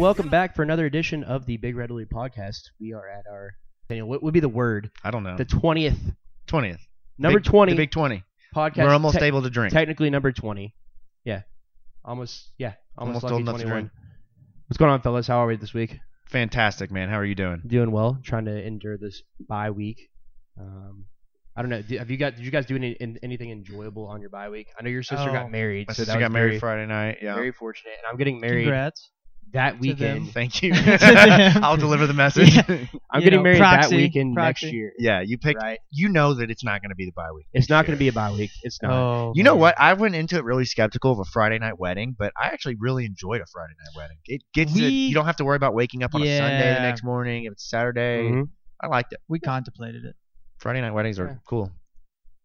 [0.00, 2.70] And welcome back for another edition of the Big Red League podcast.
[2.80, 3.50] We are at our
[3.86, 4.90] Daniel, what would be the word?
[5.04, 5.36] I don't know.
[5.36, 5.98] The twentieth,
[6.46, 6.80] twentieth.
[7.18, 8.24] number Big- twenty The big twenty.
[8.56, 8.78] podcast.
[8.86, 9.74] We're almost te- able to drink.
[9.74, 10.74] Technically number twenty.
[11.26, 11.42] Yeah,
[12.02, 12.50] almost.
[12.56, 13.82] Yeah, almost, Almost lucky old enough to 21.
[13.82, 13.90] drink.
[14.68, 15.26] What's going on, fellas?
[15.26, 15.98] How are we this week?
[16.30, 17.10] Fantastic, man.
[17.10, 17.60] How are you doing?
[17.66, 18.18] Doing well.
[18.24, 20.08] Trying to endure this bye week.
[20.58, 21.04] Um,
[21.54, 21.82] I don't know.
[21.82, 22.36] do- Have you got?
[22.36, 24.68] Did you guys do any, in, anything enjoyable on your bye week?
[24.78, 25.32] I know your sister Oh.
[25.34, 25.88] got married.
[25.88, 27.18] My so sister that got married very, Friday night.
[27.20, 27.34] Yeah.
[27.34, 29.10] Very fortunate, and I'm getting married Congrats.
[29.52, 29.80] That to them.
[29.80, 30.32] weekend.
[30.32, 30.72] Thank you.
[30.74, 32.54] I'll deliver the message.
[32.54, 32.62] Yeah.
[32.68, 34.66] Yeah, I'm You getting know, married proxy, that weekend proxy.
[34.66, 34.92] next year.
[34.98, 35.60] Yeah, you picked.
[35.62, 35.78] Right.
[35.90, 37.46] You know that it's not going to be the bye week.
[37.52, 38.50] It's not going to be a bye week.
[38.62, 38.92] It's not.
[38.92, 39.60] Oh, You know man.
[39.60, 39.74] what?
[39.80, 43.04] I went into it really skeptical of a Friday night wedding, but I actually really
[43.04, 44.16] enjoyed a Friday night wedding.
[44.26, 44.80] It gets it.
[44.82, 46.82] We- You don't have to worry about waking up on a Sunday the Yeah.
[46.82, 47.44] next morning.
[47.44, 48.48] If it's Saturday, Mhm.
[48.80, 49.20] I liked it.
[49.28, 50.14] We contemplated it.
[50.58, 51.34] Friday night weddings are Yeah.
[51.46, 51.72] cool.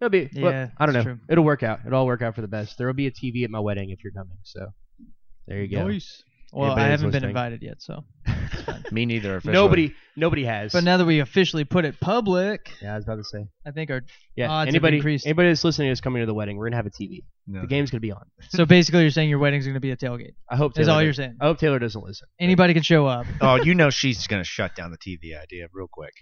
[0.01, 0.29] It'll be.
[0.35, 0.99] well, Yeah, I don't know.
[0.99, 1.19] it's true.
[1.29, 1.79] It'll work out.
[1.85, 2.77] It'll all work out for the best.
[2.77, 4.37] There will be a TV at my wedding if you're coming.
[4.43, 4.73] So
[5.47, 5.87] there you go.
[6.53, 7.29] Well, Anybody I haven't been listening.
[7.31, 8.03] invited yet, so.
[8.91, 9.35] Me neither.
[9.37, 9.53] Officially.
[9.53, 9.93] Nobody.
[10.15, 10.71] Nobody has.
[10.71, 13.47] But now that we officially put it public, yeah, I was about to say.
[13.65, 14.01] I think our
[14.35, 14.49] Yeah.
[14.49, 14.97] Odds have anybody.
[14.97, 15.25] increased.
[15.25, 16.55] Anybody that's listening is coming to the wedding.
[16.57, 17.23] We're gonna have a TV.
[17.47, 17.61] No.
[17.61, 18.23] The game's gonna be on.
[18.49, 20.35] so basically you're saying your wedding's gonna be a tailgate.
[20.49, 20.79] I hope.
[20.79, 21.35] Is all does- you're saying.
[21.41, 22.27] I hope Taylor doesn't listen.
[22.39, 23.25] Anybody can show up.
[23.41, 26.13] Oh, you know she's gonna shut down the TV idea real quick.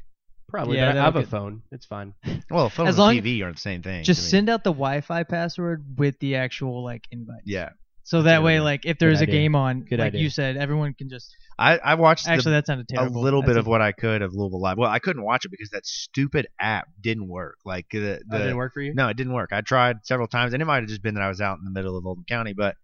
[0.49, 0.77] Probably.
[0.77, 1.61] Yeah, but I that'll have a get- phone.
[1.71, 2.13] It's fine.
[2.49, 4.03] Well, phone As and long- TV are the same thing.
[4.03, 7.41] Just I mean, send out the Wi-Fi password with the actual like invite.
[7.45, 7.69] Yeah,
[8.05, 9.35] So that way, like if there's a idea.
[9.35, 10.21] game on, Good like idea.
[10.21, 11.33] you said, everyone can just.
[11.57, 13.17] I I watched actually the- that sounded terrible.
[13.17, 14.77] a little That's bit of what I could of Louisville Live.
[14.77, 17.57] Well, I couldn't watch it because that stupid app didn't work.
[17.63, 18.93] Like the, oh, the That didn't work for you.
[18.93, 19.51] no, it didn't work.
[19.53, 21.65] I tried several times, and it might have just been that I was out in
[21.65, 22.53] the middle of Oldham County.
[22.53, 22.75] But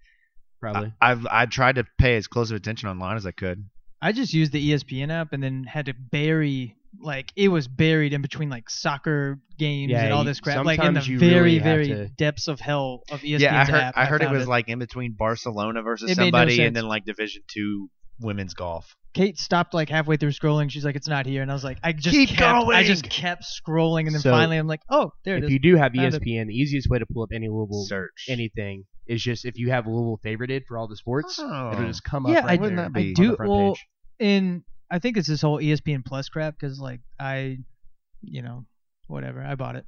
[0.62, 0.94] Probably.
[1.02, 3.66] I, I've I tried to pay as close of attention online as I could.
[4.02, 8.14] I just used the ESPN app and then had to bury like it was buried
[8.14, 11.60] in between like soccer games Yeah, and all this crap, like in the very really
[11.60, 13.98] very to- depths of hell of ESPN's yeah, I heard app.
[13.98, 16.76] I heard it found was like in between Barcelona versus It made no somebody, and
[16.76, 17.90] then like Division Two
[18.22, 18.96] women's golf.
[19.14, 20.70] Kate stopped like halfway through scrolling.
[20.70, 23.10] She's like, "It's not here," and I was like, "I just Keep kept, I just
[23.10, 25.76] kept scrolling, and then So, finally I'm like, "Oh, there it if is." you do
[25.78, 26.22] have E Found it.
[26.24, 29.72] ESPN, the easiest way to pull up any Louisville Search anything is just if you
[29.72, 31.72] have Louisville favorited for all the sports, Oh.
[31.72, 32.32] it'll just come up.
[32.32, 33.86] Yeah, right I- there Wouldn't that be- I do- front well, page.
[34.20, 37.58] and I think it's this whole ESPN Plus crap because like I,
[38.22, 38.66] you know,
[39.08, 39.86] whatever, I bought it.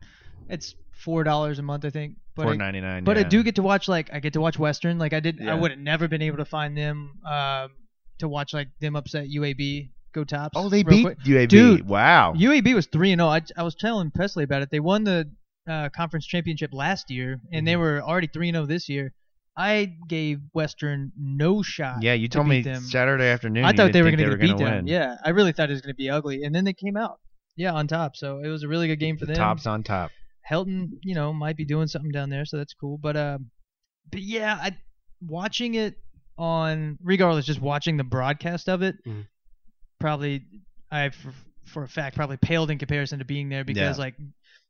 [0.49, 2.15] It's four dollars a month, I think.
[2.35, 3.03] But four I, ninety nine.
[3.03, 4.97] But I do get to watch like I get to watch Western.
[4.99, 5.51] Like I did, Yeah.
[5.51, 7.71] I would have never been able to find them um,
[8.19, 10.53] to watch like them upset UAB go tops.
[10.55, 11.19] Oh, they beat quick.
[11.19, 11.47] UAB.
[11.49, 12.33] Dude, wow.
[12.35, 13.29] UAB was three and zero.
[13.29, 14.69] I, I was telling Presley about it.
[14.69, 15.29] They won the
[15.67, 17.65] uh, conference championship last year, and Mm-hmm.
[17.65, 19.13] they were already three and zero this year.
[19.57, 22.01] I gave Western no shot.
[22.01, 22.81] yeah, you to told me them.
[22.81, 23.65] Saturday afternoon.
[23.65, 24.71] I thought they were going to beat down.
[24.75, 24.87] win.
[24.87, 27.19] Yeah, I really thought it was going to be ugly, and then they came out.
[27.57, 28.15] Yeah, on top.
[28.15, 29.41] So it was a really good game for The them.
[29.41, 30.11] tops on top.
[30.49, 32.97] Helton, you know, might be doing something down there, so that's cool.
[32.97, 33.51] But um,
[34.09, 34.77] but yeah, I
[35.21, 35.95] watching it
[36.37, 39.27] on regardless, just watching the broadcast of it, Mhm.
[39.99, 40.45] probably
[40.89, 41.33] I for,
[41.65, 44.03] for a fact probably paled in comparison to being there because Yeah.
[44.03, 44.15] like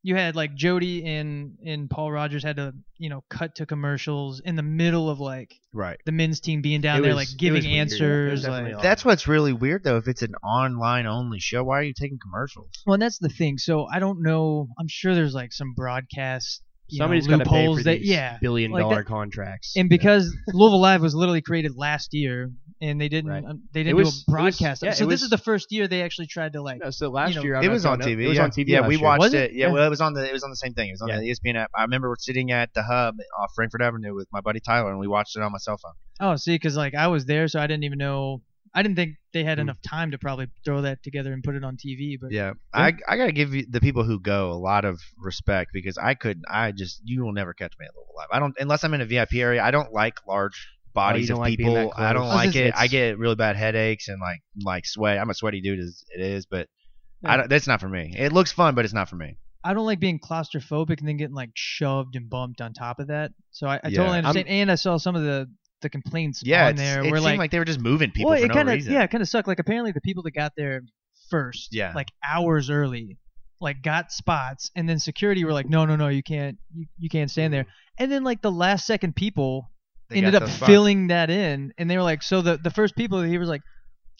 [0.03, 4.39] you had like Jody and and Paul Rogers had to you know cut to commercials
[4.39, 6.00] in the middle of like Right.
[6.06, 7.75] the men's team being down It there was- like it giving weird.
[7.75, 8.84] It was answers definitely like odd.
[8.84, 9.97] That's what's really weird though.
[9.97, 12.72] If it's an online only show, why are you taking commercials?
[12.85, 13.57] Well, and that's the thing.
[13.57, 14.67] So I don't know.
[14.79, 18.09] I'm sure there's like some broadcast you Somebody's know, got to pay for that these
[18.09, 18.38] yeah.
[18.41, 19.74] billion like dollar that- contracts.
[19.75, 23.46] And because Louisville Live was literally created last year, and they didn't Right.
[23.46, 24.81] um, they didn't was- it do was- a broadcast.
[24.84, 24.96] of yeah, it.
[24.97, 26.79] so it this was- is the first year they actually tried to like.
[26.84, 28.07] No, so last you know, year I it got was on caught.
[28.07, 28.24] TV.
[28.24, 28.44] It was yeah.
[28.44, 28.68] on TV.
[28.69, 29.03] Yeah, last we year.
[29.03, 29.52] watched Was it.
[29.52, 29.53] it?
[29.53, 29.74] Yeah, Yeah.
[29.74, 30.90] well, it was on the it was on the same thing.
[30.90, 31.19] It was on Yeah.
[31.19, 31.72] the ESPN app.
[31.78, 35.08] I remember sitting at the hub off Frankfort Avenue with my buddy Tyler, and we
[35.08, 35.94] watched it on my cell phone.
[36.19, 38.41] Oh, see, because like I was there, so I didn't even know.
[38.73, 39.63] I didn't think they had Hmm.
[39.63, 42.17] enough time to probably throw that together and put it on TV.
[42.19, 45.71] But Yeah, I I gotta give you, the people who go a lot of respect
[45.73, 46.45] because I couldn't.
[46.49, 48.27] I just you will never catch me at Louisville Live.
[48.31, 49.61] I don't unless I'm in a VIP area.
[49.61, 51.91] I don't like large bodies don't of like people.
[51.96, 52.35] I don't close?
[52.35, 52.73] Like gonna it.
[52.78, 55.17] I get really bad headaches and like like sweat.
[55.19, 56.67] I'm a sweaty dude as it is, but
[57.23, 58.13] I don't, that's not for me.
[58.17, 59.37] It looks fun, but it's not for me.
[59.63, 63.07] I don't like being claustrophobic and then getting like shoved and bumped on top of
[63.07, 63.31] that.
[63.51, 63.97] So I, I Yeah.
[63.97, 64.47] totally I'm- understand.
[64.49, 65.47] and I saw some of the
[65.81, 68.31] the complaints Yeah, on there it where seemed like, like, they were just moving people
[68.31, 68.93] well, for it no kind of reason.
[68.93, 69.47] yeah, it kind of sucked.
[69.47, 70.81] Like apparently the people that got there
[71.29, 71.93] first, Yeah.
[71.95, 73.17] like hours early,
[73.59, 77.09] like got spots, and then security were like, no, no, no, you can't, you, you
[77.09, 77.66] can't stand there.
[77.97, 79.69] And then like the last second people
[80.09, 83.22] They ended up filling that in, and they were like, so the the first people
[83.22, 83.61] he was like,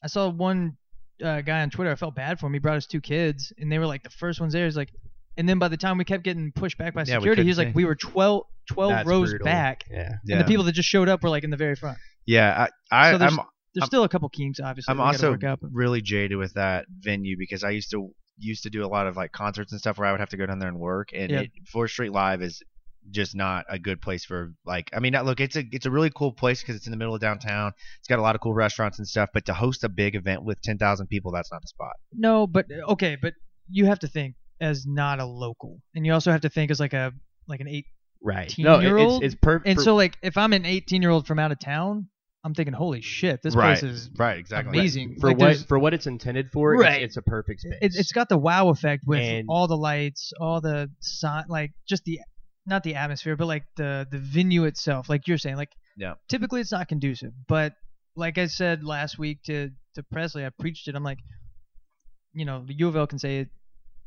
[0.04, 0.78] I saw one
[1.24, 2.54] uh, guy on Twitter, I felt bad for him.
[2.54, 4.66] He brought his two kids, and they were like the first ones there.
[4.66, 4.90] He's like.
[5.42, 7.48] And then by the time we kept getting pushed back by Yeah, we security, he
[7.48, 9.46] was like, we were 12, 12 That's rows brutal.
[9.46, 10.10] back, Yeah.
[10.24, 10.36] Yeah.
[10.36, 11.98] and the people that just showed up were like in the very front.
[12.28, 14.92] yeah, I, I So there's- I'm There's I'm- still a couple kinks, obviously.
[14.92, 17.90] I'm we gotta also work out, but- really jaded with that venue because I used
[17.92, 20.30] to used to do a lot of like concerts and stuff where I would have
[20.30, 21.40] to go down there and work, and Yeah.
[21.42, 22.62] it, Fourth Street Live is
[23.10, 24.90] just not a good place for like.
[24.94, 27.16] I mean, look, it's a it's a really cool place because it's in the middle
[27.16, 27.72] of downtown.
[28.00, 29.30] It's got a lot of cool restaurants and stuff.
[29.34, 31.94] But to host a big event with ten thousand people, that's not the spot.
[32.14, 33.34] No, but okay, but
[33.70, 36.80] you have to think as not a local, and you also have to think as
[36.80, 37.12] like a
[37.48, 37.86] like an eight.
[38.24, 38.54] Right.
[38.60, 39.24] No, it- Teen-year-old?
[39.24, 39.68] it's it's perfect.
[39.68, 42.08] And so like if I'm an 18 year old from out of town,
[42.44, 43.78] I'm thinking, holy shit, this right.
[43.80, 44.38] place is right.
[44.38, 44.78] Exactly.
[44.78, 45.18] amazing.
[45.20, 47.02] for Like, what there's- for what it's intended for, Right.
[47.02, 47.74] it's, it's a perfect space.
[47.82, 51.72] it, it's got the wow effect with And- all the lights, all the sign, like
[51.90, 52.20] just the
[52.68, 55.10] not the atmosphere, but like the the venue itself.
[55.10, 56.14] Like you're saying, like Yeah.
[56.30, 57.74] typically it's not conducive, but
[58.16, 60.94] like I said last week to to Presley, I preached it.
[60.96, 61.18] I'm like,
[62.34, 63.50] you know, the U of L can say it.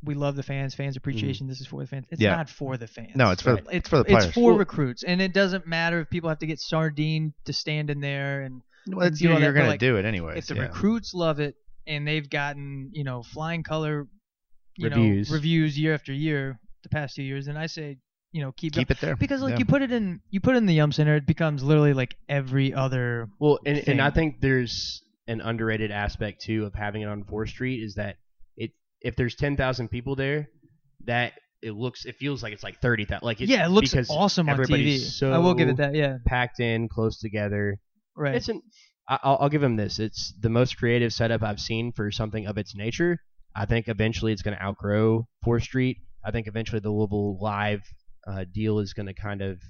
[0.04, 0.74] We love the fans.
[0.74, 0.98] Fans mm-hmm.
[0.98, 1.46] appreciation.
[1.48, 2.06] This is for the fans.
[2.10, 2.36] It's Yeah.
[2.36, 3.12] not for the fans.
[3.14, 3.64] No, it's for Right.
[3.64, 4.24] the, it's for the players.
[4.26, 7.90] It's for recruits, and it doesn't matter if people have to get sardine to stand
[7.90, 10.36] in there and well, it's, do all you're that, but, gonna do it anyway.
[10.36, 10.62] if the yeah.
[10.62, 11.56] recruits love it
[11.86, 14.06] and they've gotten you know flying color
[14.76, 15.30] you Reviews.
[15.30, 17.96] know reviews year after year the past two years then i say
[18.32, 18.96] you know keep, keep going.
[18.98, 19.58] it there because like Yeah.
[19.60, 22.16] you put it in you put it in the yum center it becomes literally like
[22.28, 27.06] every other Well, and, and I think there's an underrated aspect too of having it
[27.06, 28.16] on Fourth Street is that it
[29.04, 30.48] if there's ten thousand people there,
[31.04, 33.24] that it looks it feels like it's like thirty thousand.
[33.24, 35.76] Like it's, yeah it looks because awesome on tv everybody's so i will give it
[35.76, 37.78] that yeah packed in, close together.
[38.16, 38.62] right It's an
[39.08, 39.98] I'll, I'll give him this.
[39.98, 43.18] It's the most creative setup I've seen for something of its nature.
[43.54, 45.98] I think eventually it's going to outgrow Fourth Street.
[46.24, 47.82] I think eventually the Louisville Live
[48.26, 49.60] uh, deal is going to kind of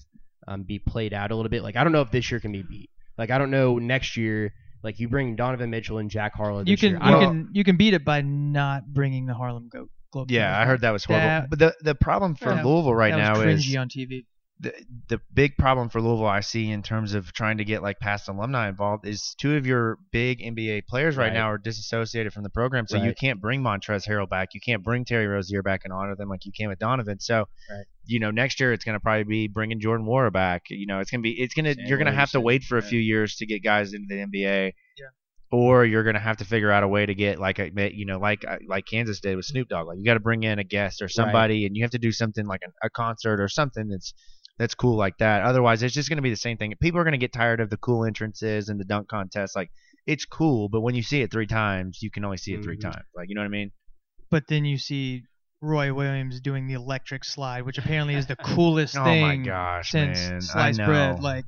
[0.46, 1.62] um, be played out a little bit.
[1.62, 2.90] Like I don't know if this year can be beat.
[3.19, 4.52] Like I don't know next year.
[4.84, 6.58] Like you bring Donovan Mitchell and Jack Harlow.
[6.60, 6.98] you this can year.
[6.98, 10.31] you I don't- can you can beat it by not bringing the harlem goat globe
[10.31, 13.16] yeah i heard that was horrible That- but the the problem for that- louisville right
[13.16, 14.26] now is cringy on tv
[14.60, 14.72] the
[15.08, 18.28] the big problem for Louisville I see in terms of trying to get like past
[18.28, 21.32] alumni involved is two of your big NBA players right, Right.
[21.34, 24.82] now are disassociated from the program, so you can't bring Montrez Harrell back, you can't
[24.84, 27.18] bring Terry Rozier back and honor them like you can with Donovan.
[27.18, 27.84] So, Right.
[28.06, 30.62] you know, next year it's going to probably be bringing Jordan Nwora back.
[30.70, 32.62] You know, it's going to be it's going to you're going to have to wait
[32.62, 34.72] for a few years to get guys into the NBA.
[34.98, 35.06] Yeah.
[35.50, 38.18] Or you're gonna have to figure out a way to get like a you know
[38.18, 40.64] like uh, like Kansas did with Snoop Dogg like you got to bring in a
[40.64, 43.86] guest or somebody and you have to do something like a, a concert or something
[43.88, 44.14] that's
[44.58, 45.42] that's cool like that.
[45.42, 46.72] Otherwise, it's just going to be the same thing.
[46.80, 49.56] People are going to get tired of the cool entrances and the dunk contest.
[49.56, 49.70] Like,
[50.06, 52.76] it's cool, but when you see it three times, you can only see it 3
[52.76, 52.82] Mhm.
[52.82, 53.04] times.
[53.16, 53.72] Like, you know what I mean?
[54.30, 55.22] but then you see
[55.60, 59.46] Roy Williams doing the electric slide, which apparently is the coolest Oh thing Oh my
[59.46, 60.36] gosh, since man!
[60.36, 60.86] I sliced know.
[60.86, 61.20] bread.
[61.22, 61.44] Like,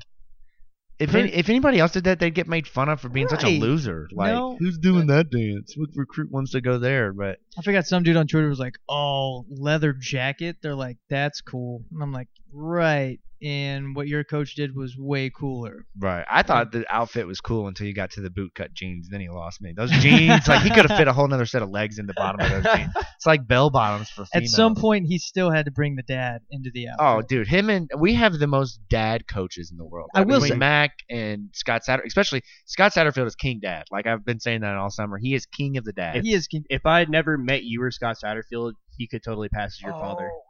[0.98, 3.42] if any, if anybody else did that, they'd get made fun of for being such
[3.42, 3.60] a Right.
[3.60, 4.08] loser.
[4.12, 4.56] Like, No.
[4.58, 5.74] who's doing that dance?
[5.76, 7.12] What recruit wants to go there?
[7.12, 11.40] But I forgot some dude on Twitter was like, "Oh, leather jacket." They're like, "That's
[11.40, 15.84] cool," and I'm like, "Right." And what your coach did was way cooler.
[15.98, 19.08] right, I thought the outfit was cool until you got to the bootcut jeans.
[19.10, 19.74] Then he lost me.
[19.76, 22.14] Those jeans, like he could have fit a whole other set of legs in the
[22.14, 22.92] bottom of those jeans.
[23.16, 26.42] It's like bell bottoms for At some point, he still had to bring the dad
[26.50, 27.24] into the oh, outfit.
[27.24, 30.10] Oh, dude, him and we have the most dad coaches in the world.
[30.14, 33.84] I will Between say- Mac and Scott Satter, especially Scott Satterfield is king dad.
[33.90, 35.16] Like I've been saying that all summer.
[35.18, 36.24] He is king of the dad.
[36.24, 36.46] he is.
[36.68, 39.92] If I had never met you or Scott Satterfield, he could totally pass as your
[39.92, 40.42] father, Oh.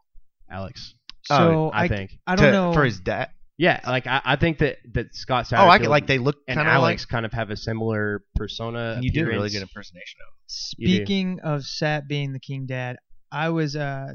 [0.49, 0.93] Alex.
[1.27, 2.17] So I, I, think.
[2.25, 3.29] I don't To- know for his dad.
[3.59, 6.35] Yeah, like I, I think that that Scott Satterfield Oh, I get like they look
[6.47, 7.09] and kind of Alex like.
[7.09, 8.99] kind of have a similar persona.
[9.01, 10.33] You do a really good impersonation of.
[10.77, 10.93] You do.
[10.95, 12.97] Speaking of Sat being the king dad,
[13.31, 14.09] I was uh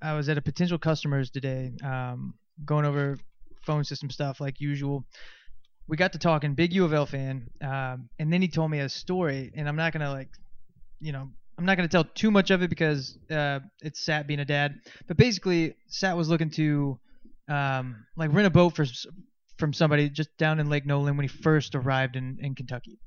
[0.00, 3.18] I was at a potential customers today, um, going over
[3.66, 5.04] phone system stuff like usual.
[5.88, 8.78] We got to talking, big U of L fan, um, and then he told me
[8.78, 10.28] a story, and I'm not gonna like,
[11.00, 14.40] you know, I'm not gonna tell too much of it because uh, it's Sat being
[14.40, 14.80] a dad.
[15.06, 16.98] But basically, Sat was looking to
[17.48, 18.86] um, like rent a boat for
[19.58, 23.00] from somebody just down in Lake Nolin when he first arrived in, in Kentucky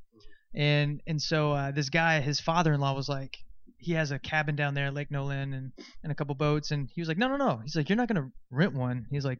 [0.53, 3.37] and and so uh, this guy, his father-in-law, was like,
[3.77, 5.71] he has a cabin down there, at Lake Nolin, and
[6.03, 7.59] and a couple boats, and he was like, no, no, no.
[7.63, 9.05] He's like, you're not gonna rent one.
[9.09, 9.39] He's like,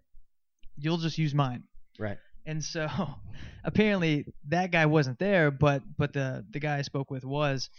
[0.77, 1.63] you'll just use mine.
[1.99, 2.17] Right.
[2.45, 2.87] And so
[3.63, 7.69] apparently that guy wasn't there, but but the the guy I spoke with was.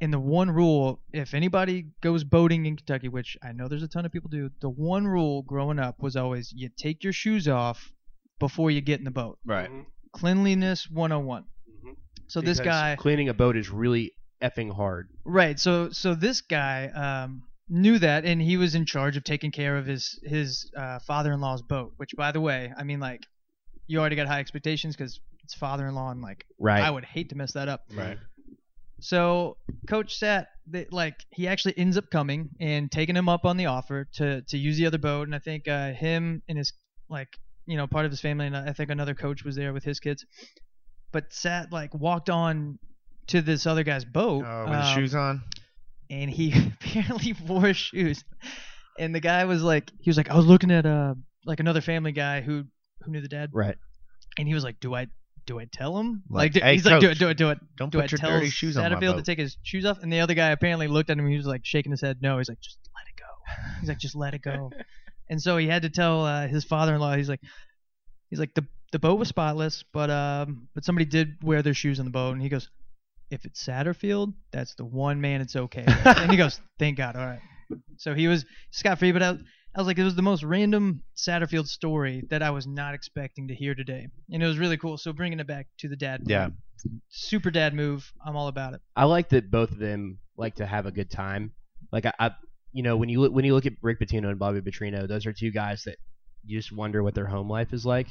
[0.00, 3.88] And the one rule, if anybody goes boating in Kentucky, which I know there's a
[3.88, 7.46] ton of people do, the one rule growing up was always you take your shoes
[7.48, 7.92] off
[8.40, 9.38] before you get in the boat.
[9.46, 9.70] Right.
[10.12, 11.44] Cleanliness 101.
[11.68, 11.96] Mhm.
[12.26, 15.08] So this guy cleaning a boat is really effing hard.
[15.24, 15.58] Right.
[15.58, 19.76] So so this guy um, knew that, and he was in charge of taking care
[19.76, 21.92] of his his uh, father-in-law's boat.
[21.96, 23.20] Which, by the way, I mean like,
[23.86, 26.82] you already got high expectations because it's father-in-law, and like, Right.
[26.82, 27.84] I would hate to mess that up.
[27.92, 28.18] Right.
[29.04, 33.58] So Coach Sat, they, like, he actually ends up coming and taking him up on
[33.58, 36.72] the offer to to use the other boat, and I think uh, him and his
[37.10, 37.28] like
[37.66, 40.00] you know part of his family, and I think another coach was there with his
[40.00, 40.24] kids.
[41.12, 42.78] But Sat like walked on
[43.26, 45.42] to this other guy's boat Oh, with his um, shoes on.
[46.10, 48.24] and he apparently wore shoes.
[48.98, 51.82] And the guy was like, he was like, I was looking at uh like another
[51.82, 52.64] family guy who
[53.02, 53.76] who knew the dad, Right.
[54.38, 55.08] and he was like, "Do I
[55.46, 56.22] do I tell him?
[56.28, 58.12] Like, Like, "Hey, he's like, do it, do it, do it, Don't do I put
[58.12, 60.50] your tell dirty shoes on Satterfield to take his shoes off?" And the other guy
[60.50, 61.24] apparently looked at him.
[61.24, 62.18] and He was like shaking his head.
[62.22, 64.70] No, he's like, "Just let it go." He's like, "Just let it go."
[65.30, 67.16] and so he had to tell uh, his father-in-law.
[67.16, 67.40] He's like,
[68.30, 71.98] he's like the the boat was spotless, but um, but somebody did wear their shoes
[71.98, 72.68] on the boat, and he goes,
[73.30, 77.26] "If it's Satterfield, that's the one man it's okay." and he goes, "Thank God, all
[77.26, 77.40] right."
[77.96, 79.38] So he was scot free, but
[79.74, 82.94] I, I was like, it was the most random Satterfield story that I was not
[82.94, 84.96] expecting to hear today, and it was really cool.
[84.98, 86.48] So bringing it back to the dad, part, Yeah.
[87.08, 88.12] super dad move.
[88.24, 88.80] I'm all about it.
[88.96, 91.52] I like that both of them like to have a good time.
[91.92, 92.30] Like I, I
[92.72, 95.26] you know, when you look when you look at Rick Pitino and Bobby Petrino, those
[95.26, 95.96] are two guys that
[96.44, 98.08] you just wonder what their home life is like.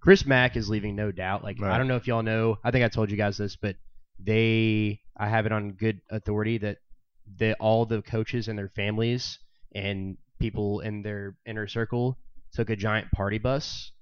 [0.00, 1.42] Chris Mack is leaving no doubt.
[1.44, 1.72] Like Right.
[1.72, 2.58] I don't know if y'all know.
[2.64, 3.76] I think I told you guys this, but
[4.18, 6.78] they I have it on good authority that
[7.38, 9.38] they all the coaches and their families
[9.74, 12.18] and people in their inner circle
[12.52, 13.92] took a giant party bus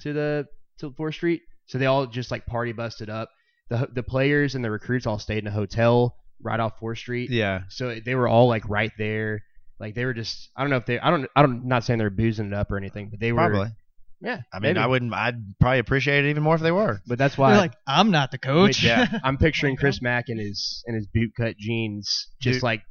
[0.00, 0.46] to the
[0.78, 1.42] to Fourth Street.
[1.66, 3.28] So they all just like party busted up.
[3.68, 7.30] The the players and the recruits all stayed in a hotel right off Fourth Street.
[7.30, 7.62] Yeah.
[7.68, 9.42] So they were all like right there.
[9.78, 11.98] Like they were just I don't know if they I don't I don't not saying
[11.98, 13.68] they're boozing it up or anything, but they were Probably.
[14.22, 14.40] yeah.
[14.52, 14.78] I mean, maybe.
[14.78, 15.12] I wouldn't.
[15.12, 17.00] I'd probably appreciate it even more if they were.
[17.06, 18.82] But that's They're why like, I'm not the coach.
[18.82, 19.06] Yeah.
[19.22, 22.62] I'm picturing Chris Mack in his in his bootcut jeans, just Dude.
[22.62, 22.82] like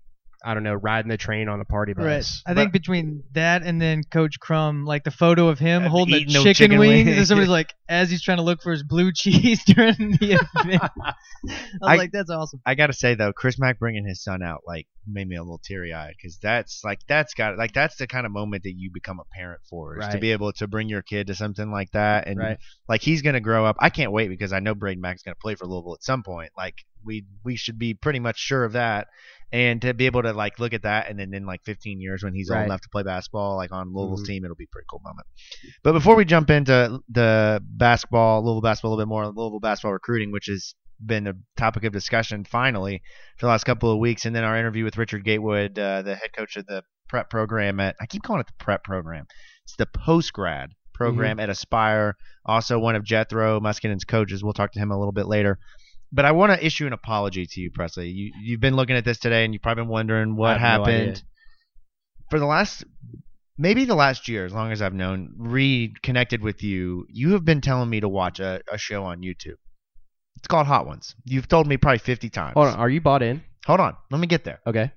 [0.44, 2.04] I don't know, riding the train on a party bus.
[2.06, 2.52] Right.
[2.52, 6.34] I think between that and then Coach Crum, like the photo of him holding the
[6.34, 9.64] chicken, chicken wings, and somebody's like, as he's trying to look for his blue cheese
[9.64, 10.82] during the event.
[10.84, 11.14] I
[11.46, 12.62] was I- like, that's awesome.
[12.66, 15.60] I gotta say though, Chris Mack bringing his son out like made me a little
[15.64, 18.90] teary eyed because that's like that's got like that's the kind of moment that you
[18.94, 21.92] become a parent for is to be able to bring your kid to something like
[21.92, 22.58] that and Right.
[22.88, 23.76] like he's gonna grow up.
[23.80, 26.52] I can't wait because I know Braden Mack's gonna play for Louisville at some point.
[26.58, 29.08] Like we we should be pretty much sure of that.
[29.54, 32.24] And to be able to like look at that and then in like 15 years
[32.24, 34.28] when he's old enough to play basketball like on Louisville's Mhm.
[34.28, 35.28] team, it'll be a pretty cool moment.
[35.84, 39.94] But before we jump into the basketball, Louisville basketball a little bit more, Louisville basketball
[39.94, 40.74] recruiting, which has
[41.06, 43.02] been a topic of discussion finally
[43.38, 46.16] for the last couple of weeks, and then our interview with Richard Gatewood, uh, the
[46.16, 49.26] head coach of the prep program at I keep calling it the prep program.
[49.66, 54.44] It's the post grad program at Aspire, also one of Jethro Muskinen's coaches.
[54.44, 55.60] We'll talk to him a little bit later.
[56.14, 58.10] But I want to issue an apology to you, Presley.
[58.10, 60.86] You you've been looking at this today, and you've probably been wondering what have no
[60.86, 61.24] happened
[62.30, 62.84] for the last
[63.58, 67.62] maybe the last year, as long as I've known, reconnected with you, you have been
[67.62, 69.58] telling me to watch a, a show on YouTube.
[70.38, 71.16] It's called Hot Ones.
[71.26, 72.54] You've told me probably 50 times.
[72.56, 73.44] Hold on, are you bought in?
[73.66, 73.96] Hold on.
[74.12, 74.60] Let me get there.
[74.68, 74.92] Okay.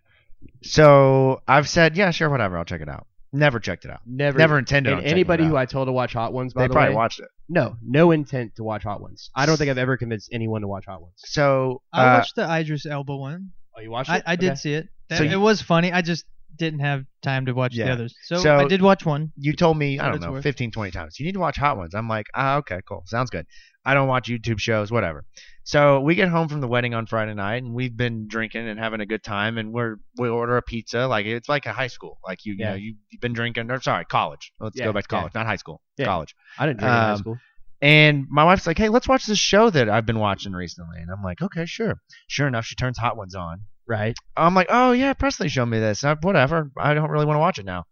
[0.62, 2.58] So I've said, yeah, sure, whatever.
[2.58, 3.06] I'll check it out.
[3.32, 4.00] Never checked it out.
[4.06, 5.56] Never Never intended on And checking anybody it who.
[5.56, 7.28] I told to watch Hot Ones, by They the probably way, watched it.
[7.48, 9.30] no, no intent to watch Hot Ones.
[9.34, 11.14] I don't think I've ever convinced anyone to watch Hot Ones.
[11.18, 13.50] So I uh, watched the Idris Elba one.
[13.76, 14.22] Oh, you watched I, it?
[14.26, 14.56] I did Okay.
[14.56, 14.88] see it.
[15.10, 15.92] That, So it was funny.
[15.92, 16.24] I just
[16.56, 17.86] didn't have time to watch Yeah.
[17.86, 18.14] the others.
[18.24, 19.32] So, So- I did watch one.
[19.36, 20.42] you told me, I What don't it's know, worth.
[20.42, 21.20] 15, 20 times.
[21.20, 21.94] You need to watch Hot Ones.
[21.94, 23.02] I'm like, ah, okay, cool.
[23.06, 23.46] Sounds good.
[23.86, 25.24] I don't watch YouTube shows, whatever.
[25.62, 28.78] So we get home from the wedding on Friday night, and we've been drinking and
[28.78, 31.86] having a good time, and we're we order a pizza, like it's like a high
[31.86, 32.70] school, like you, you Yeah.
[32.70, 34.52] know, you, you've been drinking, or sorry, college.
[34.60, 35.20] Let's Yeah, go back to yeah.
[35.20, 36.06] college, not high school, Yeah.
[36.06, 36.34] college.
[36.58, 37.38] I didn't drink in high Um, school.
[37.82, 41.10] And my wife's like, hey, let's watch this show that I've been watching recently, and
[41.10, 42.00] I'm like, okay, sure.
[42.26, 44.16] Sure enough, she turns Hot Ones on, Right.
[44.36, 46.02] I'm like, oh yeah, Presley showed me this.
[46.02, 46.72] Uh, whatever.
[46.76, 47.84] I don't really want to watch it now.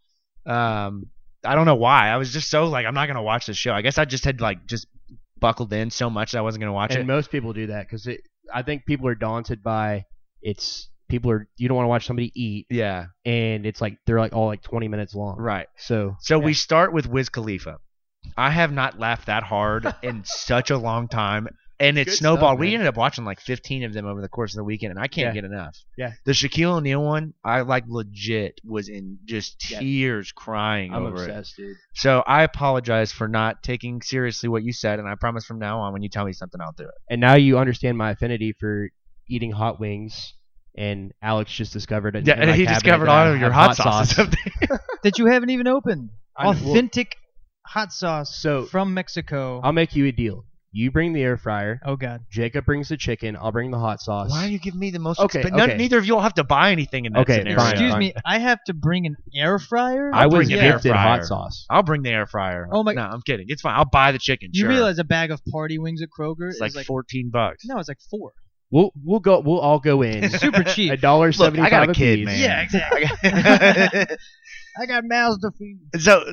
[0.46, 1.06] Um,
[1.44, 2.08] I don't know why.
[2.08, 3.72] I was just so like, I'm not gonna watch this show.
[3.72, 4.86] I guess I just had like just
[5.44, 7.00] buckled in so much that I wasn't gonna watch and it.
[7.00, 8.08] And most people do that because
[8.52, 10.06] I think people are daunted by
[10.40, 14.18] it's people are you don't want to watch somebody eat yeah, and it's like they're
[14.18, 15.36] like all like 20 minutes long.
[15.38, 15.66] right.
[15.76, 16.46] So So yeah.
[16.46, 17.76] we start with Wiz Khalifa.
[18.38, 21.46] I have not laughed that hard in such a long time.
[21.81, 22.50] And it Good snowballed.
[22.52, 22.75] stuff, we man.
[22.75, 25.09] ended up watching like 15 of them over the course of the weekend, and I
[25.09, 25.40] can't Yeah.
[25.43, 25.76] get enough.
[25.99, 26.12] Yeah.
[26.25, 29.81] The Shaquille O'Neal one, I like legit was in just Yeah.
[29.81, 31.31] tears crying I'm over it.
[31.31, 31.76] obsessed, dude.
[31.95, 35.81] So I apologize for not taking seriously what you said, and I promise from now
[35.81, 36.95] on, when you tell me something, I'll do it.
[37.11, 38.88] And now you understand my affinity for
[39.28, 40.35] eating hot wings.
[40.76, 42.26] And Alex just discovered it.
[42.26, 44.28] Yeah, and he discovered all of your hot, sauces up
[44.69, 44.81] there.
[45.04, 46.11] That you haven't even opened.
[46.37, 46.50] I know.
[46.50, 47.14] Authentic
[47.66, 49.61] hot sauce So- from Mexico.
[49.62, 50.45] I'll make you a deal.
[50.76, 51.78] You bring the air fryer.
[51.87, 52.23] oh God.
[52.33, 53.37] Jacob brings the chicken.
[53.37, 54.28] I'll bring the hot sauce.
[54.28, 55.21] Why are you giving me the most?
[55.21, 55.78] Okay, expen- none- okay.
[55.78, 57.59] neither of you will have to buy anything in that Okay, scenario.
[57.59, 57.71] fine.
[57.71, 57.99] Excuse fine.
[58.00, 58.12] me.
[58.26, 60.11] I have to bring an air fryer.
[60.12, 61.16] I I'll was bring an air gifted fryer.
[61.19, 61.64] hot sauce.
[61.71, 62.69] I'll bring the air fryer.
[62.73, 63.47] Oh my- No, I'm kidding.
[63.49, 63.76] It's fine.
[63.76, 64.50] I'll buy the chicken.
[64.52, 64.69] You sure.
[64.71, 67.64] realize a bag of party wings at Kroger it's is like, like 14 bucks.
[67.66, 68.33] no, it's like four.
[68.73, 69.38] We'll we'll go.
[69.38, 70.28] We'll all go in.
[70.31, 70.90] Super cheap.
[70.90, 72.26] A dollar Look, seventy I five got a kid, piece.
[72.26, 72.40] man.
[72.40, 73.04] Yeah, exactly.
[74.81, 75.78] I got mouths to feed.
[76.00, 76.25] so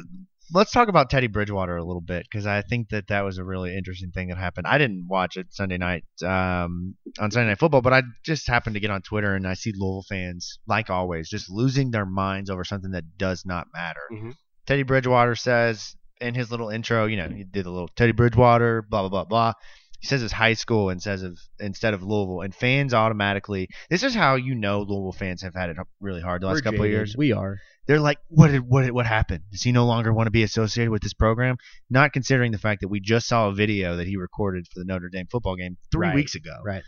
[0.54, 3.44] let's talk about Teddy Bridgewater a little bit because I think that that was a
[3.44, 4.68] really interesting thing that happened.
[4.68, 8.76] I didn't watch it Sunday night um, on Sunday Night Football, but I just happened
[8.76, 12.50] to get on Twitter and I see Louisville fans, like always, just losing their minds
[12.50, 14.02] over something that does not matter.
[14.12, 14.36] Mhm.
[14.66, 18.82] Teddy Bridgewater says in his little intro, you know, he did the little Teddy Bridgewater,
[18.82, 19.54] blah blah blah blah.
[20.00, 23.70] He says his high school and says of instead of Louisville, and fans automatically.
[23.90, 26.62] This is how you know Louisville fans have had it really hard the last We're
[26.72, 27.16] couple of years.
[27.16, 27.58] We are.
[27.88, 29.44] They're like, what did what did, what happened?
[29.52, 31.58] Does he no longer want to be associated with this program?
[31.90, 34.86] Not considering the fact that we just saw a video that he recorded for the
[34.86, 36.16] Notre Dame football game three Right.
[36.16, 36.56] weeks ago.
[36.64, 36.84] Right.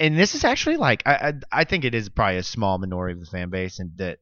[0.00, 1.14] And this is actually like I,
[1.52, 4.18] I I think it is probably a small minority of the fan base and that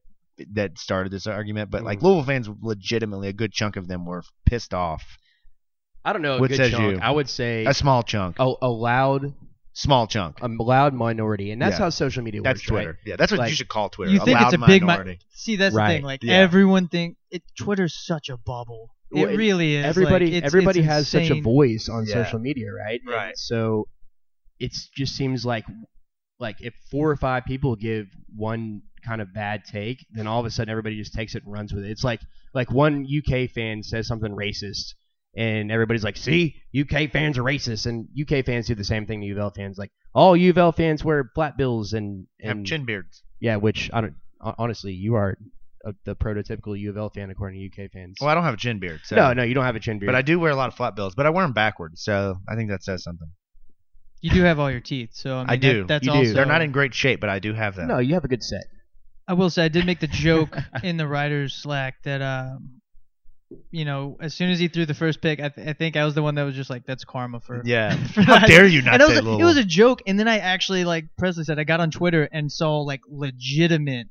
[0.53, 2.03] that started this argument, but like Mhm.
[2.03, 5.03] Louisville fans, legitimately a good chunk of them were pissed off.
[6.05, 6.37] I don't know.
[6.37, 6.95] A What good says chunk.
[6.95, 6.99] you?
[6.99, 9.33] I would say A small chunk, a, a loud,
[9.73, 10.37] small chunk.
[10.41, 11.85] a loud minority, and that's Yeah.
[11.85, 12.45] how social media works.
[12.47, 12.67] That's works.
[12.69, 12.89] Twitter.
[12.91, 12.97] Right?
[13.05, 14.11] Yeah, that's what Like, you should call Twitter.
[14.11, 15.19] You think loud it's a big mi- minority.
[15.31, 15.87] See, that's Right.
[15.87, 16.03] the thing.
[16.05, 16.35] Like Yeah.
[16.35, 17.43] everyone think it.
[17.57, 18.91] Twitter's such a bubble.
[19.11, 19.85] Well, it it- really is.
[19.85, 21.43] everybody Like, it's- everybody it's has such a insane.
[21.43, 22.13] voice on Yeah.
[22.13, 22.99] social media, right?
[23.05, 23.37] And Right.
[23.37, 23.87] so
[24.59, 25.65] it just seems like
[26.39, 30.45] like if four or five people give one kind of bad take, then all of
[30.45, 31.91] a sudden everybody just takes it and runs with it.
[31.91, 32.19] It's like
[32.53, 34.93] like one UK fan says something racist.
[35.35, 39.21] And everybody's like, "See, UK fans are racist," and UK fans do the same thing
[39.21, 39.77] to UVL fans.
[39.79, 43.23] Like, all UVL fans wear flat bills and, Have chin beards.
[43.39, 44.15] yeah, which I don't.
[44.39, 45.37] Honestly, you are
[45.85, 48.17] a, the prototypical UVL fan according to UK fans.
[48.21, 49.01] Well, I don't have a chin beard.
[49.05, 49.15] So.
[49.15, 50.07] no, no, you don't have a chin beard.
[50.07, 52.37] But I do wear a lot of flat bills, but I wear them backwards, so
[52.47, 53.29] I think that says something.
[54.21, 55.79] You do have all your teeth, so I, mean, I do.
[55.81, 56.17] That, that's You do.
[56.19, 56.33] also.
[56.33, 57.87] They're not in great shape, but I do have them.
[57.89, 58.63] No, you have a good set.
[59.27, 62.81] I will say I did make the joke in the writers Slack that um,
[63.71, 66.05] you know, as soon as he threw the first pick, I, th- I think I
[66.05, 67.95] was the one that was just like, "That's karma for." Yeah.
[68.13, 69.47] for How dare you not and it was, say a, it Louisville?
[69.47, 72.51] was a joke, and then I actually like Presley said I got on Twitter and
[72.51, 74.07] saw like legitimate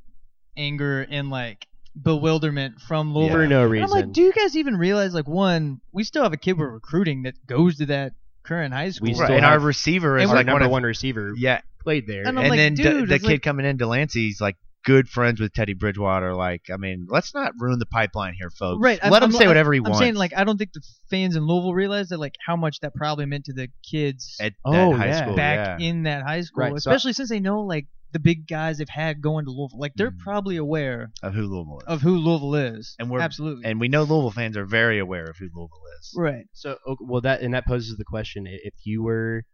[0.56, 1.66] anger and like
[2.00, 3.36] bewilderment from Louisville.
[3.36, 3.84] For no And reason.
[3.84, 6.70] I'm like, do you guys even realize like one, we still have a kid we're
[6.70, 9.06] recruiting that goes to that current high school.
[9.06, 10.88] We Right, still and our have- receiver is and our like number one, one, of,
[10.88, 12.20] receiver Yeah, played there.
[12.26, 14.56] And I'm and like, then dude, the, the it's kid like- coming in, Delancey's like
[14.84, 16.34] good friends with Teddy Bridgewater.
[16.34, 18.80] Like, I mean, let's not ruin the pipeline here, folks.
[18.82, 19.98] Right, I'm- Let him I'm- say whatever he wants.
[19.98, 22.80] I'm saying like I don't think the fans in Louisville realize that like how much
[22.80, 25.22] that probably meant to the kids at Oh, that high yeah.
[25.24, 25.36] school.
[25.36, 25.86] back yeah.
[25.88, 28.88] in that high school, Right, so- especially since they know like the big guys they've
[28.90, 29.78] had going to Louisville.
[29.78, 30.18] Like they're Mhm.
[30.18, 31.84] probably aware of who Louisville is.
[31.86, 32.94] of who Louisville is.
[32.98, 36.12] And we're- absolutely and we know Louisville fans are very aware of who Louisville is.
[36.16, 36.44] right.
[36.52, 39.44] so okay, well that and that poses the question: if you were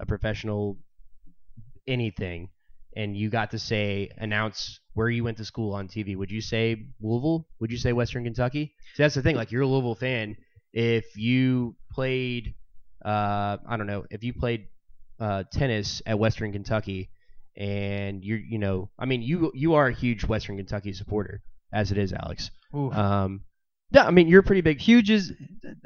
[0.00, 0.78] a professional,
[1.86, 2.48] anything,
[2.98, 6.40] and you got to say announce where you went to school on TV, would you
[6.40, 7.46] say Louisville?
[7.60, 8.74] Would you say Western Kentucky?
[8.94, 9.36] See, that's the thing.
[9.36, 10.36] Like you're a Louisville fan.
[10.72, 12.54] If you played,
[13.04, 14.66] uh, I don't know, if you played
[15.20, 17.10] uh, tennis at Western Kentucky,
[17.56, 21.40] and you're, you know, I mean, you you are a huge Western Kentucky supporter,
[21.72, 22.50] as it is, Alex.
[22.74, 22.90] Ooh.
[22.90, 23.42] Um,
[23.92, 24.80] yeah, I mean, you're pretty big.
[24.80, 25.32] Huge is,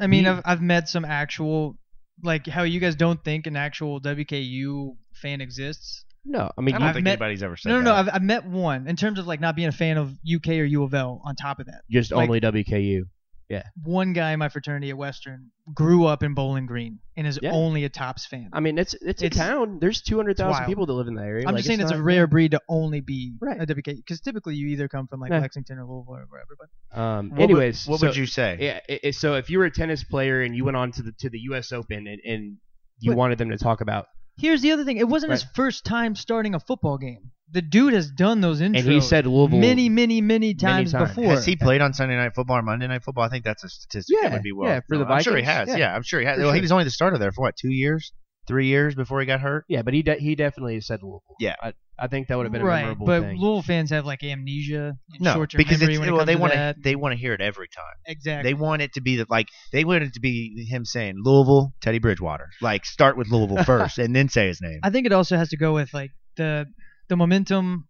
[0.00, 1.76] I mean, I've I've met some actual,
[2.22, 6.06] like how you guys don't think an actual WKU fan exists.
[6.24, 7.90] No, I mean, I don't I've think met- anybody's ever said No, no, that.
[7.90, 7.94] no.
[8.12, 10.64] I've, I've met one in terms of like not being a fan of UK or
[10.64, 11.20] U of L.
[11.24, 13.02] On top of that, just like- only WKU.
[13.48, 13.64] Yeah.
[13.82, 17.50] One guy in my fraternity at Western grew up in Bowling Green and is Yeah.
[17.52, 18.48] only a Tops fan.
[18.50, 19.78] I mean, it's it's a It's- town.
[19.78, 20.66] There's 200,000 wild.
[20.66, 21.42] people that live in that area.
[21.46, 23.60] I'm Like, just saying it's, a not- rare breed to only be Right.
[23.60, 25.40] a WK because typically you either come from like Yeah.
[25.40, 26.56] Lexington or Louisville or wherever.
[26.58, 28.56] But Um, What would- anyways, what so, would you say?
[28.58, 28.80] Yeah.
[28.88, 31.12] i- i- so if you were a tennis player and you went on to the
[31.18, 31.72] to the U.S.
[31.72, 32.56] Open and, and
[33.00, 34.06] you But- wanted them to talk about,
[34.36, 37.30] here's the other thing: it wasn't his first time starting a football game.
[37.50, 41.10] The dude has done those intros and he said Louisville many, many, many times times.
[41.10, 41.32] before.
[41.32, 43.24] Has he played on Sunday Night Football or Monday Night Football?
[43.24, 44.70] I think that's a statistic Yeah, that would be well.
[44.70, 45.12] yeah, for the known.
[45.12, 45.68] I'm sure he has.
[45.68, 45.76] yeah.
[45.76, 46.38] Yeah, I'm sure he has.
[46.38, 48.10] For Well, he was only the starter there for what, two years,
[48.46, 49.64] three years before he got hurt.
[49.68, 51.22] Yeah, but he de- he definitely said Louisville.
[51.38, 51.54] Yeah.
[51.62, 53.38] I, I think that would have been a right, memorable but thing.
[53.38, 56.34] Louisville fans have like amnesia, and No, short-term because memory it's when it well, they
[56.36, 57.84] want to they want to hear it every time.
[58.06, 58.50] exactly.
[58.50, 61.72] They want it to be that like they want it to be him saying Louisville,
[61.80, 62.48] Teddy Bridgewater.
[62.60, 64.80] Like start with Louisville first and then say his name.
[64.82, 66.66] I think it also has to go with like the
[67.08, 67.86] the momentum,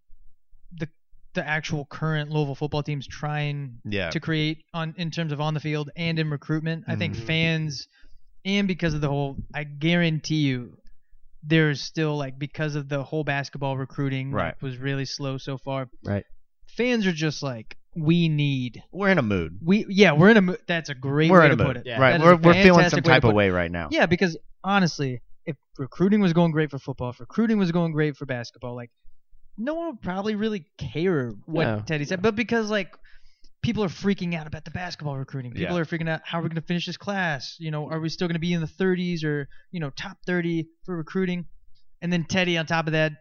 [0.72, 0.88] the
[1.34, 4.10] the actual current Louisville football team's trying Yeah.
[4.10, 6.84] to create on in terms of on the field and in recruitment.
[6.88, 7.24] I think Mhm.
[7.26, 7.86] fans
[8.44, 10.76] and because of the whole I guarantee you
[11.44, 14.62] there's still like because of the whole basketball recruiting like, Right.
[14.62, 15.88] was really slow so far.
[16.04, 16.24] Right.
[16.68, 19.58] Fans are just like we need We're in a mood.
[19.62, 21.66] we yeah, we're in a mo- that's a great We're way to mood.
[21.66, 21.82] put it.
[21.86, 22.00] Yeah.
[22.00, 22.12] Right.
[22.12, 23.88] That is We're a we're feeling some fantastic way to type of way right now.
[23.90, 28.16] Yeah, because honestly, if recruiting was going great for football, if recruiting was going great
[28.16, 28.90] for basketball, like
[29.58, 31.82] no one would probably really care what No.
[31.84, 32.22] Teddy said.
[32.22, 32.96] But because like
[33.62, 35.80] people are freaking out about the basketball recruiting, people Yeah.
[35.82, 37.56] are freaking out how are we going to finish this class?
[37.58, 40.18] You know, are we still going to be in the 30s or you know top
[40.26, 41.46] 30 for recruiting?
[42.00, 43.12] And then Teddy on top of that,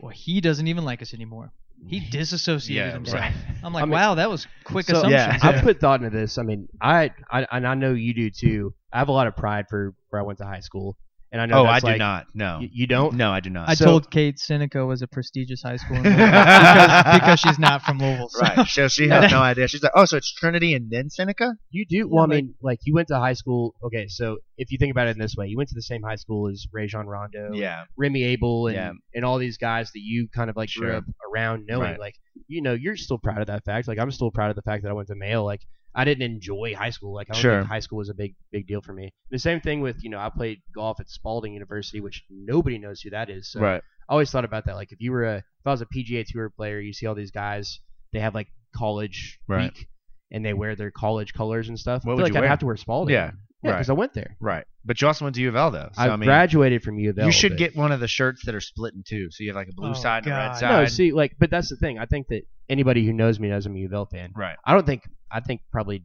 [0.00, 1.52] well, he doesn't even like us anymore.
[1.86, 3.20] He disassociated Yeah, himself.
[3.20, 3.32] right.
[3.62, 5.12] I'm like, I mean- wow, that was quick So- assumptions.
[5.12, 5.38] Yeah.
[5.40, 6.36] I put thought into this.
[6.38, 8.74] I mean, I, I and I know you do too.
[8.92, 10.96] I have a lot of pride for where I went to high school,
[11.32, 12.26] and I know Oh, I that's do not.
[12.34, 12.58] No.
[12.60, 13.14] You, you don't.
[13.14, 13.68] No, I do not.
[13.68, 17.82] I So- told Kate Seneca was a prestigious high school in because, because she's not
[17.82, 18.28] from Louisville.
[18.30, 18.66] so- right.
[18.66, 19.68] So she has no idea.
[19.68, 21.54] She's like, oh, so it's Trinity and then Seneca?
[21.70, 22.08] You do.
[22.08, 23.74] Well, I mean, like you went to high school.
[23.82, 26.02] Okay, so if you think about it in this way, you went to the same
[26.02, 27.84] high school as Rajon Rondo, Yeah.
[27.96, 28.92] Remy Abel, and Yeah.
[29.14, 31.82] and all these guys that you kind of like grew up around knowing.
[31.82, 32.00] Right.
[32.00, 32.14] Like,
[32.46, 33.86] you know, you're still proud of that fact.
[33.88, 35.44] Like, I'm still proud of the fact that I went to Mayo.
[35.44, 35.60] Like,
[36.00, 37.12] I didn't enjoy high school.
[37.12, 37.58] Like, I don't Sure.
[37.60, 39.10] think high school was a big big deal for me.
[39.30, 43.00] The same thing with you know, I played golf at Spalding University, which nobody knows
[43.02, 43.50] who that is.
[43.52, 43.82] So Right.
[44.08, 44.76] I always thought about that.
[44.76, 47.14] Like, if you were a if I was a PGA Tour player, you see all
[47.16, 47.80] these guys.
[48.12, 49.72] They have like college Right.
[49.74, 49.88] week,
[50.30, 52.04] and they wear their college colors and stuff.
[52.04, 52.48] What I would like you I'd wear?
[52.48, 53.14] have to wear Spalding.
[53.14, 53.32] Yeah.
[53.62, 53.76] Yeah, Right.
[53.78, 54.36] because I went there.
[54.40, 54.64] Right.
[54.84, 55.88] But you also went to U of L, though.
[55.92, 57.26] So, I, I, mean, graduated from U of L.
[57.26, 59.30] you should but- get one of the shirts that are split in two.
[59.32, 60.70] So you have like a blue Oh, side and a red side.
[60.70, 61.98] No, see, like, but that's the thing.
[61.98, 64.32] I think that anybody who knows me knows I'm a U of L fan.
[64.36, 64.56] right.
[64.64, 65.02] I don't think.
[65.30, 66.04] I think probably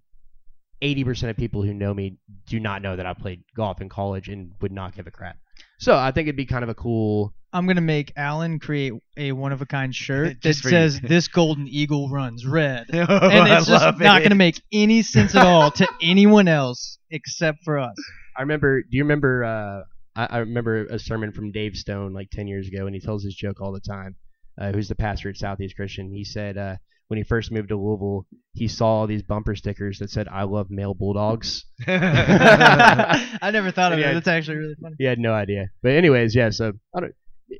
[0.81, 3.87] eighty percent of people who know me do not know that I played golf in
[3.87, 5.37] college and would not give a crap.
[5.79, 7.33] So I think it'd be kind of a cool.
[7.53, 10.71] I'm gonna make Alan create a one of a kind shirt that Just for you.
[10.75, 15.35] says "This golden eagle runs red," and and it's just not gonna make any sense
[15.35, 17.95] at all to anyone else except for us.
[18.37, 18.81] I remember.
[18.81, 19.43] Do you remember?
[19.43, 19.81] Uh,
[20.15, 23.23] I, I remember a sermon from Dave Stone like ten years ago, and he tells
[23.23, 24.15] this joke all the time.
[24.59, 26.11] Uh, who's the pastor at Southeast Christian?
[26.11, 26.75] He said uh,
[27.07, 30.43] when he first moved to Louisville, he saw all these bumper stickers that said "I
[30.43, 34.11] love male bulldogs." I never thought of Yeah.
[34.11, 34.13] it.
[34.15, 34.95] That's actually really funny.
[34.97, 35.67] He had no idea.
[35.81, 36.49] But anyways, yeah.
[36.49, 37.13] So I don't.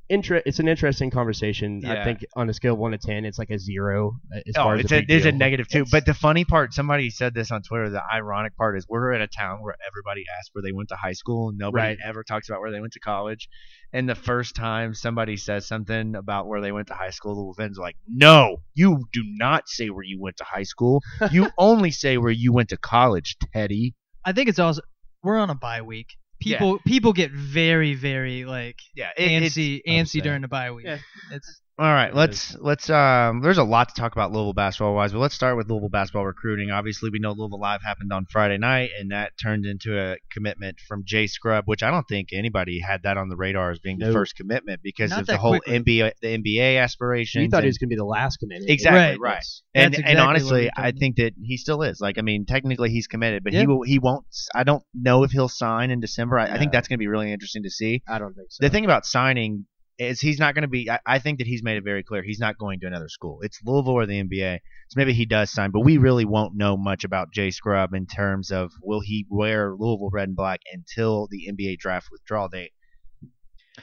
[0.09, 1.83] Inter- it's an interesting conversation.
[1.85, 4.55] I think on a scale of one to ten, it's like a zero uh, as
[4.57, 5.37] Oh, far as it's a a, big it's a deal.
[5.39, 5.67] negative.
[5.91, 7.89] But the funny part, somebody said this on Twitter.
[7.89, 10.95] The ironic part is we're in a town where everybody asks where they went to
[10.95, 11.97] high school, and nobody Right.
[12.03, 13.49] ever talks about where they went to college.
[13.91, 17.61] And the first time somebody says something about where they went to high school, the
[17.61, 21.01] fans are like, "No, you do not say where you went to high school.
[21.31, 23.93] You only say where you went to college, Teddy."
[24.25, 24.81] I think it's also
[25.21, 26.07] we're on a bye week.
[26.45, 26.57] Yeah.
[26.57, 30.85] People people get very very like Yeah, it- antsy antsy during the bye week.
[30.85, 30.99] Yeah.
[31.31, 33.41] It's All right, let's let's um.
[33.41, 36.23] There's a lot to talk about Louisville basketball wise, but let's start with Louisville basketball
[36.23, 36.69] recruiting.
[36.69, 40.77] Obviously, we know Louisville Live happened on Friday night, and that turned into a commitment
[40.87, 43.97] from Jay Scrubb, which I don't think anybody had that on the radar as being
[43.97, 45.79] the first commitment because Not of the whole quickly.
[45.79, 47.41] NBA the NBA aspirations.
[47.41, 48.69] You thought and- he was going to be the last commitment.
[48.69, 49.19] Exactly, Right.
[49.19, 49.35] right.
[49.37, 49.63] Yes.
[49.73, 51.99] and That's and honestly, I think that he still is.
[51.99, 54.25] Like, I mean, technically he's committed, but he will he won't.
[54.53, 56.37] I don't know if he'll sign in December.
[56.37, 58.03] I, I think that's going to be really interesting to see.
[58.07, 58.63] I don't think so.
[58.63, 59.65] The thing about signing
[59.99, 60.89] is he's not going to be.
[60.89, 63.39] I, I think that he's made it very clear he's not going to another school.
[63.41, 64.59] It's Louisville or the NBA.
[64.89, 68.05] So maybe he does sign, but we really won't know much about Jay Scrubb in
[68.07, 72.71] terms of will he wear Louisville red and black until the NBA draft withdrawal date.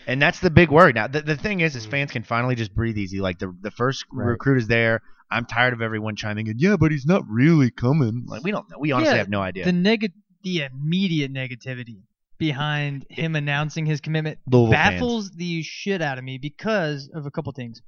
[0.07, 1.07] And that's the big worry now.
[1.09, 1.91] The, the thing is, is Mhm.
[1.91, 3.21] fans can finally just breathe easy.
[3.21, 4.27] Like the the first Right.
[4.27, 5.03] recruit is there.
[5.33, 6.59] I'm tired of everyone chiming in.
[6.59, 8.25] Yeah, but he's not really coming.
[8.27, 8.77] Like we don't know.
[8.79, 9.65] We honestly Yeah, have no idea.
[9.65, 12.03] the neg the immediate negativity
[12.41, 14.95] behind him announcing his commitment Louisville fans.
[14.95, 17.81] baffles the shit out of me because of a couple things.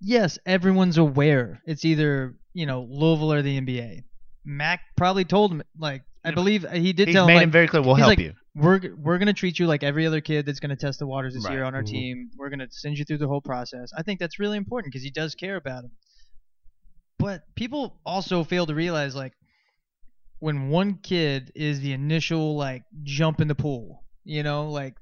[0.00, 4.02] Yes, everyone's aware it's either you know Louisville or the NBA.
[4.44, 7.68] Mac probably told him like I believe he did He's tell made him him very
[7.68, 7.82] clear.
[7.82, 8.32] We'll help like, you.
[8.56, 11.44] We're we're gonna treat you like every other kid that's gonna test the waters this
[11.44, 11.52] Right.
[11.52, 11.86] year on our Mhm.
[11.86, 12.30] team.
[12.36, 13.90] We're gonna send you through the whole process.
[13.96, 15.90] I think that's really important because he does care about him.
[17.18, 19.32] But people also fail to realize like
[20.38, 24.94] when one kid is the initial like jump in the pool, you know, like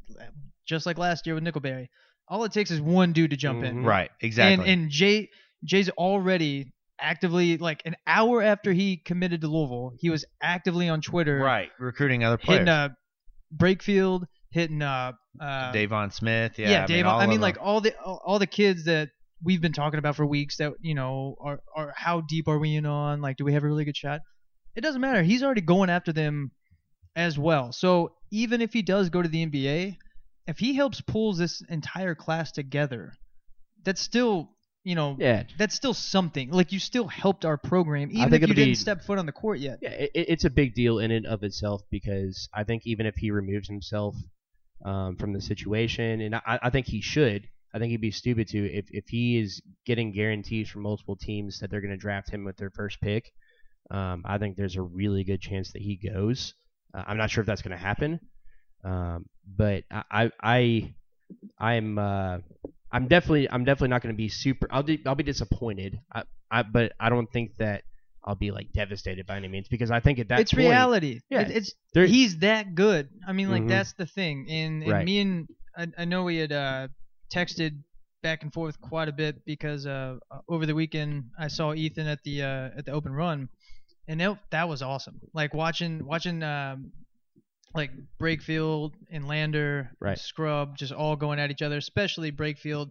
[0.66, 1.88] just like last year with Nickelberry,
[2.28, 3.82] all it takes is one dude to jump in.
[3.82, 3.86] Mhm.
[3.86, 4.10] Right.
[4.20, 4.70] Exactly.
[4.70, 5.28] And and Jay
[5.64, 11.00] Jay's already actively like an hour after he committed to Louisville, he was actively on
[11.00, 11.70] Twitter right.
[11.78, 12.60] Recruiting other players.
[12.60, 12.88] hitting uh
[13.56, 16.58] Brakefield, hitting uh, uh Davon Smith.
[16.58, 16.70] Yeah.
[16.70, 19.10] yeah, I mean, all I mean, like all the all, all the kids that
[19.42, 22.74] we've been talking about for weeks that you know are are how deep are we
[22.74, 23.20] in on?
[23.20, 24.20] Like, do we have a really good shot?
[24.76, 25.22] It doesn't matter.
[25.22, 26.50] He's already going after them
[27.16, 27.72] as well.
[27.72, 29.96] So even if he does go to the NBA,
[30.46, 33.12] if he helps pulls this entire class together,
[33.84, 34.50] that's still
[34.82, 36.50] you know yeah, that's still something.
[36.50, 39.26] Like you still helped our program, even think if you be- didn't step foot on
[39.26, 39.78] the court yet.
[39.80, 43.14] yeah, it, it's a big deal in and of itself because I think even if
[43.16, 44.14] he removes himself
[44.84, 48.48] um, from the situation, and I, I think he should, I think he'd be stupid
[48.48, 52.30] to if if he is getting guarantees from multiple teams that they're going to draft
[52.30, 53.32] him with their first pick.
[53.90, 56.54] Um, I think there's a really good chance that he goes.
[56.94, 58.20] Uh, I'm not sure if that's going to happen,
[58.84, 60.94] um, but I I, I
[61.58, 62.38] I'm uh,
[62.92, 64.66] I'm definitely I'm definitely not going to be super.
[64.70, 65.98] I'll be I'll be disappointed.
[66.12, 67.82] I, I but I don't think that
[68.24, 71.20] I'll be like devastated by any means because I think at that it's point, reality.
[71.30, 73.08] yeah, It- it's there- he's that good.
[73.26, 73.68] I mean, like Mhm.
[73.68, 74.46] that's the thing.
[74.48, 75.04] And, and Right.
[75.04, 76.88] me and I, I know we had uh,
[77.32, 77.82] texted
[78.22, 80.16] back and forth quite a bit because uh,
[80.48, 83.48] over the weekend I saw Ethan at the uh, at the open run,
[84.08, 85.20] and that, that was awesome.
[85.32, 86.92] Like watching watching um,
[87.74, 87.90] like
[88.20, 90.18] Brakefield and Lander, and Right.
[90.18, 92.90] Scrubb, just all going at each other, especially Brakefield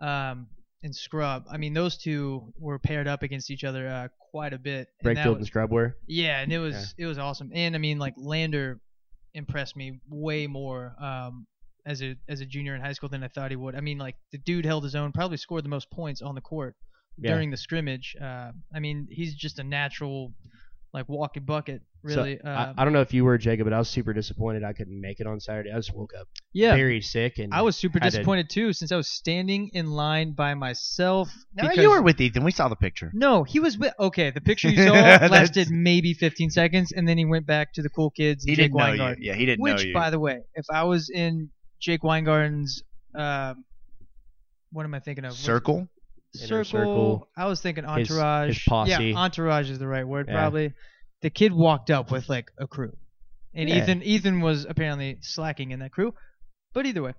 [0.00, 0.46] um,
[0.82, 1.44] and Scrubb.
[1.50, 4.88] I mean, those two were paired up against each other uh, quite a bit.
[5.04, 5.96] and Brakefield was- and Scrubb were.
[6.06, 7.50] Yeah, and it was it was awesome.
[7.54, 8.80] And I mean, like Lander
[9.34, 11.46] impressed me way more um,
[11.86, 13.74] as a as a junior in high school than I thought he would.
[13.74, 16.40] I mean, like the dude held his own, probably scored the most points on the
[16.40, 16.74] court
[17.18, 17.32] Yeah.
[17.32, 18.16] during the scrimmage.
[18.20, 20.32] Uh, I mean, he's just a natural,
[20.94, 22.38] like walking bucket, really.
[22.42, 24.64] So, uh, I, I don't know if you were Jacob, but I was super disappointed
[24.64, 25.70] I couldn't make it on Saturday.
[25.72, 28.72] I just woke up yeah, very sick and I was super had to- disappointed too,
[28.72, 31.30] since I was standing in line by myself.
[31.54, 32.44] No, because- you were with Ethan.
[32.44, 33.10] We saw the picture.
[33.14, 33.94] No, he was with.
[34.00, 37.82] Okay, the picture you saw lasted maybe 15 seconds, and then he went back to
[37.82, 38.44] the cool kids.
[38.44, 39.18] He Jake didn't know Weingart.
[39.18, 39.26] you.
[39.28, 39.94] Yeah, he didn't Which, know you.
[39.94, 42.82] by the way, if I was in Jake Weingarten's,
[43.14, 43.64] um,
[44.72, 45.30] what am I thinking of?
[45.32, 45.88] What's- Circle.
[46.36, 46.64] Inner circle.
[46.64, 47.28] circle.
[47.36, 48.48] I was thinking entourage.
[48.54, 48.90] his posse.
[48.90, 50.34] Yeah, entourage is the right word, Yeah.
[50.40, 50.72] probably.
[51.22, 52.96] The kid walked up with like a crew,
[53.54, 53.82] and Yeah.
[53.82, 56.14] Ethan Ethan was apparently slacking in that crew.
[56.74, 57.12] But either way,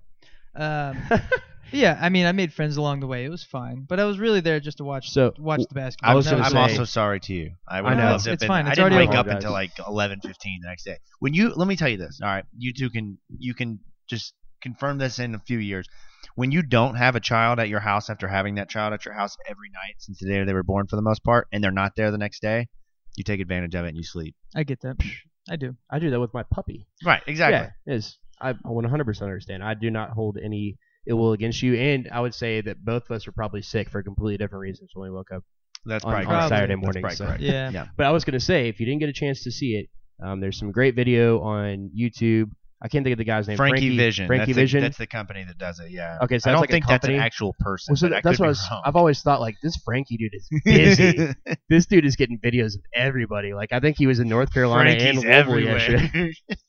[0.56, 0.98] um,
[1.72, 3.24] yeah, I mean, I made friends along the way.
[3.24, 6.10] It was fine, but I was really there just to watch So, watch the basketball.
[6.10, 7.52] I was was gonna I'm say- also sorry to you.
[7.68, 8.10] I would I have know.
[8.12, 8.66] loved to have It's fine.
[8.66, 10.22] I It's didn't already wake up until like 11:15
[10.60, 10.98] the next day.
[11.20, 12.20] When you let me tell you this.
[12.20, 15.88] All right, you two can you can just confirm this in a few years.
[16.36, 19.14] When you don't have a child at your house after having that child at your
[19.14, 21.70] house every night since the day they were born for the most part, and they're
[21.70, 22.66] not there the next day,
[23.16, 24.34] you take advantage of it and you sleep.
[24.56, 24.96] I get that.
[25.48, 25.76] I do.
[25.90, 26.86] I do that with my puppy.
[27.04, 27.22] Right.
[27.26, 27.58] Exactly.
[27.86, 28.18] Yeah, it is.
[28.40, 29.62] I 100% understand.
[29.62, 33.04] I do not hold any ill will against you, and I would say that both
[33.08, 35.44] of us are probably sick for completely different reasons when we woke up.
[35.86, 36.48] That's On- probably on correct.
[36.48, 37.42] Saturday That's morning, probably so- correct.
[37.42, 37.70] Yeah.
[37.70, 37.86] Yeah.
[37.96, 39.90] But I was gonna say, if you didn't get a chance to see it,
[40.24, 42.50] um, there's some great video on YouTube.
[42.84, 43.56] I can't think of the guy's name.
[43.56, 44.26] Frankie, Vision.
[44.26, 44.80] Frankie that's Vision.
[44.82, 45.90] The, that's the company that does it.
[45.90, 46.18] Yeah.
[46.22, 47.92] Okay, so I that's don't like a think that's an actual person.
[47.92, 48.82] Well, so but that's what I was, wrong.
[48.84, 51.32] I've always thought like this Frankie dude is busy.
[51.70, 53.54] this dude is getting videos of everybody.
[53.54, 56.30] Like I think he was in North Carolina and Frankie's Louisville everywhere.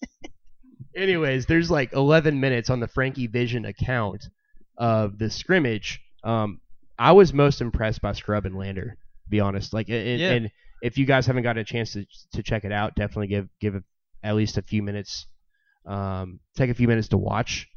[0.96, 4.24] Anyways, there's like 11 minutes on the Frankie Vision account
[4.78, 6.00] of the scrimmage.
[6.24, 6.62] Um,
[6.98, 9.74] I was most impressed by Scrubb and Lander, to be honest.
[9.74, 10.32] Like, it- Yeah.
[10.32, 10.52] and
[10.82, 13.76] if you guys haven't got a chance to to check it out, definitely give give
[13.76, 13.84] it
[14.24, 15.28] at least a few minutes.
[15.86, 17.68] Um, take a few minutes to watch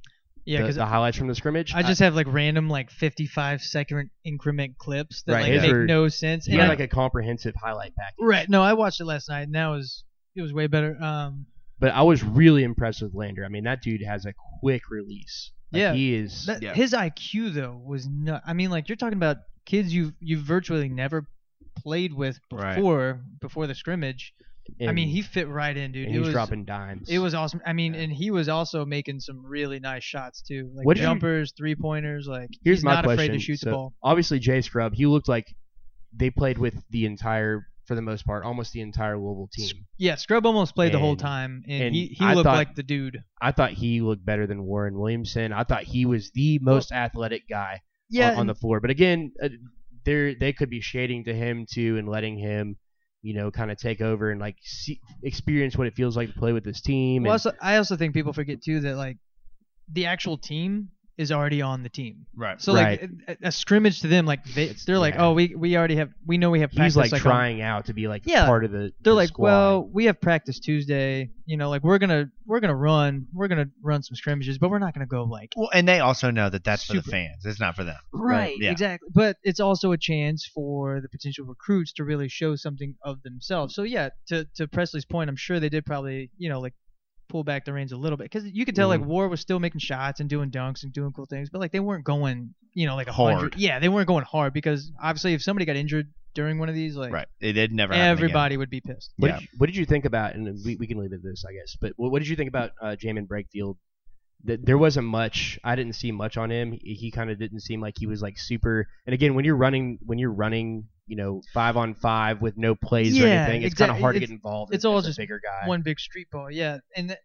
[0.45, 1.75] Yeah, the, because the highlights from the scrimmage.
[1.75, 5.73] I just have like random like 55 second increment clips that Right, like his make
[5.73, 6.47] were- no sense.
[6.47, 8.17] he And had I- like a comprehensive highlight package.
[8.21, 8.49] right.
[8.49, 10.97] No, I watched it last night and that was it was way better.
[11.03, 11.47] Um,
[11.81, 13.45] But I was really impressed with Lander.
[13.45, 15.53] I mean, that dude has a quick release.
[15.73, 15.93] Like, Yeah.
[15.93, 16.47] he is.
[16.47, 16.73] that, Yeah.
[16.75, 18.43] his IQ though was not.
[18.47, 21.27] I mean, like you're talking about kids you you've virtually never
[21.77, 22.75] played with Right.
[22.77, 24.33] before before the scrimmage.
[24.81, 26.07] I mean, he fit right in, dude.
[26.07, 27.09] and It he's was dropping dimes.
[27.09, 27.61] it was awesome.
[27.67, 31.53] I mean, and he was also making some really nice shots too, like What jumpers,
[31.57, 32.27] three pointers.
[32.29, 33.25] Like Here's he's my not question.
[33.25, 33.95] afraid to shoot So, the ball.
[34.03, 34.95] Obviously, Jay Scrubb.
[34.95, 35.47] He looked like
[36.15, 39.87] they played with the entire, for the most part, almost the entire Louisville team.
[39.97, 42.75] Yeah, Scrubb almost played the whole time, and, and he, he I looked thought- like
[42.75, 43.23] the dude.
[43.41, 45.53] I thought he looked better than Warren Williamson.
[45.53, 48.81] I thought he was the most athletic guy Yeah, on, on the floor.
[48.81, 49.49] But again, uh,
[50.05, 52.77] they they could be shading to him too and letting him,
[53.23, 56.39] you know, kind of take over and like see, experience what it feels like to
[56.39, 57.23] play with this team.
[57.25, 59.19] Well, and- also, I also think people forget too that like
[59.93, 62.25] the actual team is already on the team.
[62.35, 62.61] Right.
[62.63, 63.01] So Right.
[63.29, 66.11] like a, a scrimmage to them, like they, they're like, oh, we we already have,
[66.27, 66.95] we know we have practice.
[66.95, 68.79] he's like, on- trying out to be like Yeah, part of the.
[68.79, 69.45] they're the like, squad.
[69.45, 71.31] well, we have practice Tuesday.
[71.45, 74.79] You know, like we're gonna we're gonna run, we're gonna run some scrimmages, but we're
[74.79, 77.45] not gonna go like Well, and they also know that that's for the fans.
[77.47, 77.97] It's not for them.
[78.13, 78.71] Right, yeah.
[78.71, 79.09] exactly.
[79.13, 83.75] But it's also a chance for the potential recruits to really show something of themselves.
[83.75, 86.75] So yeah, to to Presley's point, I'm sure they did probably you know like
[87.29, 89.01] pull back the reins a little bit because you could tell Mhm.
[89.01, 91.73] like War was still making shots and doing dunks and doing cool things, but like
[91.73, 93.35] they weren't going you know like a Hard.
[93.35, 93.57] hundred.
[93.57, 96.97] Yeah, they weren't going hard because obviously if somebody got injured during one of these,
[96.97, 97.27] like Right.
[97.41, 99.13] It did never everybody would be pissed.
[99.17, 99.35] What, Yeah.
[99.39, 100.35] did you, what did you think about?
[100.35, 101.77] And we, we can leave it at this, I guess.
[101.81, 103.77] But what, what did you think about uh, Jaemyn Brakefield?
[104.47, 105.59] Th- There wasn't much.
[105.65, 106.73] I didn't see much on him.
[106.73, 108.87] He, he kind of didn't seem like he was like super.
[109.07, 112.75] And again, when you're running, when you're running, you know, five on five with no
[112.75, 114.75] plays or anything, it's kind of hard to get involved.
[114.75, 115.67] it's all just bigger guy.
[115.67, 116.51] one big street ball.
[116.51, 117.21] Yeah, and th-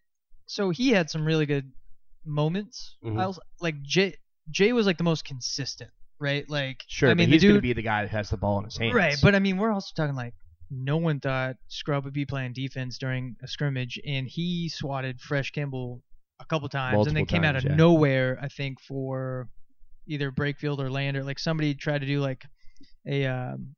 [0.47, 1.71] so he had some really good
[2.25, 2.95] moments.
[3.03, 3.19] Mhm.
[3.19, 4.15] I was like Jay.
[4.49, 6.49] Jay was like the most consistent, right?
[6.49, 8.65] Like Sure, I mean, he's going to be the guy that has the ball in
[8.65, 8.93] his hands.
[8.93, 9.15] right?
[9.21, 10.33] But I mean, we're also talking like
[10.69, 15.51] no one thought Scrubb would be playing defense during a scrimmage, and he swatted Fresh
[15.51, 16.12] Kimble a
[16.53, 17.75] couple times, and then Multiple came out of yeah.
[17.75, 18.37] nowhere.
[18.41, 19.47] I think for
[20.07, 22.43] either Brakefield or Lander, like somebody tried to do like
[23.07, 23.75] a um,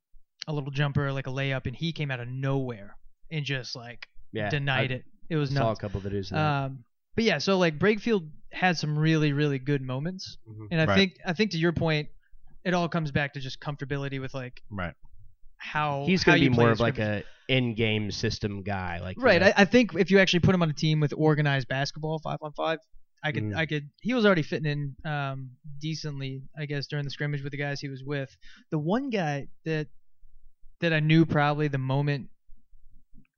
[0.48, 2.98] a little jumper, like a layup, and he came out of nowhere
[3.32, 5.04] and just like yeah, denied I it.
[5.30, 5.80] It was Saw nuts.
[5.80, 6.32] a couple of videos.
[6.32, 6.38] Of.
[6.38, 6.84] Um,
[7.16, 10.68] but yeah, so like Brakefield had some really, really good moments, Mhm.
[10.72, 10.96] and I Right.
[10.96, 12.10] think I think to your point,
[12.64, 14.94] it all comes back to just comfortability with like Right.
[15.58, 19.00] How He's going to be more of like a in-game system guy.
[19.00, 19.42] Like you right.
[19.42, 22.20] know, I, I think if you actually put him on a team with organized basketball,
[22.20, 22.80] five on five,
[23.24, 23.56] I could Mm.
[23.56, 23.90] I could.
[24.02, 27.80] He was already fitting in um, decently, I guess, during the scrimmage with the guys
[27.82, 28.36] he was with.
[28.70, 29.88] The one guy that
[30.82, 32.30] that I knew probably the moment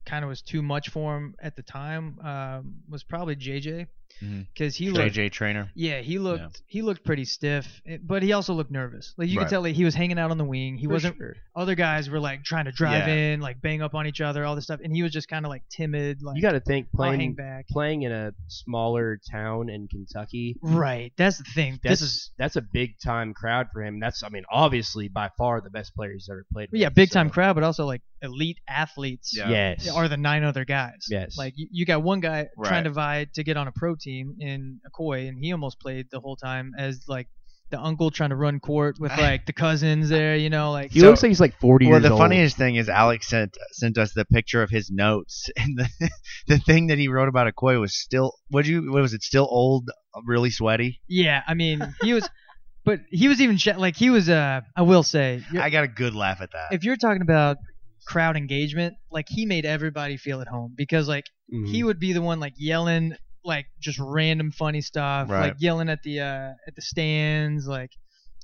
[0.04, 3.86] kind of was too much for him at the time um, was probably JJ
[4.20, 5.70] Because he looked JJ Traynor.
[5.74, 9.14] yeah, he looked he looked pretty stiff, eh, but he also looked nervous.
[9.16, 9.44] Like you Right.
[9.44, 10.76] could tell like, he was hanging out on the wing.
[10.76, 11.16] He for wasn't.
[11.16, 11.36] sure.
[11.54, 13.14] Other guys were like trying to drive Yeah.
[13.34, 15.44] in, like bang up on each other, all this stuff, and he was just kind
[15.44, 16.22] of like timid.
[16.22, 17.68] Like You got to think playing back.
[17.68, 20.56] playing in a smaller town in Kentucky.
[20.62, 21.78] Right, that's the thing.
[21.82, 24.00] That's this is that's a big time crowd for him.
[24.00, 26.68] That's I mean obviously by far the best player he's ever played.
[26.72, 29.32] yeah, with, big time so- crowd, but also like elite athletes.
[29.36, 29.48] Yeah.
[29.48, 29.88] Yes.
[29.88, 31.06] Are the nine other guys?
[31.08, 31.36] Yes.
[31.38, 32.68] Like you, you got one guy Right.
[32.68, 36.06] trying to vie to get on a pro team in Akoy, and he almost played
[36.10, 37.28] the whole time as like
[37.70, 40.36] the uncle trying to run court with like the cousins there.
[40.36, 42.18] You know, like he So- looks like he's like 40 Well, years the old.
[42.20, 46.10] funniest thing is Alex sent sent us the picture of his notes, and the
[46.46, 48.32] the thing that he wrote about Akoy was still.
[48.48, 48.90] What you?
[48.92, 49.22] What was it?
[49.22, 49.90] Still old,
[50.24, 51.00] really sweaty.
[51.08, 52.28] Yeah, I mean, he was,
[52.84, 54.28] but he was even like he was.
[54.30, 56.68] Uh, I will say, I got a good laugh at that.
[56.72, 57.58] if you're talking about
[58.06, 61.68] crowd engagement, like he made everybody feel at home because like Mhm.
[61.68, 63.14] he would be the one like yelling
[63.48, 65.48] like just random funny stuff, Right.
[65.48, 67.90] like yelling at the uh at the stands, like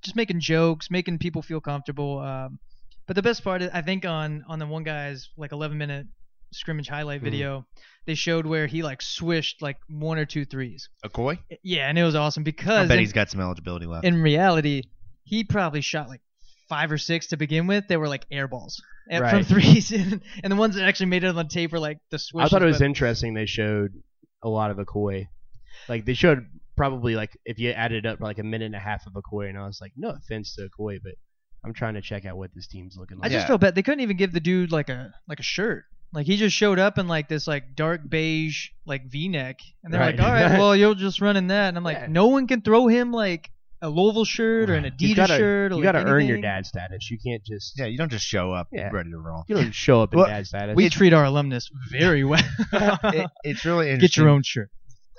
[0.03, 2.19] just making jokes, making people feel comfortable.
[2.19, 2.59] Um,
[3.07, 6.07] but the best part, is, I think, on on the one guy's like 11 minute
[6.53, 7.25] scrimmage highlight Mhm.
[7.25, 7.67] video,
[8.07, 10.89] they showed where he like swished like one or two threes.
[11.05, 11.39] Akoy?
[11.63, 14.05] Yeah, and it was awesome because I bet in- he's got some eligibility left.
[14.05, 14.83] in reality,
[15.25, 16.21] he probably shot like
[16.69, 17.89] five or six to begin with.
[17.89, 21.25] They were like air balls uh, from threes, and, and the ones that actually made
[21.25, 22.45] it on the tape were like the swish.
[22.45, 23.93] I thought it was interesting they showed
[24.45, 25.27] a lot of Akoy.
[25.89, 29.07] Like they showed probably like if you added up like a minute and a half
[29.07, 31.15] of Akoy, and I was like, no offense to Akoy, but
[31.65, 33.27] I'm trying to check out what this team's looking like.
[33.31, 33.49] I just Yeah.
[33.49, 33.75] felt bad.
[33.75, 35.85] They couldn't even give the dude like a like a shirt.
[36.13, 40.01] Like he just showed up in like this like dark beige like V-neck, and they're
[40.01, 40.17] Right.
[40.17, 42.07] like, "All right, well you'll just run in that." And I'm like, Yeah.
[42.09, 43.51] no one can throw him like
[43.85, 45.73] a Louisville shirt or an Adidas you gotta, shirt.
[45.73, 46.43] Or you like, gotta earn your anything.
[46.43, 47.11] dad status.
[47.11, 48.89] You can't just yeah, you don't just show up Yeah.
[48.93, 49.45] ready to roll.
[49.47, 50.75] you don't show up in Well, dad status.
[50.75, 52.43] We treat our alumnus very well.
[52.73, 54.01] It- it's really interesting.
[54.01, 54.71] Get your own shirt.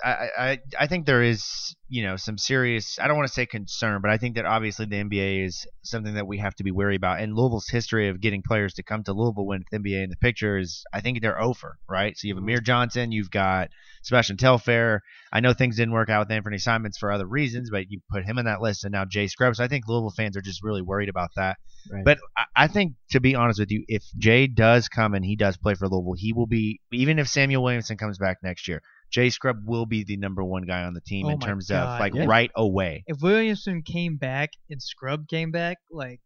[0.04, 3.46] I, I I think there is you know some serious I don't want to say
[3.46, 6.70] concern, but I think that obviously the NBA is something that we have to be
[6.70, 7.20] wary about.
[7.20, 10.16] And Louisville's history of getting players to come to Louisville when the NBA in the
[10.16, 12.16] picture is I think they're over, right?
[12.16, 12.50] So you have mm-hmm.
[12.50, 13.70] Amir Johnson, you've got
[14.02, 15.02] Sebastian Telfair.
[15.32, 18.24] I know things didn't work out with Anthony Simons for other reasons, but you put
[18.24, 19.60] him in that list, and now Jay Scrubs.
[19.60, 21.56] I think Louisville fans are just really worried about that.
[21.90, 22.04] Right.
[22.04, 25.36] But I, I think, to be honest with you, if Jay does come and he
[25.36, 28.82] does play for Louisville, he will be even if Samuell Williamson comes back next year.
[29.10, 31.94] Jay Scrubb will be the number one guy on the team Oh in terms God,
[31.94, 32.24] of like yeah.
[32.26, 33.04] right away.
[33.06, 36.20] If Williamson came back and Scrubb came back, like,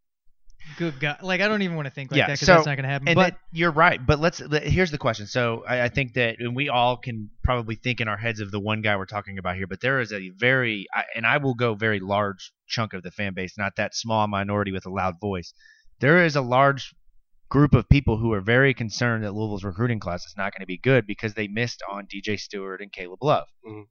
[0.78, 2.66] good God, like I don't even want to think like Yeah, that because so- that's
[2.66, 3.08] not gonna happen.
[3.08, 4.40] And but you're right, but let's.
[4.40, 5.26] let- Here's the question.
[5.26, 8.50] So I, I think that and we all can probably think in our heads of
[8.50, 11.36] the one guy we're talking about here, but there is a very I, and I
[11.38, 14.90] will go very large chunk of the fan base, not that small minority with a
[14.90, 15.52] loud voice.
[16.00, 16.94] There is a large
[17.50, 20.66] group of people who are very concerned that Louisville's recruiting class is not going to
[20.66, 23.46] be good because they missed on DJ Steward and Caleb Love.
[23.66, 23.84] Mhm.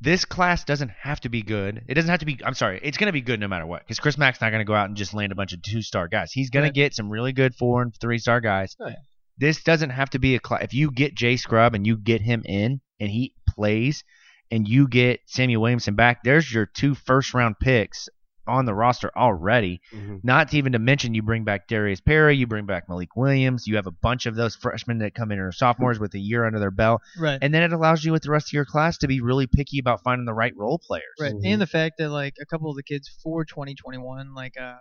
[0.00, 1.82] This class doesn't have to be good.
[1.86, 2.38] It doesn't have to be.
[2.44, 2.80] I'm sorry.
[2.82, 3.82] It's going to be good no matter what.
[3.82, 5.82] Because Chris Mack's not going to go out and just land a bunch of two
[5.82, 6.32] star guys.
[6.32, 6.68] He's going Right.
[6.74, 8.74] to get some really good four and three star guys.
[8.80, 8.94] Oh, yeah.
[9.36, 10.62] This doesn't have to be a class.
[10.64, 14.02] If you get Jay Scrubb and you get him in and he plays,
[14.50, 18.08] and you get Samuell Williamson back, there's your two first round picks
[18.50, 19.80] on the roster already.
[19.94, 20.20] Mhm.
[20.24, 23.66] Not to even to mention you bring back Darius Perry, you bring back Malik Williams,
[23.66, 26.44] you have a bunch of those freshmen that come in or sophomores with a year
[26.44, 28.98] under their belt, right, and then it allows you with the rest of your class
[28.98, 31.04] to be really picky about finding the right role players.
[31.20, 31.40] right, Mhm.
[31.44, 34.76] and the fact that like a couple of the kids for 2021, like uh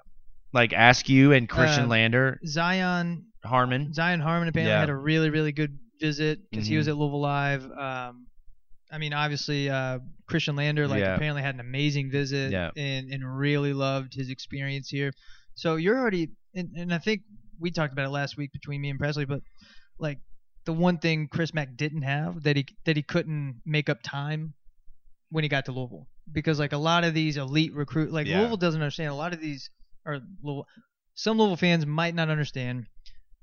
[0.51, 3.93] Like Askew and Khristian Uh, Lander, Zion Harmon.
[3.93, 4.79] Zion Harmon apparently Yeah.
[4.79, 6.77] had a really really good visit because he Mhm.
[6.77, 7.69] was at Louisville Live.
[7.71, 8.25] Um,
[8.91, 9.99] I mean, obviously uh,
[10.29, 11.15] Khristian Lander like Yeah.
[11.15, 12.71] apparently had an amazing visit Yeah.
[12.75, 15.11] and and really loved his experience here.
[15.55, 17.21] So you're already and, and I think
[17.59, 19.41] we talked about it last week between me and Presley, but
[19.99, 20.19] like
[20.65, 24.53] the one thing Chris Mack didn't have that he that he couldn't make up time
[25.29, 28.39] when he got to Louisville because like a lot of these elite recruit like Yeah.
[28.39, 29.69] Louisville doesn't understand a lot of these
[30.05, 30.65] or Louisville,
[31.15, 32.85] some Louisville fans might not understand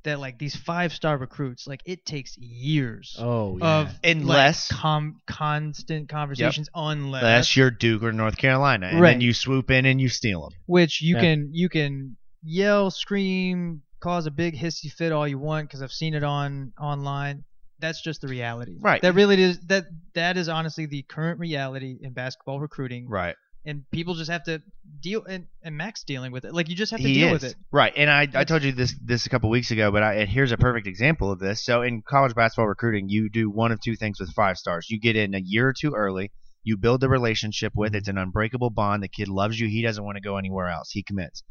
[0.07, 3.80] that like these five star recruits like it takes years Oh yeah.
[3.82, 9.12] of Unless- like, com- constant conversations unless unless you're Duke or North Carolina, and Right.
[9.12, 10.59] then you swoop in and you steal them.
[10.66, 11.20] which you Yeah.
[11.20, 15.92] can you can yell scream cause a big hissy fit all you want because I've
[15.92, 17.44] seen it on online
[17.78, 19.02] that's just the reality Right.
[19.02, 19.84] that really is that
[20.14, 23.36] that is honestly the current reality in basketball recruiting Right.
[23.66, 24.62] And people just have to
[25.00, 26.54] deal and, and Mack's dealing with it.
[26.54, 27.56] Like you just have to he deal is with it.
[27.72, 27.92] right.
[27.96, 30.52] And I, I told you this this a couple weeks ago, but I, and here's
[30.52, 31.64] a perfect example of this.
[31.64, 34.86] So in college basketball recruiting, you do one of two things with five stars.
[34.88, 36.30] You get in a year or two early.
[36.62, 37.94] You build a relationship with.
[37.94, 39.02] It's an unbreakable bond.
[39.02, 39.68] The kid loves you.
[39.68, 40.90] He doesn't want to go anywhere else.
[40.90, 41.42] He commits.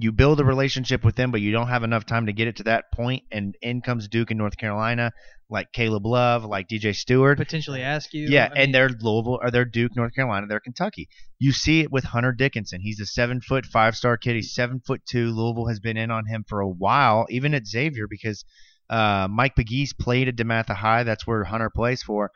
[0.00, 2.56] You build a relationship with them, but you don't have enough time to get it
[2.56, 3.24] to that point.
[3.32, 5.12] And in comes Duke in North Carolina,
[5.50, 7.36] like Caleb Love, like DJ Steward.
[7.36, 8.28] Potentially Askew.
[8.30, 11.08] Yeah, I mean, and they're Louisville or they're Duke, North Carolina, they're Kentucky.
[11.40, 12.80] You see it with Hunter Dickinson.
[12.80, 14.36] He's a seven foot five star kid.
[14.36, 15.30] He's seven foot two.
[15.32, 18.44] Louisville has been in on him for a while, even at Xavier, because
[18.88, 21.02] uh, Mike Pegues played at DeMatha High.
[21.02, 22.30] That's where Hunter plays for.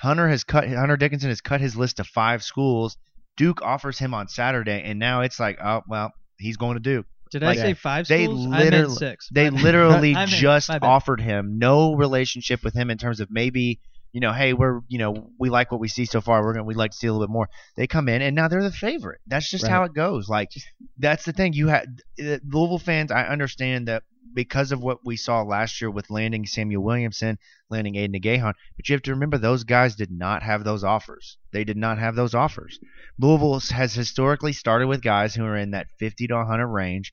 [0.00, 2.96] Hunter has cut Hunter Dickinson has cut his list to five schools.
[3.36, 7.06] Duke offers him on Saturday, and now it's like, oh well, he's going to Duke.
[7.30, 8.46] Did like, I say five they schools?
[8.46, 9.28] I literally- meant six.
[9.30, 13.80] They literally I meant- just offered him no relationship with him in terms of maybe
[14.12, 16.42] you know, hey, we're you know we like what we see so far.
[16.42, 17.48] We're gonna we'd like to see a little bit more.
[17.76, 19.20] They come in and now they're the favorite.
[19.26, 20.28] That's just how it goes.
[20.28, 20.50] Like
[20.98, 21.52] that's the thing.
[21.52, 23.12] You had Louisville fans.
[23.12, 24.02] I understand that
[24.34, 27.38] because of what we saw last year with landing Samuell Williamson,
[27.70, 31.38] landing Aidan Igiehon, but you have to remember those guys did not have those offers.
[31.52, 32.78] They did not have those offers.
[33.18, 37.12] Louisville has historically started with guys who are in that 50 to 100 range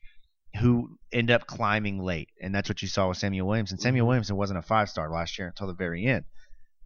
[0.59, 2.29] who end up climbing late.
[2.41, 3.77] And that's what you saw with Samuell Williamson.
[3.77, 4.07] Samuell mm-hmm.
[4.07, 6.25] Williamson wasn't a five star last year until the very end.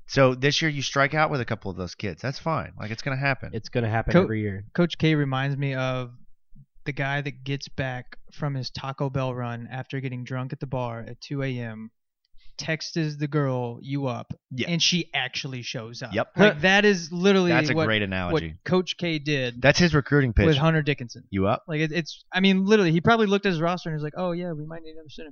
[0.10, 2.22] So this year you strike out with a couple of those kids.
[2.22, 2.74] That's fine.
[2.80, 3.52] Like it's going to happen.
[3.54, 4.66] It's going to happen Co- every year.
[4.74, 6.12] Coach K reminds me of
[6.86, 10.66] the guy that gets back from his Taco Bell run after getting drunk at the
[10.68, 11.92] bar at 2 a.m.
[12.58, 14.68] Texts the girl you up, Yeah.
[14.70, 16.14] and she actually shows up.
[16.14, 16.32] Yep.
[16.36, 18.56] Like that is literally That's a what, great what analogy.
[18.66, 20.46] Coach K did That's his recruiting pitch.
[20.48, 21.24] with Hunter Dickinson.
[21.30, 21.64] you up?
[21.70, 24.16] Like it, it's, I mean, literally, he probably looked at his roster and was like,
[24.18, 25.30] "Oh yeah, we might need another center."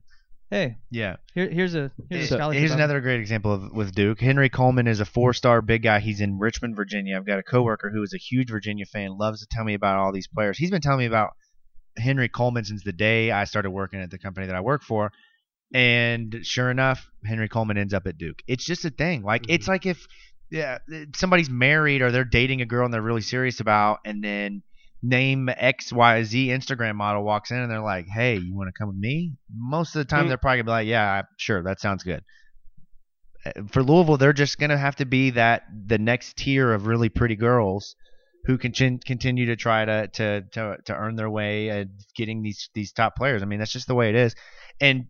[0.49, 1.17] Hey, Yeah.
[1.33, 2.59] here, here's a here's So, scholarship.
[2.59, 4.21] here's another great example of with Duke.
[4.21, 5.99] Henry Coleman is a four-star big guy.
[5.99, 7.17] He's in Richmond, Virginia.
[7.17, 9.17] I've got a coworker who is a huge Virginia fan.
[9.17, 10.57] Loves to tell me about all these players.
[10.57, 11.31] He's been telling me about
[11.97, 15.11] Henry Coleman since the day I started working at the company that I work for.
[15.73, 18.39] And sure enough, Henry Coleman ends up at Duke.
[18.47, 19.23] It's just a thing.
[19.23, 19.53] Like Mhm.
[19.55, 20.07] it's like if
[20.49, 20.77] yeah,
[21.13, 24.63] somebody's married or they're dating a girl and they're really serious about, and then
[25.07, 28.77] name X Y Z Instagram model walks in and they're like, "Hey, you want to
[28.77, 30.27] come with me?" Most of the time, Mm.
[30.29, 32.23] they're probably gonna be like, "Yeah, sure, that sounds good."
[33.45, 37.09] Uh, For Louisville, they're just gonna have to be that the next tier of really
[37.09, 37.95] pretty girls
[38.45, 42.41] who can chin- continue to try to, to to to earn their way at getting
[42.43, 43.41] these these top players.
[43.41, 44.35] I mean, that's just the way it is.
[44.79, 45.05] And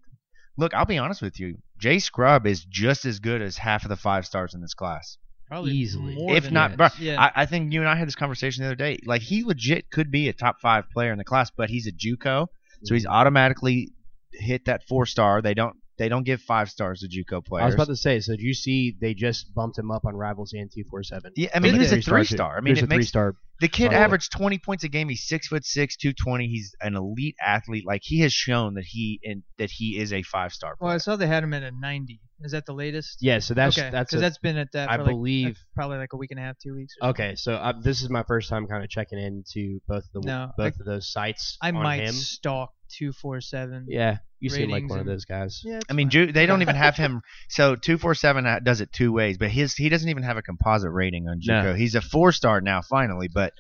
[0.58, 3.90] look, I'll be honest with you, Jay Scrubb is just as good as half of
[3.90, 5.18] the five stars in this class.
[5.48, 6.16] Probably easily.
[6.36, 7.22] if not, bro, yeah.
[7.22, 9.00] I, I think you and I had this conversation the other day.
[9.06, 11.92] Like he legit could be a top five player in the class, but he's a
[11.92, 12.48] JUCO,
[12.84, 13.90] so he's automatically
[14.34, 15.42] hit that four star.
[15.42, 17.64] They don't they don't give five stars to JUCO players.
[17.64, 18.20] I was about to say.
[18.20, 21.32] So did you see they just bumped him up on Rivals and two four seven?
[21.36, 22.58] yeah, I mean he's a three-star three to- star.
[22.58, 23.36] I mean he's it a three makes star.
[23.60, 25.10] the kid averaged 20 points a game.
[25.10, 26.48] He's six foot six, 220.
[26.48, 27.86] He's an elite athlete.
[27.86, 30.96] Like he has shown that he in, that he is a five star well, player.
[30.96, 32.20] I saw they had him at a 90.
[32.42, 33.18] Is that the latest?
[33.20, 33.40] Yeah.
[33.40, 34.92] So that's okay, that's because that's been at that.
[34.92, 36.94] I for like, believe- probably like a week and a half, two weeks.
[37.02, 37.34] Or okay.
[37.36, 40.76] So uh, this is my first time kind of checking into both the No, both
[40.78, 41.58] I- of those sites.
[41.62, 42.14] I on might him.
[42.14, 43.86] stalk two four seven.
[43.88, 45.62] Yeah, you seem like one of those guys.
[45.64, 46.12] Yeah, I mean, fine.
[46.28, 47.22] Ju- they don't even have him.
[47.50, 50.38] So two four seven uh, does it two ways, but his he doesn't even have
[50.38, 51.64] a composite rating on JUCO.
[51.64, 51.74] No.
[51.76, 53.28] He's a four star now, finally.
[53.28, 53.54] But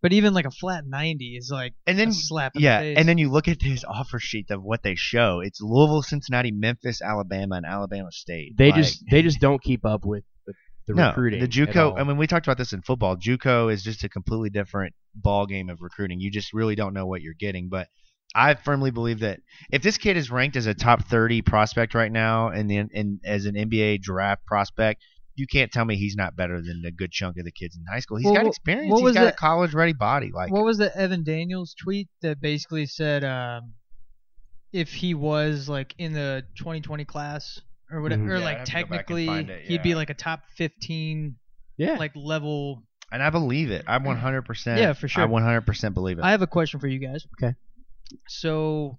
[0.00, 2.56] but even like a flat ninety is like and a then slap.
[2.56, 2.98] In yeah, the face.
[2.98, 5.40] and then you look at his offer sheet of what they show.
[5.40, 8.56] It's Louisville, Cincinnati, Memphis, Alabama, and Alabama State.
[8.56, 10.54] They Like, just they just don't keep up with the,
[10.88, 11.38] the no, recruiting.
[11.38, 11.92] the at JUCO.
[11.92, 11.98] all.
[12.00, 13.16] I mean, we talked about this in football.
[13.16, 16.18] JUCO is just a completely different ball game of recruiting.
[16.18, 17.68] You just really don't know what you're getting.
[17.68, 17.86] But
[18.34, 22.10] I firmly believe that if this kid is ranked as a top 30 prospect right
[22.10, 25.02] now, and then and as an NBA draft prospect,
[25.34, 27.84] you can't tell me he's not better than a good chunk of the kids in
[27.90, 28.16] high school.
[28.18, 28.90] He's Well, got experience.
[28.90, 30.30] what He's was got a college ready body.
[30.32, 33.72] Like what was the Evan Daniels tweet that basically said um,
[34.72, 37.60] if he was like in the 2020 class
[37.90, 38.30] or whatever, Mhm.
[38.30, 40.14] or Yeah, like have to go back and technically find it, he'd be like a
[40.14, 41.36] top 15
[41.76, 41.96] yeah.
[41.98, 42.82] like level.
[43.10, 43.84] and I believe it.
[43.86, 44.42] I 100.
[44.42, 45.22] percent Yeah, for sure.
[45.24, 46.24] I 100 percent believe it.
[46.24, 47.26] I have a question for you guys.
[47.42, 47.54] Okay.
[48.28, 48.98] So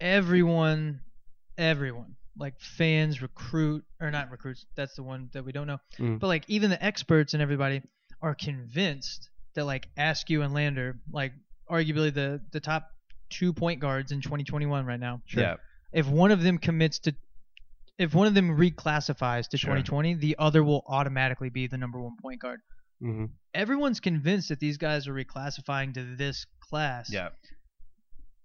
[0.00, 1.00] everyone,
[1.58, 4.66] everyone, like fans, recruit or not recruits.
[4.76, 5.78] That's the one that we don't know.
[5.98, 6.20] Mm.
[6.20, 7.82] But like even the experts and everybody
[8.22, 11.32] are convinced that like Askew and Lander, like
[11.70, 12.88] arguably the the top
[13.30, 15.22] two point guards in 2021 right now.
[15.34, 15.56] Yeah.
[15.92, 17.14] If one of them commits to
[17.98, 19.68] if one of them reclassifies to Sure.
[19.76, 22.60] 2020, the other will automatically be the number one point guard.
[23.00, 27.28] hmm Everyone's convinced that these guys are reclassifying to this class Yeah.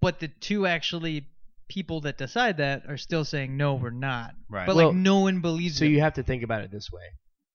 [0.02, 1.28] But the two actually
[1.68, 4.66] people that decide that are still saying no we're not Right.
[4.66, 6.90] but Well, like no one believes So it you have to think about it this
[6.92, 7.04] way.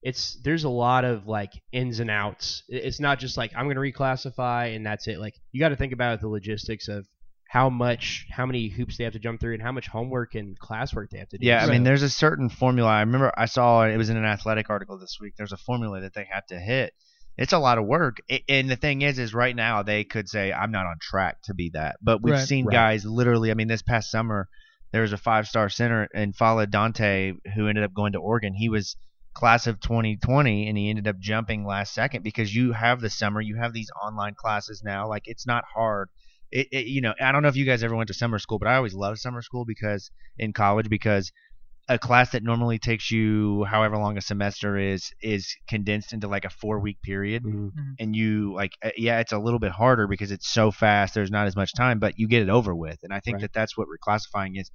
[0.01, 2.63] it's there's a lot of like ins and outs.
[2.69, 5.19] It- It's not just like I'm going to reclassify and that's it.
[5.19, 7.05] Like you got to think about the logistics of
[7.47, 10.59] how much, how many hoops they have to jump through, and how much homework and
[10.59, 11.45] classwork they have to do.
[11.47, 12.89] Yeah, I So- mean, there's a certain formula.
[12.89, 15.33] I remember I saw it was in an athletic article this week.
[15.37, 16.93] There's a formula that they have to hit.
[17.37, 18.17] It's a lot of work,
[18.47, 21.53] and the thing is, is right now they could say I'm not on track to
[21.53, 22.47] be that, but we've Right.
[22.47, 22.73] seen Right.
[22.73, 23.51] guys literally.
[23.51, 24.47] I mean, this past summer
[24.91, 28.53] there was a five-star center N'Faly Dante who ended up going to Oregon.
[28.53, 28.95] He was
[29.33, 33.41] class of 2020, and he ended up jumping last second because you have the summer,
[33.41, 35.09] you have these online classes now.
[35.09, 36.09] Like it's not hard.
[36.51, 38.59] It, it, you know, I don't know if you guys ever went to summer school,
[38.59, 41.31] but I always loved summer school because in college because
[41.87, 46.43] a class that normally takes you however long a semester is is condensed into like
[46.45, 47.71] a four week period Mhm.
[47.99, 51.29] and you like uh, yeah it's a little bit harder because it's so fast there's
[51.31, 53.41] not as much time but you get it over with and i think Right.
[53.41, 54.71] that that's what reclassifying is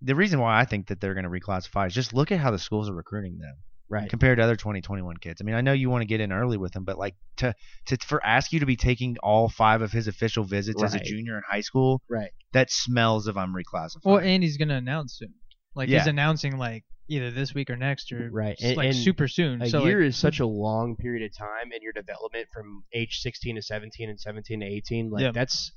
[0.00, 2.50] the reason why i think that they're going to reclassify is just look at how
[2.50, 3.56] the schools are recruiting them
[3.90, 4.08] right.
[4.08, 6.56] compared to other 2021 kids i mean i know you want to get in early
[6.56, 7.52] with them but like to
[7.84, 11.36] to for Askew to be taking all five of his official visits as a junior
[11.36, 12.30] in high school Right.
[12.54, 15.34] that smells of i'm reclassifying Well, and he's gonna announce soon.
[15.76, 15.98] Like Yeah.
[15.98, 18.56] he's announcing like either this week or next or Right.
[18.60, 19.62] And- like and super soon.
[19.62, 22.82] A so year like, is such a long period of time in your development from
[22.92, 25.10] age 16 to 17 and 17 to 18.
[25.10, 25.30] Like Yeah.
[25.32, 25.70] that's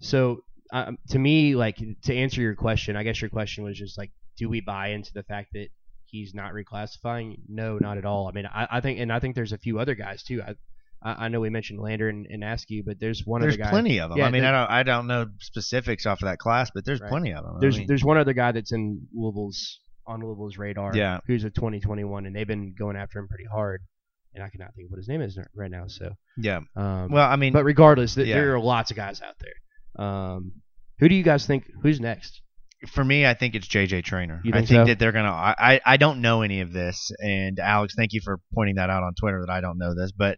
[0.00, 3.98] so um, to me, like to answer your question, I guess your question was just
[3.98, 5.68] like, do we buy into the fact that
[6.06, 7.36] he's not reclassifying?
[7.46, 8.26] No, not at all.
[8.26, 10.40] I mean, I, I think, and I think there's a few other guys too.
[10.42, 10.54] I,
[11.04, 13.64] I I know we mentioned Lander and, and Askew, but there's one there's other guy.
[13.64, 16.26] There's plenty of them Yeah, i mean i don't i don't know specifics off of
[16.26, 17.10] that class but there's Right.
[17.10, 20.58] plenty of them There's I mean, there's one other guy that's in Louisville's on Louisville's
[20.58, 20.96] radar.
[20.96, 21.20] Yeah.
[21.28, 23.82] Who's a 2021, and they've been going after him pretty hard.
[24.34, 25.84] And I cannot think of what his name is right now.
[25.86, 28.34] So, yeah um, well i mean but regardless, th- yeah.
[28.34, 30.04] there are lots of guys out there.
[30.06, 30.52] Um,
[30.98, 31.64] who do you guys think?
[31.82, 32.40] Who's next?
[32.88, 34.42] for me, I think it's JJ Traynor.
[34.44, 34.84] I think so?
[34.86, 35.30] that they're gonna.
[35.30, 39.02] I I don't know any of this, and Alex, thank you for pointing that out
[39.04, 40.36] on Twitter that I don't know this, but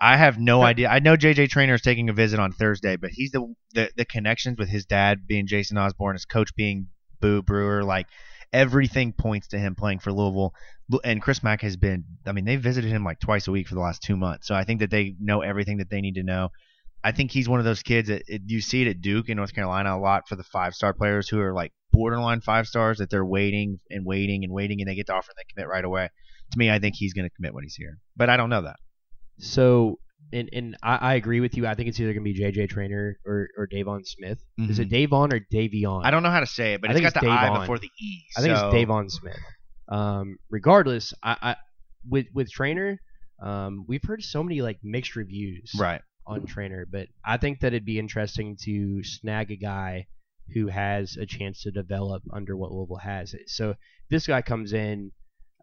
[0.00, 0.88] I have no idea.
[0.88, 4.04] I know JJ Traynor is taking a visit on Thursday, but he's the the, the
[4.04, 6.88] connections with his dad being Jason Osborne, his coach being
[7.20, 8.06] Boo Brewer, like
[8.52, 10.52] everything points to him playing for Louisville.
[11.04, 12.04] And Chris Mack has been.
[12.26, 14.54] I mean, they visited him like twice a week for the last two months, so
[14.54, 16.50] I think that they know everything that they need to know.
[17.02, 19.36] I think he's one of those kids that it, you see it at Duke in
[19.36, 22.98] North Carolina a lot for the five star players who are like borderline five stars
[22.98, 25.68] that they're waiting and waiting and waiting and they get the offer and they commit
[25.68, 26.08] right away.
[26.52, 28.62] To me, I think he's going to commit when he's here, but I don't know
[28.62, 28.76] that.
[29.38, 29.98] So,
[30.32, 31.66] and and I, I agree with you.
[31.66, 34.38] I think it's either gonna be JJ Traynor or or Davon Smith.
[34.58, 36.04] Is it Davon or Davion?
[36.04, 37.46] I don't know how to say it, but I it's think got it's the I
[37.46, 37.60] Davon.
[37.62, 38.22] before the E.
[38.36, 39.38] I think it's Davon Smith.
[39.88, 41.56] Um, regardless, I, I
[42.08, 43.00] with with Traynor,
[43.42, 46.00] um, we've heard so many like mixed reviews Right.
[46.26, 50.06] on Traynor, but I think that it'd be interesting to snag a guy
[50.54, 53.34] who has a chance to develop under what Louisville has.
[53.46, 53.74] So
[54.10, 55.10] this guy comes in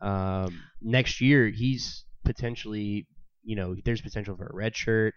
[0.01, 3.05] um, next year, he's potentially,
[3.43, 5.13] you know, there's potential for a red shirt.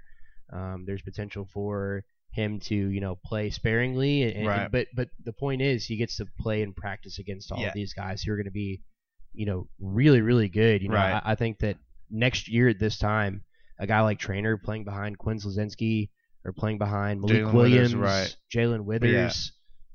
[0.53, 4.22] Um, there's potential for him to, you know, play sparingly.
[4.25, 4.70] And, and- Right.
[4.70, 7.68] but but the point is, he gets to play and practice against all Yeah.
[7.68, 8.83] of these guys who are going to be,
[9.33, 10.83] you know, really really good.
[10.83, 11.22] You know, Right.
[11.25, 11.77] I, I think that
[12.11, 13.43] next year at this time,
[13.79, 16.11] a guy like Traynor playing behind Quinn Slazinski
[16.45, 18.37] or playing behind Malik Withers, Williams, right.
[18.55, 19.53] Jalen Withers.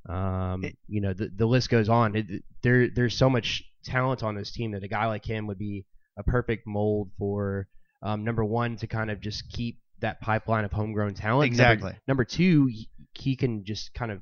[0.09, 0.53] Yeah.
[0.53, 2.15] Um, It- you know, the, the list goes on.
[2.15, 5.57] It, there, there's so much talent on this team that a guy like him would
[5.59, 5.85] be
[6.17, 7.67] a perfect mold for
[8.01, 11.51] um, number one to kind of just keep that pipeline of homegrown talent.
[11.51, 11.99] Number- Exactly.
[12.07, 14.21] Number, two, he, he can just kind of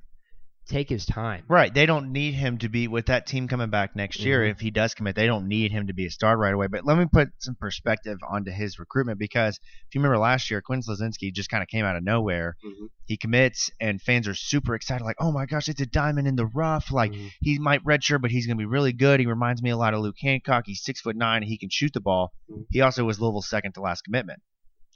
[0.67, 1.43] take his time.
[1.47, 1.73] Right.
[1.73, 4.41] They don't need him to be with that team coming back next year.
[4.41, 4.51] Mhm.
[4.51, 6.67] If he does commit, they don't need him to be a star right away.
[6.67, 9.57] But let me put some perspective onto his recruitment because
[9.87, 12.55] if you remember last year, Quinn Slazinski just kind of came out of nowhere.
[12.65, 12.87] Mhm.
[13.05, 16.35] He commits, and fans are super excited, like, "Oh my gosh, it's a diamond in
[16.35, 17.31] the rough!" Like Mhm.
[17.41, 19.19] he might redshirt, but he's going to be really good.
[19.19, 20.63] He reminds me a lot of Luke Hancock.
[20.67, 21.41] He's six foot nine.
[21.43, 22.33] He can shoot the ball.
[22.51, 22.65] Mhm.
[22.71, 24.41] He also was Louisville's second to last commitment.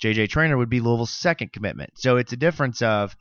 [0.01, 1.91] JJ Traynor would be Louisville's second commitment.
[1.95, 3.15] So it's a difference of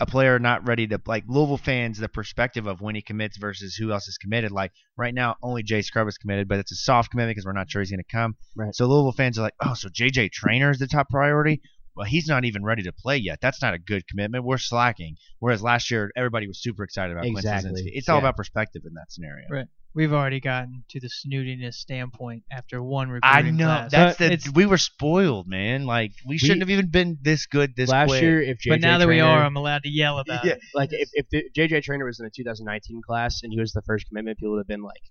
[0.00, 3.76] a player not ready to like Louisville fans the perspective of when he commits versus
[3.76, 4.50] who else is committed.
[4.50, 7.52] Like right now, only Jay Scrubb is committed, but it's a soft commitment because we're
[7.52, 8.34] not sure he's going to come.
[8.56, 8.74] Right.
[8.74, 11.60] So Louisville fans are like, oh, so JJ Traynor is the top priority.
[11.96, 13.38] Well, he's not even ready to play yet.
[13.40, 14.44] That's not a good commitment.
[14.44, 15.16] We're slacking.
[15.38, 17.70] Whereas last year, everybody was super excited about Quinn Exactly.
[17.70, 17.90] Slazinski.
[17.92, 18.22] It's all Yeah.
[18.22, 19.46] about perspective in that scenario.
[19.48, 19.66] Right.
[19.94, 23.90] We've already gotten to the snootiness standpoint after one recruiting I know class.
[23.92, 25.86] that's the it's- we were spoiled, man.
[25.86, 28.22] Like we shouldn't have even been this good this Last quick.
[28.22, 30.54] year, if JJ but now that we are, I'm allowed to yell about Yeah.
[30.54, 30.60] it.
[30.74, 33.82] like if, if the JJ Traynor was in the 2019 class and he was the
[33.82, 35.02] first commitment, people would have been like,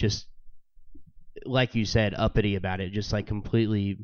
[0.00, 0.26] just
[1.44, 3.98] like you said, uppity about it, just like completely.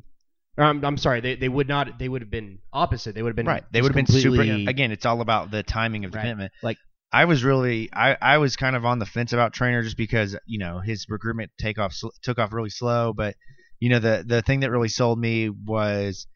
[0.59, 1.97] I'm, I'm sorry, they, they would not.
[1.99, 3.15] They would have been opposite.
[3.15, 3.63] They would have been right.
[3.71, 4.41] They would have been super.
[4.41, 6.23] Again, it's all about the timing of the Right.
[6.23, 6.51] commitment.
[6.61, 6.77] Like-
[7.11, 10.37] I was really, I, I was kind of on the fence about Traynor just because
[10.45, 13.35] you know his recruitment take off took off really slow, but
[13.79, 16.27] you know, the the thing that really sold me was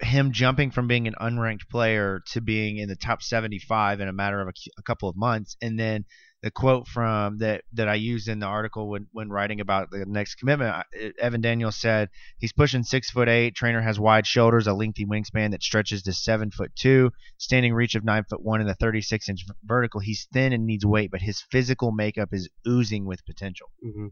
[0.00, 4.12] him jumping from being an unranked player to being in the top 75 in a
[4.12, 6.04] matter of a, a couple of months, and then
[6.42, 10.04] the quote from that that I used in the article when when writing about the
[10.06, 10.84] next commitment,
[11.18, 13.54] Evan Daniels said he's pushing six foot eight.
[13.54, 17.94] Traynor has wide shoulders, a lengthy wingspan that stretches to seven foot two, standing reach
[17.94, 20.00] of nine foot one, and a 36 inch vertical.
[20.00, 23.70] He's thin and needs weight, but his physical makeup is oozing with potential.
[23.80, 24.08] hmm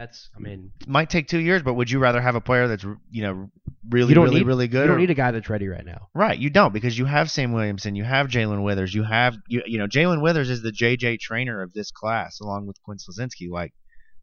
[0.00, 2.84] That's, I mean, Might take two years, but would you rather have a player that's
[3.10, 3.50] you know
[3.90, 4.80] really You really need- really good?
[4.80, 6.08] you don't or- need a guy that's ready right now.
[6.14, 9.62] Right, you don't because you have Sam Williamson, you have Jalen Withers, you have you
[9.66, 13.50] you know Jalen Withers is the JJ Traynor of this class along with Quinn Slazinski.
[13.50, 13.74] Like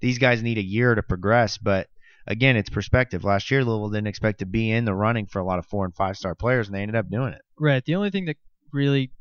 [0.02, 1.86] these guys need a year to progress, but
[2.26, 3.24] again, it's perspective.
[3.24, 5.86] Last year, Louisville didn't expect to be in the running for a lot of four
[5.86, 7.42] and five star players, and they ended up doing it.
[7.60, 7.86] Right.
[7.86, 8.38] The only thing that
[8.74, 9.12] really,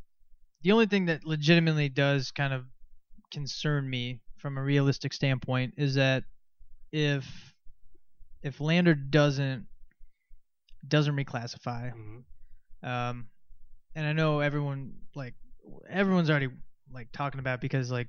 [0.63, 2.65] the only thing that legitimately does kind of
[3.31, 6.25] concern me from a realistic standpoint is that
[6.97, 7.53] if
[8.43, 9.67] if Lander doesn't
[10.89, 11.93] doesn't reclassify,
[12.83, 13.27] um,
[13.95, 15.35] and I know everyone like
[15.91, 16.49] everyone's already
[16.91, 18.09] like talking about because like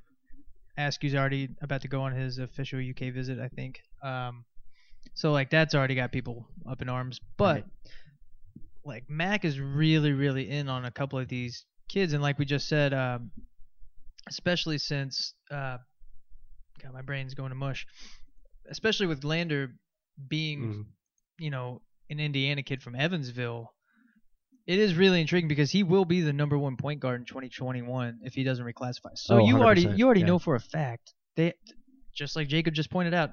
[0.77, 3.81] Askew's already about to go on his official UK visit, I think.
[4.01, 4.45] Um,
[5.15, 7.65] so like that's already got people up in arms, but
[8.85, 12.45] like Mack is really really in on a couple of these kids, and like we
[12.45, 13.31] just said, um,
[14.29, 15.77] especially since uh,
[16.81, 17.85] God, my brain's going to mush.
[18.70, 19.72] Especially with Lander
[20.28, 20.86] being, Mhm.
[21.39, 23.74] you know, an Indiana kid from Evansville,
[24.65, 28.20] it is really intriguing because he will be the number one point guard in 2021
[28.24, 29.15] if he doesn't reclassify.
[29.15, 30.28] So Oh, you already you already yeah.
[30.28, 31.53] know for a fact they,
[32.13, 33.32] just like Jacob just pointed out,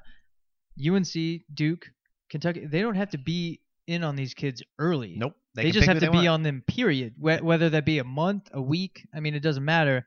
[0.79, 1.87] UNC, Duke,
[2.31, 5.15] Kentucky, they don't have to be in on these kids early.
[5.17, 6.29] Nope, They, can just have to be want.
[6.29, 6.63] on them.
[6.67, 7.15] Period.
[7.19, 9.07] Whether that be a month, a week.
[9.15, 10.07] I mean, it doesn't matter.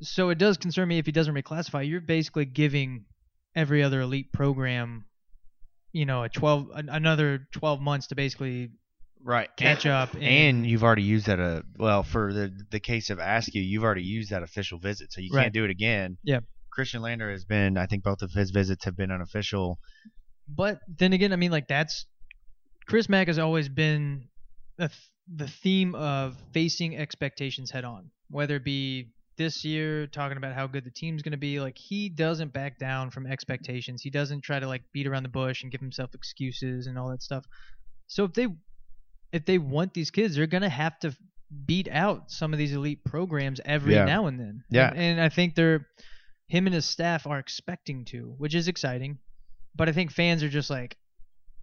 [0.00, 1.88] So it does concern me if he doesn't reclassify.
[1.88, 3.06] You're basically giving
[3.54, 5.04] every other elite program,
[5.92, 8.70] you know, a 12 another 12 months to basically
[9.22, 10.14] right catch and, up.
[10.14, 11.40] And, And you've already used that.
[11.40, 15.20] Uh, well, for the the case of Askew, you've already used that official visit, so
[15.20, 15.44] you Right.
[15.44, 16.18] can't do it again.
[16.22, 16.40] Yeah.
[16.76, 17.76] Khristian Lander has been.
[17.78, 19.78] I think both of his visits have been unofficial.
[20.48, 22.06] But then again, I mean, like that's
[22.86, 24.28] Chris Mack has always been
[24.78, 24.90] th-
[25.32, 30.66] the theme of facing expectations head on, whether it be this year talking about how
[30.66, 31.60] good the team's going to be.
[31.60, 34.02] Like he doesn't back down from expectations.
[34.02, 37.10] He doesn't try to like beat around the bush and give himself excuses and all
[37.10, 37.44] that stuff.
[38.06, 38.48] So if they
[39.32, 41.16] if they want these kids, they're going to have to
[41.66, 44.04] beat out some of these elite programs every Yeah.
[44.04, 44.64] now and then.
[44.70, 44.88] Yeah.
[44.88, 45.86] And, and I think they're
[46.46, 49.18] him and his staff are expecting to, which is exciting.
[49.74, 50.96] But I think fans are just like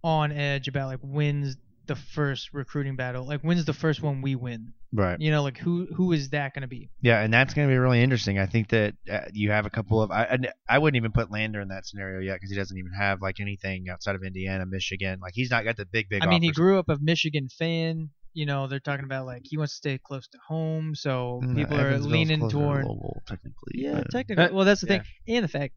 [0.04, 1.56] on edge about like when's
[1.86, 4.74] the first recruiting battle, like when's the first one we win.
[4.94, 5.18] Right.
[5.18, 6.90] You know, like who who is that going to be?
[7.00, 8.38] Yeah, and that's going to be really interesting.
[8.38, 10.10] I think that uh, you have a couple of.
[10.10, 10.38] I, I
[10.68, 13.40] I wouldn't even put Lander in that scenario yet because he doesn't even have like
[13.40, 15.18] anything outside of Indiana, Michigan.
[15.20, 16.22] Like he's not got the big big.
[16.22, 18.10] I mean, he grew up a Michigan fan.
[18.34, 21.56] You know, they're talking about like he wants to stay close to home, so Mm,
[21.56, 22.84] people are leaning closer to toward.
[22.84, 23.72] Louisville, technically.
[23.74, 24.52] Yeah, but- technically.
[24.52, 24.98] Well, that's the yeah.
[25.26, 25.74] thing, and the fact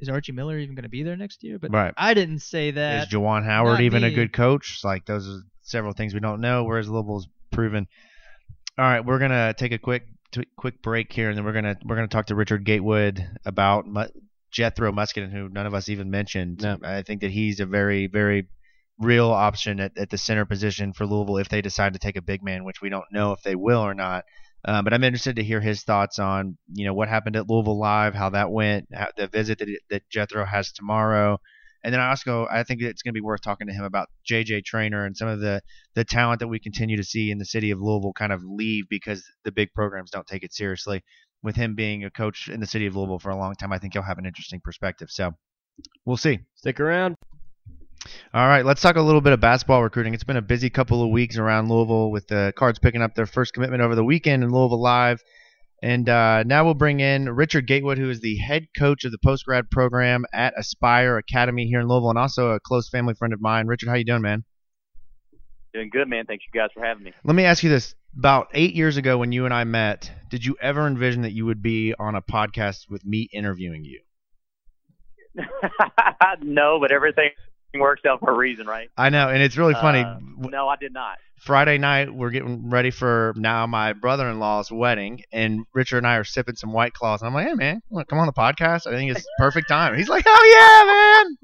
[0.00, 1.58] is Archie Miller even going to be there next year?
[1.58, 1.94] But Right.
[1.96, 3.06] I didn't say that.
[3.06, 4.80] Is Juwan Howard not even a good coach?
[4.84, 6.64] Like those are several things we don't know.
[6.64, 7.86] Whereas Louisville's proven.
[8.76, 11.76] All right, we're gonna take a quick t- quick break here, and then we're gonna
[11.84, 14.08] we're gonna talk to Richard Gatewood about Mu-
[14.50, 16.62] Jethro Muscadin, who none of us even mentioned.
[16.62, 16.78] No.
[16.82, 18.48] I think that he's a very very
[18.98, 22.22] real option at, at the center position for Louisville if they decide to take a
[22.22, 24.24] big man, which we don't know if they will or not.
[24.64, 27.78] Uh, but I'm interested to hear his thoughts on you know what happened at Louisville
[27.78, 31.38] Live, how that went, how, the visit that, that Jethro has tomorrow,
[31.84, 34.08] and then I also I think it's going to be worth talking to him about
[34.28, 35.60] JJ Trainer and some of the
[35.94, 38.84] the talent that we continue to see in the city of Louisville kind of leave
[38.88, 41.02] because the big programs don't take it seriously.
[41.42, 43.78] With him being a coach in the city of Louisville for a long time, I
[43.78, 45.08] think he'll have an interesting perspective.
[45.10, 45.32] So
[46.06, 46.40] we'll see.
[46.54, 47.16] Stick around.
[48.32, 50.14] All right, let's talk a little bit of basketball recruiting.
[50.14, 53.26] It's been a busy couple of weeks around Louisville with the Cards picking up their
[53.26, 55.22] first commitment over the weekend in Louisville Live.
[55.82, 59.18] And uh, now we'll bring in Richard Gatewood, who is the head coach of the
[59.18, 63.34] post grad program at Aspire Academy here in Louisville, and also a close family friend
[63.34, 63.66] of mine.
[63.66, 64.44] Richard, how you doing, man?
[65.74, 66.24] Doing good, man.
[66.26, 67.12] Thanks you guys for having me.
[67.24, 70.44] Let me ask you this: About eight years ago, when you and I met, did
[70.44, 74.00] you ever envision that you would be on a podcast with me interviewing you?
[76.42, 77.30] no, but everything
[77.80, 78.88] works out for a reason, right?
[78.96, 80.00] I know, and it's really funny.
[80.00, 81.18] Uh, no, I did not.
[81.40, 86.24] Friday night, we're getting ready for now my brother-in-law's wedding, and Richard and I are
[86.24, 88.86] sipping some White Claws, and I'm like, "Hey, man, come on the podcast?
[88.86, 91.36] I think it's perfect time." He's like, "Oh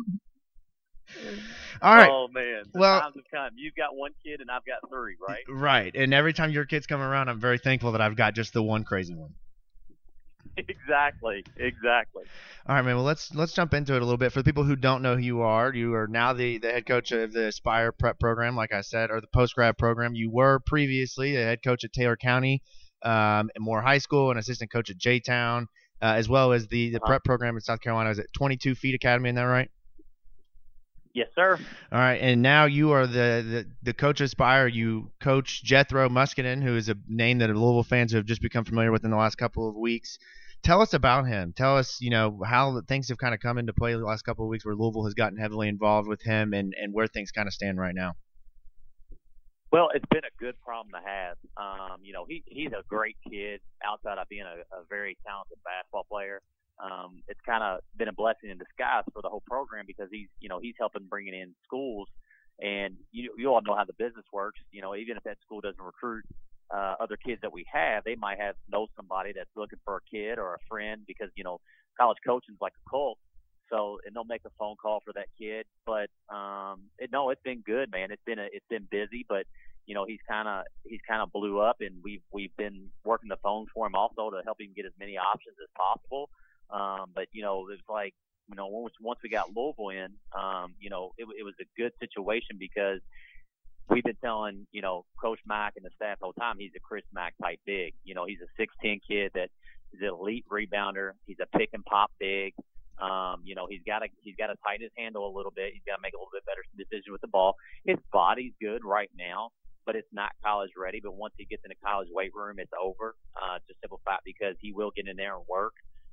[1.17, 1.41] yeah, man!"
[1.83, 3.51] All right, Oh man, the Well- times have come.
[3.57, 5.43] You've got one kid and I've got three, right?
[5.49, 5.95] right.
[5.95, 8.63] And every time your kids come around, I'm very thankful that I've got just the
[8.63, 9.31] one crazy one.
[10.57, 12.25] exactly, exactly.
[12.67, 12.97] All right, man.
[12.97, 14.33] Well, let's let's jump into it a little bit.
[14.33, 16.87] For the people who don't know who you are, you are now the, the head
[16.87, 20.15] coach of the Aspire Prep program, like I said, or the post grad program.
[20.15, 22.63] You were previously the head coach at Taylor County,
[23.03, 25.67] um, and Moore High School, and assistant coach at J Town,
[26.03, 27.07] uh, as well as the the Uh-huh.
[27.07, 28.11] prep program in South Carolina.
[28.11, 29.29] Is it 22 Feet Academy?
[29.31, 29.71] Isn't that right?
[31.13, 31.59] Yes, sir.
[31.91, 34.69] All right, and now you are the, the, the coach of Aspire.
[34.69, 38.93] You coach Jethro Muskinen, who is a name that Louisville fans have just become familiar
[38.93, 40.19] with in the last couple of weeks.
[40.63, 41.53] Tell us about him.
[41.57, 44.45] Tell us, you know, how things have kind of come into play the last couple
[44.45, 47.49] of weeks, where Louisville has gotten heavily involved with him, and, and where things kind
[47.49, 48.15] of stand right now.
[49.73, 51.37] Well, it's been a good problem to have.
[51.57, 55.59] Um, you know, he he's a great kid outside of being a, a very talented
[55.65, 56.41] basketball player.
[56.83, 60.29] Um, it's kind of been a blessing in disguise for the whole program because he's,
[60.41, 62.09] you know, he's helping bringing in schools,
[62.61, 64.61] and you you all know how the business works.
[64.73, 66.25] You know, even if that school doesn't recruit
[66.75, 70.01] uh, other kids that we have, they might have know somebody that's looking for a
[70.11, 71.61] kid or a friend because you know
[71.99, 73.19] college coaching's like a cult.
[73.71, 75.67] So and they'll make a phone call for that kid.
[75.87, 78.11] But um, it, no, it's been good, man.
[78.11, 79.47] It's been a, it's been busy, but
[79.87, 83.29] you know he's kind of he's kind of blew up, and we've we've been working
[83.29, 86.31] the phones for him also to help him get as many options as possible.
[86.73, 88.15] Um, but you know, it's like
[88.49, 91.67] you know once once we got Louisville in, um, you know, it, it was a
[91.77, 93.01] good situation because
[93.89, 96.81] we've been telling you know Coach Mack and the staff the whole time he's a
[96.81, 97.95] Chris Mack type big.
[98.05, 99.51] You know, he's a 6'10 kid that
[99.93, 101.13] is an elite rebounder.
[101.27, 102.55] He's a pick and pop big.
[103.01, 105.73] Um, you know, he's got to he's got to tighten his handle a little bit.
[105.73, 107.57] He's got to make a little bit better decision with the ball.
[107.85, 109.51] His body's good right now,
[109.87, 111.01] but it's not college ready.
[111.03, 113.17] But once he gets in the college weight room, it's over.
[113.35, 115.73] Uh, just simple fact because he will get in there and work.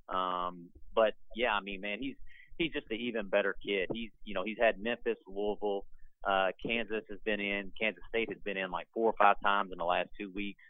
[0.09, 2.15] Um, but yeah, I mean, man, he's
[2.57, 3.89] he's just an even better kid.
[3.93, 5.85] He's you know he's had Memphis, Louisville,
[6.27, 9.71] uh, Kansas has been in, Kansas State has been in like four or five times
[9.71, 10.61] in the last two weeks.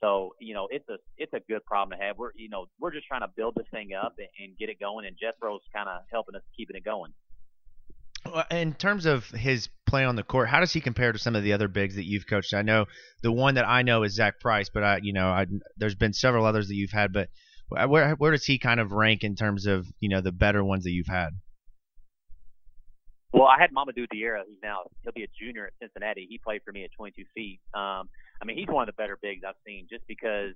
[0.00, 2.18] So you know it's a it's a good problem to have.
[2.18, 4.80] We're you know we're just trying to build this thing up and, and get it
[4.80, 7.12] going, and Jethro's kind of helping us keeping it going.
[8.50, 11.42] In terms of his play on the court, how does he compare to some of
[11.42, 12.54] the other bigs that you've coached?
[12.54, 12.86] I know
[13.22, 16.12] the one that I know is Zach Price, but I, you know, I, there's been
[16.12, 17.12] several others that you've had.
[17.12, 17.30] But
[17.86, 20.84] where where does he kind of rank in terms of you know the better ones
[20.84, 21.30] that you've had?
[23.32, 26.26] Well, I had Mamadou Diarra, He's now he'll be a junior at Cincinnati.
[26.28, 27.60] He played for me at 22 feet.
[27.72, 28.08] Um,
[28.40, 30.52] I mean, he's one of the better bigs I've seen, just because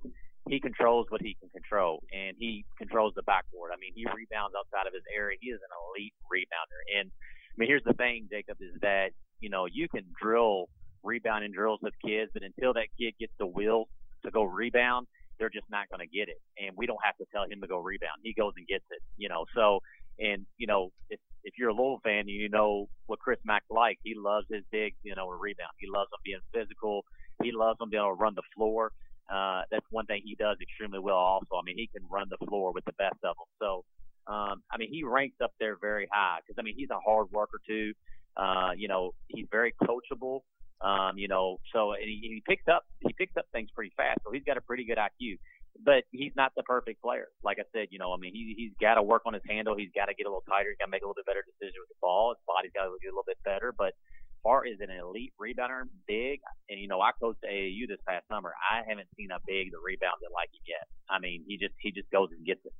[0.48, 3.72] he controls what he can control, and he controls the backboard.
[3.72, 5.38] I mean, he rebounds outside of his area.
[5.40, 7.00] He is an elite rebounder.
[7.00, 10.68] And I mean, here's the thing, Jacob, is that you know you can drill
[11.02, 13.88] rebounding drills with kids, but until that kid gets the will
[14.24, 15.06] to go rebound,
[15.38, 16.40] they're just not going to get it.
[16.58, 18.20] And we don't have to tell him to go rebound.
[18.22, 19.00] He goes and gets it.
[19.16, 19.80] You know, so
[20.18, 23.98] and you know if if you're a Louisville fan, you know what Chris Mack's like.
[24.02, 25.70] He loves his bigs, you know, to rebound.
[25.78, 27.04] He loves them being physical.
[27.42, 28.90] He loves them being able to run the floor.
[29.30, 31.16] Uh, that's one thing he does extremely well.
[31.16, 33.50] Also, I mean, he can run the floor with the best of them.
[33.60, 33.84] So,
[34.32, 37.30] um, I mean, he ranks up there very high because I mean he's a hard
[37.30, 37.92] worker too.
[38.36, 40.40] Uh, you know, he's very coachable.
[40.80, 44.20] Um, you know, so and he, he picks up he picks up things pretty fast.
[44.24, 45.38] So he's got a pretty good IQ
[45.84, 47.28] but he's not the perfect player.
[47.42, 49.76] Like I said, you know, I mean, he he's got to work on his handle.
[49.76, 50.70] He's got to get a little tighter.
[50.70, 52.34] He's got to make a little bit better decision with the ball.
[52.34, 53.74] His body's got to get a little bit better.
[53.76, 58.00] But as far as an elite rebounder, big, and you know, I coached AAU this
[58.06, 58.52] past summer.
[58.56, 60.86] I haven't seen a big the rebounder like him yet.
[61.10, 62.72] I mean, he just he just goes and gets it.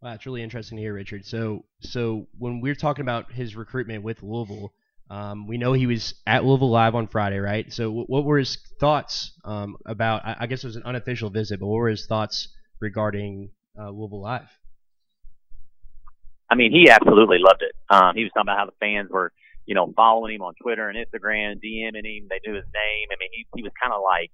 [0.00, 1.26] Wow, it's really interesting to hear, Richard.
[1.26, 4.72] So, so when we're talking about his recruitment with Louisville,
[5.10, 7.70] um, we know he was at Louisville Live on Friday, right?
[7.72, 10.24] So, wh- what were his thoughts um, about?
[10.24, 12.48] I I guess it was an unofficial visit, but what were his thoughts
[12.80, 14.48] regarding uh, Louisville Live?
[16.50, 17.72] I mean, he absolutely loved it.
[17.94, 19.32] Um, he was talking about how the fans were,
[19.66, 22.26] you know, following him on Twitter and Instagram, DMing him.
[22.28, 23.06] They knew his name.
[23.12, 24.30] I mean, he he was kind of like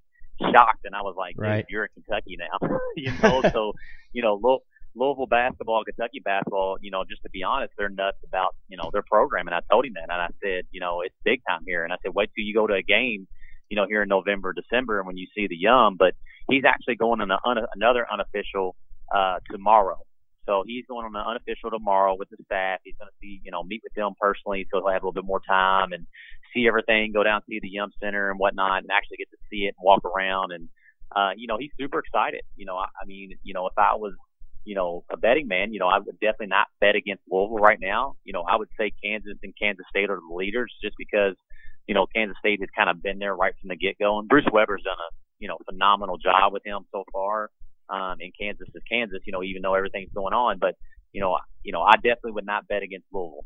[0.53, 1.65] shocked, and I was like, Right.
[1.69, 3.41] you're in Kentucky now, you know.
[3.51, 3.73] so,
[4.13, 4.59] you know, Lou-
[4.97, 8.89] Louisville basketball, Kentucky basketball, you know, just to be honest, they're nuts about you know
[8.91, 11.61] their program, and I told him that, and I said, you know, it's big time
[11.65, 13.27] here, and I said, wait till you go to a game,
[13.69, 16.13] you know, here in November, December, and when you see the Yum, but
[16.49, 18.75] he's actually going on a, un- another unofficial
[19.13, 19.97] uh, tomorrow.
[20.45, 22.79] So he's going on an unofficial tomorrow with the staff.
[22.83, 25.21] He's going to see, you know, meet with them personally, so he'll have a little
[25.21, 26.07] bit more time and
[26.53, 29.67] see everything, go down see the Yum Center and whatnot, and actually get to see
[29.67, 30.53] it and walk around.
[30.53, 30.69] And
[31.15, 32.41] uh, you know, he's super excited.
[32.55, 34.13] You know, I, I mean, you know, if I was,
[34.67, 37.79] you know, a betting man, you know, I would definitely not bet against Louisville right
[37.79, 38.15] now.
[38.25, 41.35] You know, I would say Kansas and Kansas State are the leaders, just because,
[41.87, 44.27] you know, Kansas State has kind of been there right from the get go, and
[44.27, 45.09] Bruce Weber's done a,
[45.39, 47.49] you know, phenomenal job with him so far.
[47.89, 50.57] Um, and Kansas is Kansas, you know, even though everything's going on.
[50.59, 50.75] But
[51.13, 53.45] you know, you know, I definitely would not bet against Louisville.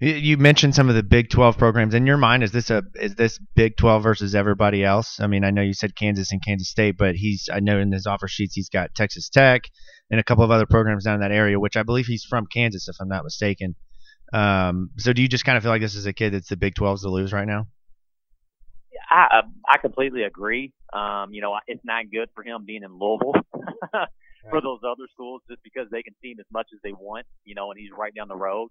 [0.00, 1.94] You- You mentioned some of the Big 12 programs.
[1.94, 5.20] In your mind, is this a is this Big 12 versus everybody else?
[5.20, 7.92] I mean, I know you said Kansas and Kansas State, but he's I know in
[7.92, 9.62] his offer sheets he's got Texas Tech
[10.10, 12.46] and a couple of other programs down in that area, which I believe he's from
[12.46, 13.74] Kansas, if I'm not mistaken.
[14.32, 16.56] Um, so do you just kind of feel like this is a kid that's the
[16.56, 17.66] Big 12s to lose right now?
[19.10, 20.72] I I completely agree.
[20.92, 23.34] Um, you know, it's not good for him being in Louisville
[24.50, 27.26] for those other schools just because they can see him as much as they want,
[27.44, 28.68] you know, and he's right down the road.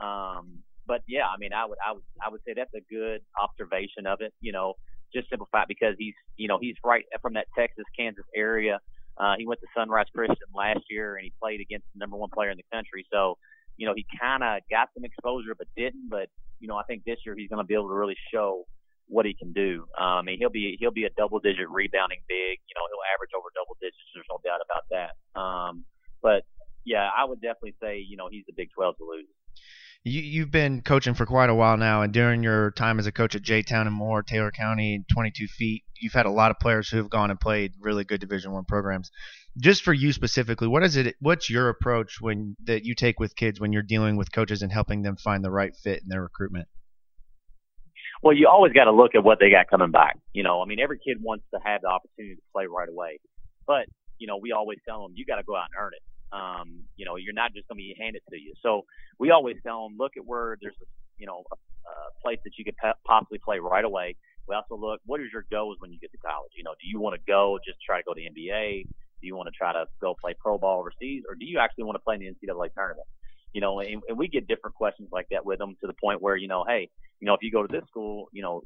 [0.00, 3.20] Um, but yeah, I mean, I would I would I would say that's a good
[3.40, 4.32] observation of it.
[4.40, 4.74] You know,
[5.14, 8.80] just simplified because he's you know he's right from that Texas Kansas area.
[9.16, 12.30] Uh, he went to Sunrise Christian last year and he played against the number one
[12.34, 13.06] player in the country.
[13.12, 13.38] So,
[13.76, 16.10] you know, he kind of got some exposure but didn't.
[16.10, 16.28] But
[16.58, 18.66] you know, I think this year he's going to be able to really show
[19.06, 19.84] what he can do.
[19.98, 22.58] Um, I mean, he'll be he'll be a double digit rebounding big.
[22.66, 24.02] You know, he'll average over double digits.
[24.14, 25.12] There's no doubt about that.
[25.38, 25.84] Um,
[26.22, 26.42] but
[26.84, 29.30] yeah, I would definitely say you know he's the Big 12 to lose.
[30.06, 33.12] You, you've been coaching for quite a while now, and during your time as a
[33.12, 36.58] coach at J Town and Moore, Taylor County, 22 feet, you've had a lot of
[36.58, 39.10] players who have gone and played really good Division One programs.
[39.56, 41.16] Just for you specifically, what is it?
[41.20, 44.70] What's your approach when that you take with kids when you're dealing with coaches and
[44.70, 46.68] helping them find the right fit in their recruitment?
[48.22, 50.18] Well, you always got to look at what they got coming back.
[50.34, 53.20] You know, I mean, every kid wants to have the opportunity to play right away,
[53.66, 53.86] but
[54.18, 56.02] you know, we always tell them you got to go out and earn it.
[56.34, 58.54] Um, you know, you're not just going to be handed to you.
[58.60, 58.82] So
[59.20, 60.74] we always tell them, look at where there's
[61.18, 64.16] you know, a, a place that you could po- possibly play right away.
[64.48, 66.52] We also look, what is your goals when you get to college?
[66.56, 68.84] You know, do you want to go just try to go to the NBA?
[68.84, 71.84] Do you want to try to go play pro ball overseas, or do you actually
[71.84, 73.06] want to play in the NCAA tournament?
[73.52, 76.20] You know, and, and we get different questions like that with them to the point
[76.20, 78.62] where, you know, hey, you know, if you go to this school, you know,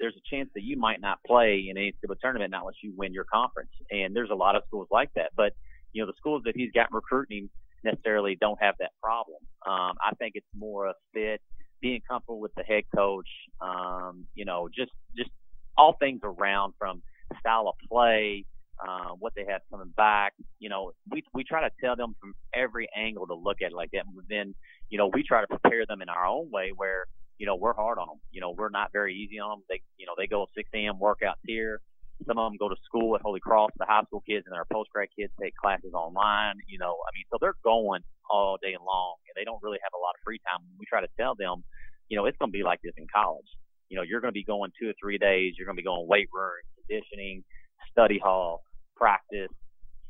[0.00, 2.92] there's a chance that you might not play in a NCAA tournament not unless you
[2.96, 3.70] win your conference.
[3.90, 5.30] And there's a lot of schools like that.
[5.36, 5.52] But,
[5.92, 7.48] you know, the schools that he's got recruiting
[7.84, 9.38] necessarily don't have that problem.
[9.66, 11.40] Um, I think it's more a fit,
[11.80, 13.28] being comfortable with the head coach,
[13.60, 15.30] um, you know, just, just
[15.76, 17.02] all things around from
[17.40, 18.44] style of play,
[18.86, 20.34] uh, what they have coming back.
[20.58, 23.74] You know, we we try to tell them from every angle to look at it
[23.74, 24.04] like that.
[24.06, 24.54] And then,
[24.88, 27.04] you know, we try to prepare them in our own way where,
[27.38, 28.20] you know, we're hard on them.
[28.30, 29.62] You know, we're not very easy on them.
[29.68, 30.94] They, you know, they go 6 a.m.
[31.00, 31.80] workouts here.
[32.26, 33.70] Some of them go to school at Holy Cross.
[33.78, 36.56] The high school kids and our post grad kids take classes online.
[36.68, 39.92] You know, I mean, so they're going all day long, and they don't really have
[39.94, 40.64] a lot of free time.
[40.78, 41.64] We try to tell them,
[42.08, 43.46] you know, it's going to be like this in college.
[43.88, 45.54] You know, you're going to be going two or three days.
[45.58, 47.44] You're going to be going weight room, conditioning,
[47.90, 48.62] study hall,
[48.96, 49.50] practice,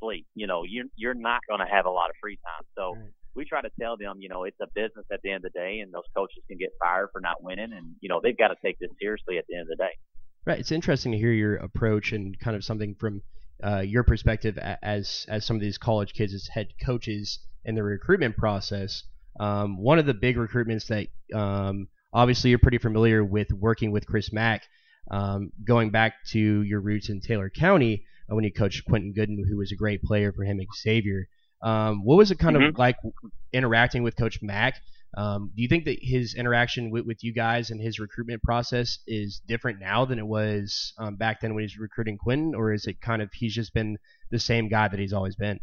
[0.00, 0.26] sleep.
[0.34, 2.66] You know, you're you're not going to have a lot of free time.
[2.76, 3.10] So Right.
[3.34, 5.58] we try to tell them, you know, it's a business at the end of the
[5.58, 8.48] day, and those coaches can get fired for not winning, and you know they've got
[8.48, 9.94] to take this seriously at the end of the day.
[10.50, 10.58] Right.
[10.58, 13.22] It's interesting to hear your approach and kind of something from
[13.62, 17.84] uh, your perspective as as some of these college kids as head coaches in the
[17.84, 19.04] recruitment process.
[19.38, 21.06] Um, one of the big recruitments that
[21.38, 24.64] um, obviously you're pretty familiar with working with Chris Mack,
[25.12, 29.44] um, going back to your roots in Taylor County uh, when you coached Quentin Goodin,
[29.48, 31.28] who was a great player for him at Xavier.
[31.62, 32.76] Um, what was it kind of Mhm.
[32.76, 32.96] like
[33.52, 34.82] interacting with Coach Mack?
[35.16, 38.98] Um, do you think that his interaction with, with you guys and his recruitment process
[39.06, 42.72] is different now than it was um, back then when he was recruiting Quentin, or
[42.72, 43.96] is it kind of he's just been
[44.30, 45.58] the same guy that he's always been?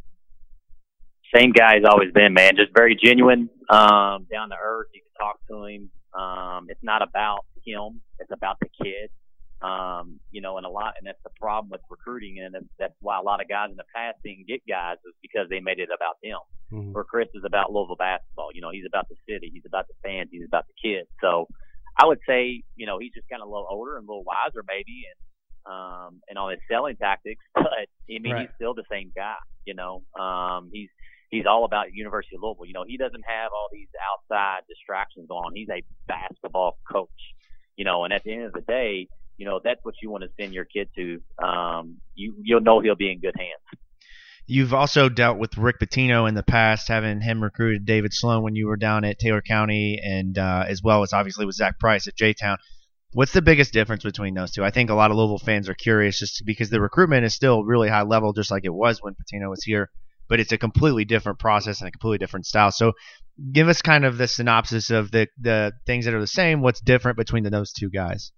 [1.36, 2.56] same guy he's always been, man.
[2.56, 4.88] Just very genuine, um, down to earth.
[4.94, 5.90] You can talk to him.
[6.18, 8.02] Um, it's not about him.
[8.20, 9.10] It's about the kid.
[9.62, 12.96] Um, you know, and a lot, and that's the problem with recruiting, and that's- that's
[13.02, 15.80] why a lot of guys in the past didn't get guys is because they made
[15.80, 16.40] it about them.
[16.72, 16.94] Mhm.
[16.94, 18.52] Where Chris is about Louisville basketball.
[18.54, 21.10] You know, he's about the city, he's about the fans, he's about the kids.
[21.22, 21.48] So,
[22.00, 24.24] I would say, you know, he's just kind of a little older and a little
[24.24, 25.20] wiser, maybe, and
[25.74, 27.44] um, and all his selling tactics.
[27.56, 28.42] But I mean, Right.
[28.48, 29.36] he's still the same guy.
[29.66, 30.90] You know, um, he's
[31.30, 32.66] he's all about University of Louisville.
[32.68, 35.56] You know, he doesn't have all these outside distractions on.
[35.56, 37.34] He's a basketball coach.
[37.76, 40.24] You know, and at the end of the day, you know, that's what you want
[40.24, 41.22] to send your kid to.
[41.44, 43.82] Um, you you'll know he'll be in good hands.
[44.50, 48.56] You've also dealt with Rick Pitino in the past, having him recruited David Sloan when
[48.56, 52.08] you were down at Taylor County, and uh, as well as obviously with Zach Price
[52.08, 52.58] at J Town.
[53.12, 54.64] What's the biggest difference between those two?
[54.64, 57.64] I think a lot of Louisville fans are curious just because the recruitment is still
[57.64, 59.90] really high level, just like it was when Pitino was here,
[60.30, 62.72] but it's a completely different process and a completely different style.
[62.72, 62.94] So,
[63.52, 66.62] give us kind of the synopsis of the the things that are the same.
[66.62, 68.32] What's different between the, those two guys?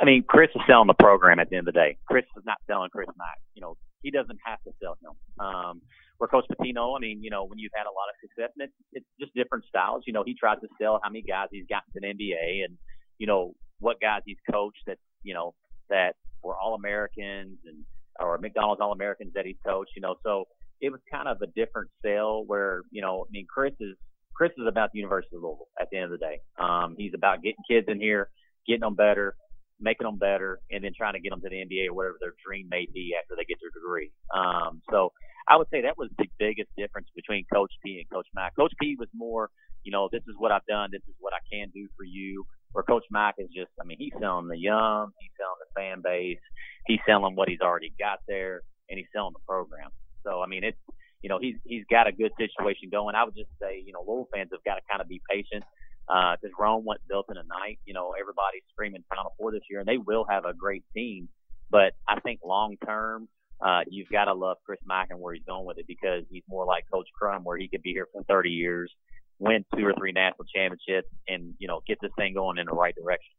[0.00, 1.98] I mean, Chris is selling the program at the end of the day.
[2.06, 3.38] Chris is not selling Chris Mack.
[3.54, 5.44] You know, he doesn't have to sell him.
[5.44, 5.80] Um,
[6.18, 8.68] where Coach Pitino, I mean, you know, when you've had a lot of success, and
[8.68, 10.02] it's, it's just different styles.
[10.06, 12.76] You know, he tries to sell how many guys he's gotten to the NBA and,
[13.18, 15.54] you know, what guys he's coached that, you know,
[15.90, 17.84] that were All Americans and,
[18.20, 20.46] or McDonald's All Americans that he's coached, you know, so
[20.80, 23.96] it was kind of a different sale where, you know, I mean, Chris is,
[24.34, 26.40] Chris is about the University of Louisville at the end of the day.
[26.60, 28.30] Um, he's about getting kids in here,
[28.66, 29.34] getting them better,
[29.80, 32.34] making them better, and then trying to get them to the NBA or whatever their
[32.44, 34.10] dream may be after they get their degree.
[34.34, 35.12] Um, so
[35.48, 38.56] I would say that was the biggest difference between Coach P and Coach Mack.
[38.56, 39.50] Coach P was more,
[39.84, 42.44] you know, this is what I've done, this is what I can do for you.
[42.72, 46.02] Where Coach Mack is just, I mean, he's selling the young, he's selling the fan
[46.04, 46.42] base,
[46.86, 49.90] he's selling what he's already got there, and he's selling the program.
[50.24, 50.78] So I mean, it's
[51.22, 53.14] you know, he's he's got a good situation going.
[53.14, 55.64] I would just say, you know, Louisville fans have got to kind of be patient
[56.08, 57.78] because uh, Rome wasn't built in a night.
[57.84, 61.28] You know, everybody's screaming Final Four this year, and they will have a great team.
[61.70, 63.28] But I think long term,
[63.60, 66.44] uh, you've got to love Chris Mack and where he's going with it because he's
[66.48, 68.90] more like Coach Crum, where he could be here for 30 years,
[69.38, 72.72] win two or three national championships, and you know, get this thing going in the
[72.72, 73.32] right direction.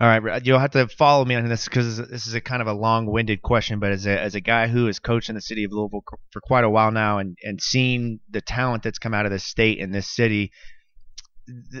[0.00, 2.68] All right, you'll have to follow me on this because this is a kind of
[2.68, 3.78] a long-winded question.
[3.78, 6.40] But as a as a guy who has coached in the city of Louisville for
[6.40, 9.80] quite a while now, and and seen the talent that's come out of this state
[9.80, 10.50] and this city,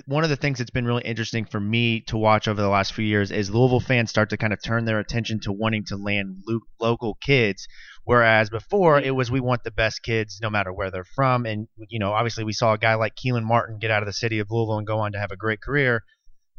[0.06, 2.92] one of the things that's been really interesting for me to watch over the last
[2.92, 5.96] few years is Louisville fans start to kind of turn their attention to wanting to
[5.96, 7.66] land lo- local kids,
[8.04, 11.68] whereas before it was we want the best kids no matter where they're from, and
[11.88, 14.38] you know obviously we saw a guy like Kelan Martin get out of the city
[14.38, 16.02] of Louisville and go on to have a great career.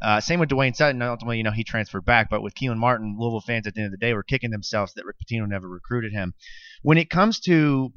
[0.02, 1.00] Uh, same with Dwayne Sutton.
[1.00, 3.86] Ultimately, you know, he transferred back, but with Kelan Martin, Louisville fans at the end
[3.86, 6.34] of the day were kicking themselves that Rick Pitino never recruited him.
[6.82, 7.92] When it comes to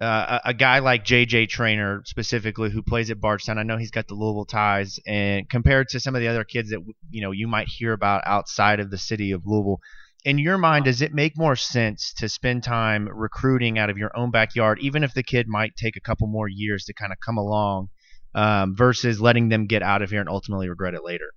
[0.00, 4.08] uh, a, guy like JJ Traynor specifically who plays at Bardstown, I know he's got
[4.08, 6.80] the Louisville ties, and compared to some of the other kids that
[7.10, 9.80] you know you might hear about outside of the city of Louisville,
[10.24, 14.16] in your mind, does it make more sense to spend time recruiting out of your
[14.16, 17.18] own backyard, even if the kid might take a couple more years to kind of
[17.24, 17.88] come along?
[18.34, 21.32] um, versus letting them get out of here and ultimately regret it later.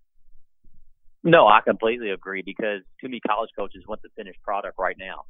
[1.23, 5.23] No, I completely agree because too many college coaches want the finished product right now.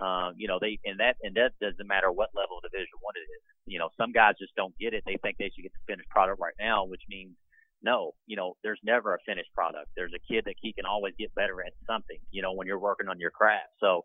[0.00, 3.14] Um, you know, they and that and that doesn't matter what level of Division One
[3.16, 3.42] it is.
[3.66, 5.04] You know, some guys just don't get it.
[5.06, 7.36] They think they should get the finished product right now, which means
[7.82, 8.12] no.
[8.26, 9.86] You know, there's never a finished product.
[9.94, 12.18] There's a kid that he can always get better at something.
[12.32, 13.70] You know, when you're working on your craft.
[13.78, 14.04] So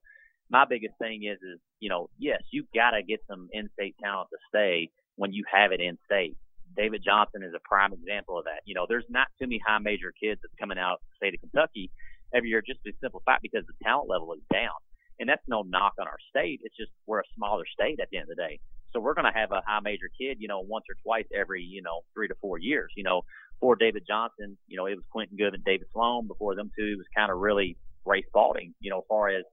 [0.49, 4.37] my biggest thing is is you know, yes, you gotta get some in-state talent to
[4.49, 6.37] stay when you have it in state.
[6.77, 8.61] David Johnson is a prime example of that.
[8.65, 11.33] You know, there's not too many high major kids that's coming out of the state
[11.33, 11.89] of Kentucky
[12.33, 14.75] every year just simple fact because the talent level is down.
[15.20, 16.61] And that's no knock on our state.
[16.63, 18.59] It's just we're a smaller state at the end of the day.
[18.93, 21.61] So we're going to have a high major kid, you know, once or twice every,
[21.61, 22.91] you know, three to four years.
[22.95, 23.22] You know,
[23.59, 26.28] for David Johnson, you know, it was Quentin Goodin David Sloan.
[26.28, 29.43] Before them two, it was kind of really Ray Spalding, you know, as far as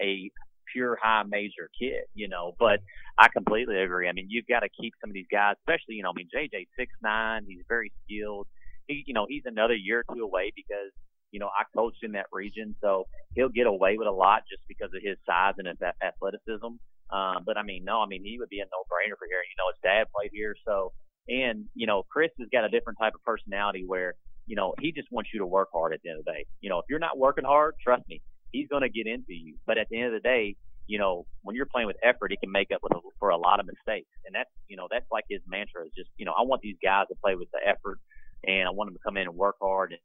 [0.00, 0.30] a
[0.72, 2.52] pure high major kid, you know.
[2.58, 2.80] But
[3.18, 4.08] I completely agree.
[4.08, 6.28] I mean, you've got to keep some of these guys, especially, you know, I mean,
[6.34, 8.46] JJ six nine, he's very skilled.
[8.86, 10.92] He, you know, he's another year or two away because,
[11.34, 14.62] you know, I coached in that region, so he'll get away with a lot just
[14.68, 16.78] because of his size and his athleticism.
[17.10, 19.42] Um, but I mean, no, I mean, he would be a no-brainer for here.
[19.42, 20.92] You know, his dad played here, so
[21.26, 24.14] and you know, Chris has got a different type of personality where
[24.46, 26.46] you know he just wants you to work hard at the end of the day.
[26.60, 28.22] You know, if you're not working hard, trust me,
[28.52, 29.56] he's going to get into you.
[29.66, 30.54] But at the end of the day,
[30.86, 33.58] you know, when you're playing with effort, he can make up a, for a lot
[33.58, 34.10] of mistakes.
[34.24, 36.76] And that's, you know, that's like his mantra is just, you know, I want these
[36.82, 37.98] guys to play with the effort
[38.46, 39.92] and I want them to come in and work hard.
[39.92, 40.00] And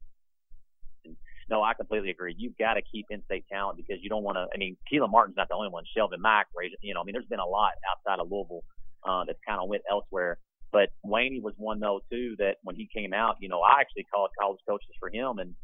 [1.50, 2.36] no, I completely agree.
[2.38, 5.38] You've got to keep in-state talent because you don't want to, I mean, Kelan Martin's
[5.38, 5.84] not the only one.
[5.97, 6.47] Shelvin Mack,
[6.82, 8.64] you know, I mean, there's been a lot outside of Louisville,
[9.08, 10.38] uh, that's kind of went elsewhere.
[10.72, 14.06] But Waney was one though too that when he came out, you know, I actually
[14.14, 15.56] called college coaches for him and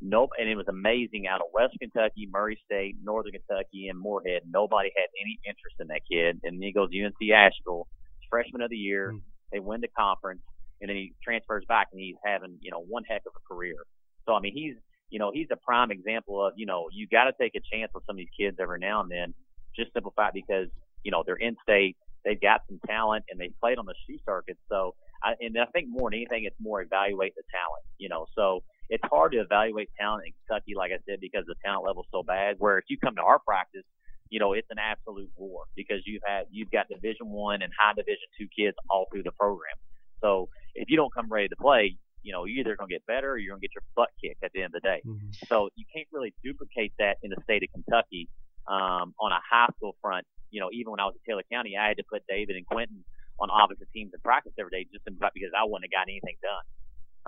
[0.00, 4.42] Nope, and it was amazing out of West Kentucky, Murray State, Northern Kentucky, and Morehead.
[4.46, 6.40] Nobody had any interest in that kid.
[6.44, 7.88] And then he goes UNC Asheville,
[8.28, 9.12] freshman of the year.
[9.12, 9.18] Mm-hmm.
[9.52, 10.42] They win the conference,
[10.80, 13.76] and then he transfers back, and he's having you know one heck of a career.
[14.26, 14.74] So I mean, he's
[15.10, 17.90] you know he's a prime example of you know you got to take a chance
[17.94, 19.34] with some of these kids every now and then.
[19.76, 20.68] Just simple fact because
[21.02, 24.18] you know they're in state, they've got some talent, and they played on the shoe
[24.24, 24.58] circuit.
[24.68, 27.84] So I, and I think more than anything, it's more evaluate the talent.
[27.98, 31.54] You know, so it's hard to evaluate talent in Kentucky, like I said, because the
[31.64, 32.56] talent level so bad.
[32.58, 33.84] Where if you come to our practice,
[34.30, 37.94] you know, it's an absolute war because you've had you've got Division One and high
[37.94, 39.76] Division Two kids all through the program.
[40.20, 41.96] So if you don't come ready to play,
[42.26, 44.50] you know, you're either gonna get better or you're gonna get your butt kicked at
[44.52, 45.00] the end of the day.
[45.06, 45.30] Mm-hmm.
[45.46, 48.28] So you can't really duplicate that in the state of Kentucky
[48.66, 50.26] um, on a high school front.
[50.50, 52.66] You know, even when I was at Taylor County, I had to put David and
[52.66, 53.04] Quentin
[53.38, 56.66] on opposite teams in practice every day just because I wouldn't have got anything done.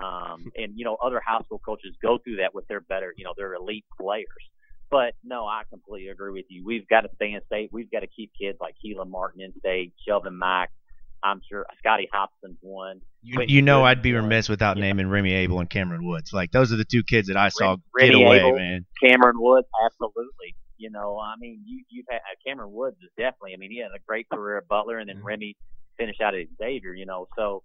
[0.03, 3.23] Um, and you know, other high school coaches go through that with their better, you
[3.23, 4.43] know, their elite players.
[4.91, 6.65] But no, I completely agree with you.
[6.65, 7.69] We've got to stay in state.
[7.71, 10.71] We've got to keep kids like Kelan Martin in state, Shelvin Mack.
[11.23, 13.01] I'm sure Scotty Hopson's one.
[13.21, 14.83] You, you know, I'd be remiss without yeah.
[14.83, 16.31] naming Remy Abell and Kameron Woods.
[16.31, 18.85] Like those are the two kids that I saw Remy get away, Abell, man.
[19.03, 20.55] Kameron Woods, absolutely.
[20.77, 23.53] You know, I mean, you you've had uh, Kameron Woods is definitely.
[23.53, 25.27] I mean, he had a great career at Butler, and then mm-hmm.
[25.27, 25.57] Remy
[25.97, 26.93] finished out at Xavier.
[26.93, 27.63] You know, so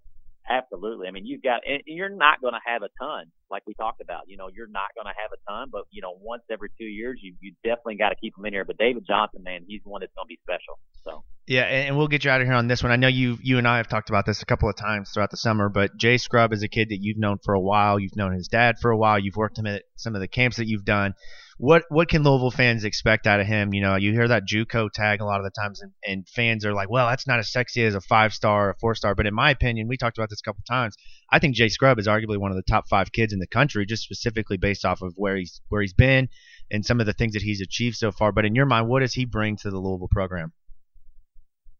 [0.49, 1.09] Absolutely.
[1.09, 4.03] I mean, you've got, and you're not going to have a ton, like we talked
[4.03, 4.23] about.
[4.27, 6.85] You know, you're not going to have a ton, but you know, once every two
[6.85, 8.65] years, you you definitely got to keep him in here.
[8.65, 10.79] But David Johnson, man, he's one that's going to be special.
[11.03, 12.93] So Yeah, and we'll get you out of here on this one.
[12.93, 15.31] I know you you and I have talked about this a couple of times throughout
[15.31, 17.99] the summer, but Jay Scrubb is a kid that you've known for a while.
[17.99, 19.19] You've known his dad for a while.
[19.19, 21.15] You've worked him at some of the camps that you've done.
[21.59, 23.73] What what can Louisville fans expect out of him?
[23.73, 26.65] You know, you hear that JUCO tag a lot of the times, and, and fans
[26.65, 29.15] are like, "Well, that's not as sexy as a five star or a four star."
[29.15, 30.97] But in my opinion, we talked about this a couple times.
[31.31, 33.87] I think Jay Scrubb is arguably one of the top five kids in the country,
[33.87, 36.29] just specifically based off of where he's where he's been
[36.71, 38.33] and some of the things that he's achieved so far.
[38.33, 40.53] But in your mind, what does he bring to the Louisville program?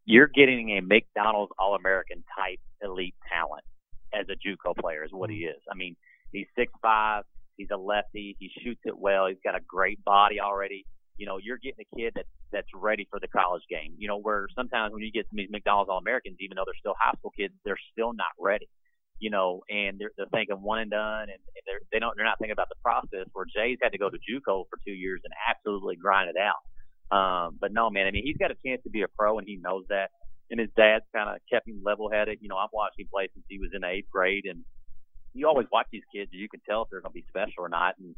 [0.05, 3.65] you're getting a McDonald's All American type elite talent
[4.13, 5.57] as a JUCO player is what he mm-hmm.
[5.57, 5.63] is.
[5.71, 5.97] I mean,
[6.33, 7.25] he's six five,
[7.57, 10.87] he's a lefty, he shoots it well, he's got a great body already.
[11.17, 13.95] You know, you're getting a kid that that's ready for the college game.
[13.99, 16.65] You know, where sometimes when you get some of these McDonald's All Americans, even though
[16.67, 18.69] they're still high school kids, they're still not ready.
[19.21, 22.39] You know, and they're, they're thinking one and done, and, they're they don't they're not
[22.39, 23.31] thinking about the process.
[23.33, 26.61] Where Jay's had to go to JUCO for two years and absolutely grind it out.
[27.15, 29.47] Um, but no, man, I mean, he's got a chance to be a pro, and
[29.47, 30.11] he knows that.
[30.51, 32.39] And his dad's kind of kept him level-headed.
[32.43, 34.65] You know, I've watched him play since he was in eighth grade, and
[35.35, 37.65] you always watch these kids, and you can tell if they're going to be special
[37.65, 37.95] or not.
[37.99, 38.15] And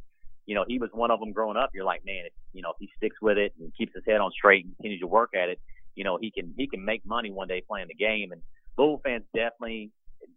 [0.46, 1.70] you know, he was one of them growing up.
[1.74, 4.20] You're like, man, if, you know, if he sticks with it and keeps his head
[4.20, 5.58] on straight and continues to work at it,
[5.96, 8.30] you know, he can he can make money one day playing the game.
[8.32, 8.42] And
[8.78, 9.90] Louisville fans definitely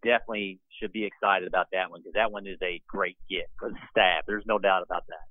[0.03, 3.69] definitely should be excited about that one because that one is a great get for
[3.69, 4.23] the staff.
[4.27, 5.29] There's no doubt about that.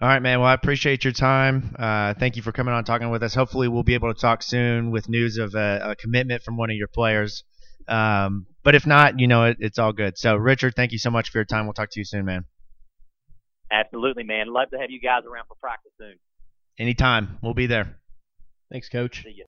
[0.00, 0.38] All right, man.
[0.38, 1.74] Well, I appreciate your time.
[1.76, 3.34] Uh, thank you for coming on talking with us.
[3.34, 6.70] Hopefully, we'll be able to talk soon with news of a, a commitment from one
[6.70, 7.42] of your players.
[7.88, 10.18] Um, but if not, you know, it, it's all good.
[10.18, 11.66] So, Richard, thank you so much for your time.
[11.66, 12.44] We'll talk to you soon, man.
[13.70, 14.52] Absolutely, man.
[14.52, 16.14] Love to have you guys around for practice soon.
[16.78, 17.38] Anytime.
[17.42, 17.96] We'll be there.
[18.70, 19.22] Thanks, Coach.
[19.22, 19.46] See you.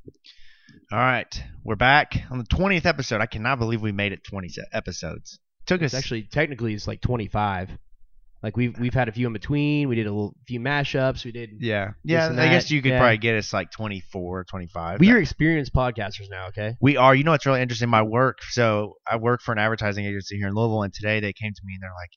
[0.93, 1.43] All right.
[1.65, 3.21] We're back on the 20th episode.
[3.21, 5.39] I cannot believe we made it 20 episodes.
[5.67, 7.71] Took It's us actually technically it's like 25.
[8.43, 9.89] Like we've we've had a few in between.
[9.89, 11.25] We did a little, few mashups.
[11.25, 11.51] We did.
[11.61, 11.93] Yeah.
[12.05, 12.29] Yeah.
[12.29, 12.99] I guess you could yeah.
[12.99, 15.01] probably get us like 24, 25.
[15.01, 16.49] We are experienced podcasters now.
[16.49, 16.77] Okay.
[16.81, 17.15] We are.
[17.15, 17.91] You know what's really interesting?
[17.91, 18.39] My work.
[18.51, 21.61] So I work for an advertising agency here in Louisville, and today they came to
[21.65, 22.11] me and they're like,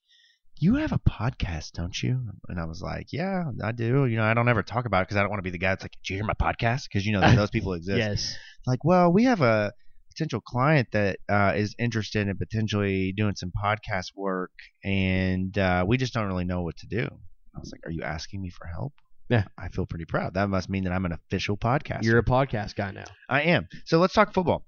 [0.60, 4.24] "You have a podcast, don't you?" And I was like, "Yeah, I do." You know,
[4.24, 5.84] I don't ever talk about it because I don't want to be the guy that's
[5.84, 7.98] like, "Did you hear my podcast?" Because you know those people exist.
[7.98, 8.38] Yes.
[8.66, 9.74] Like, well, we have a
[10.14, 14.52] potential client that uh, is interested in potentially doing some podcast work,
[14.84, 17.08] and uh, we just don't really know what to do.
[17.56, 18.94] I was like, "Are you asking me for help?"
[19.30, 19.46] Yeah.
[19.58, 20.36] I feel pretty proud.
[20.36, 22.04] That must mean that I'm an official podcast.
[22.04, 23.06] You're a podcast guy now.
[23.30, 23.68] I am.
[23.86, 24.66] So let's talk football.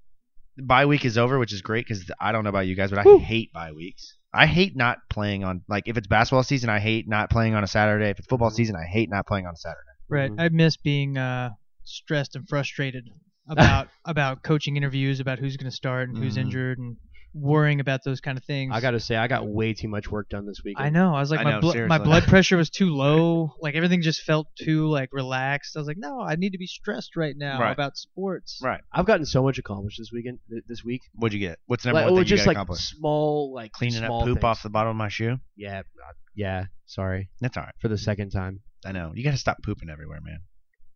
[0.56, 2.90] The bye week is over, which is great because I don't know about you guys,
[2.90, 3.18] but I Woo.
[3.18, 4.16] hate bye weeks.
[4.32, 7.64] I hate not playing on like if it's basketball season, I hate not playing on
[7.64, 8.10] a Saturday.
[8.10, 9.80] If it's football season, I hate not playing on a Saturday.
[10.08, 10.30] Right.
[10.30, 10.40] Mhm.
[10.40, 11.50] I miss being uh,
[11.84, 13.08] stressed and frustrated
[13.48, 16.40] about about coaching interviews, about who's going to start and who's Mhm.
[16.42, 16.96] injured, and
[17.38, 18.72] worrying about those kind of things.
[18.74, 20.86] I got to say, I got way too much work done this weekend.
[20.86, 21.14] I know.
[21.14, 22.04] I was like, I my know, blo- my seriously.
[22.04, 23.52] blood pressure was too low.
[23.60, 25.76] Like everything just felt too like relaxed.
[25.76, 27.72] I was like, no, I need to be stressed right now Right.
[27.72, 28.58] about sports.
[28.62, 28.80] Right.
[28.90, 30.38] I've gotten so much accomplished this weekend.
[30.48, 31.02] th- This week.
[31.14, 31.58] What'd you get?
[31.66, 32.88] What's the number Like, one or thing you just got like accomplished?
[32.96, 34.44] small, like Cleaning up small poop things.
[34.44, 35.36] off the bottom of my shoe.
[35.56, 35.80] Yeah.
[35.80, 36.64] uh, Yeah.
[36.86, 37.74] Sorry That's all right.
[37.80, 38.60] for the second time.
[38.86, 39.12] I know.
[39.14, 40.38] You got to stop pooping everywhere, man.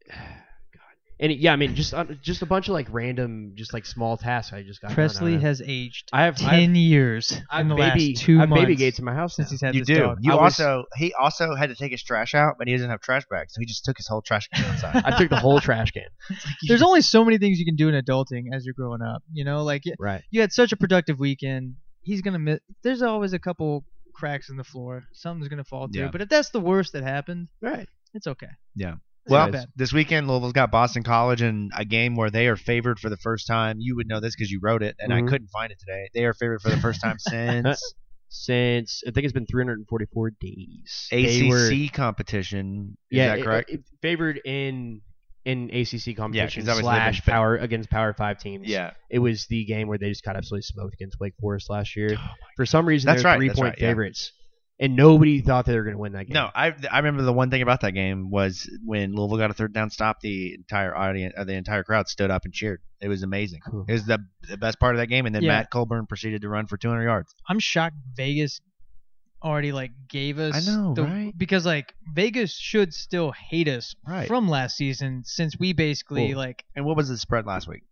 [1.21, 1.31] God.
[1.31, 4.17] And yeah, I mean, just uh, just a bunch of like random, just like small
[4.17, 4.53] tasks.
[4.53, 4.93] I just got.
[4.93, 8.23] Presley I has aged I have I have, ten years I in the baby, last
[8.23, 10.03] two I have months baby gates in my house since he's had you this do.
[10.03, 10.19] dog.
[10.23, 12.91] You I was- also he also had to take his trash out, but he doesn't
[12.91, 15.03] have trash bags, so he just took his whole trash can outside.
[15.05, 16.05] I took the whole trash can.
[16.69, 19.23] There's only so many things you can do in adulting as you're growing up.
[19.33, 20.23] You know, like y- Right.
[20.31, 21.75] you had such a productive weekend.
[22.03, 22.61] He's gonna miss.
[22.83, 25.05] There's always a couple cracks in the floor.
[25.13, 26.03] Something's gonna fall through.
[26.05, 26.09] Yeah.
[26.11, 27.89] But if that's the worst that happened, Right.
[28.15, 28.49] it's okay.
[29.29, 29.51] Yeah.
[29.51, 33.11] Well, this weekend Louisville's got Boston College in a game where they are favored for
[33.11, 33.77] the first time.
[33.79, 35.27] You would know this because you wrote it, and Mhm.
[35.27, 36.09] I couldn't find it today.
[36.15, 37.95] They are favored for the first time since
[38.33, 41.09] Since I think it's been 344 days.
[41.11, 42.97] ACC were- competition.
[43.11, 43.71] Is yeah, that correct?
[43.71, 45.01] it- favored in
[45.45, 48.69] in ACC competition living slash power against Power Five teams.
[48.69, 48.91] yeah.
[49.09, 52.17] it was the game where they just got absolutely smoked against Wake Forest last year.
[52.57, 53.87] For some reason, That's they're right, three point right, yeah.
[54.81, 56.35] Favorites, and nobody thought they were going to win that game.
[56.35, 59.55] No, I I remember the one thing about that game was when Louisville got a
[59.55, 62.81] third down stop, the entire audience, uh, the entire crowd stood up and cheered.
[63.01, 63.61] It was amazing.
[63.69, 63.85] Cool.
[63.89, 65.53] It was the the best part of that game, and then Yeah.
[65.59, 67.35] Matt Colburn proceeded to run for 200 yards.
[67.49, 68.61] I'm shocked Vegas
[69.43, 71.33] already like gave us I know, the, right?
[71.37, 74.29] because like Vegas should still hate us Right.
[74.29, 76.37] from last season since we basically Cool.
[76.37, 77.83] like And what was the spread last week?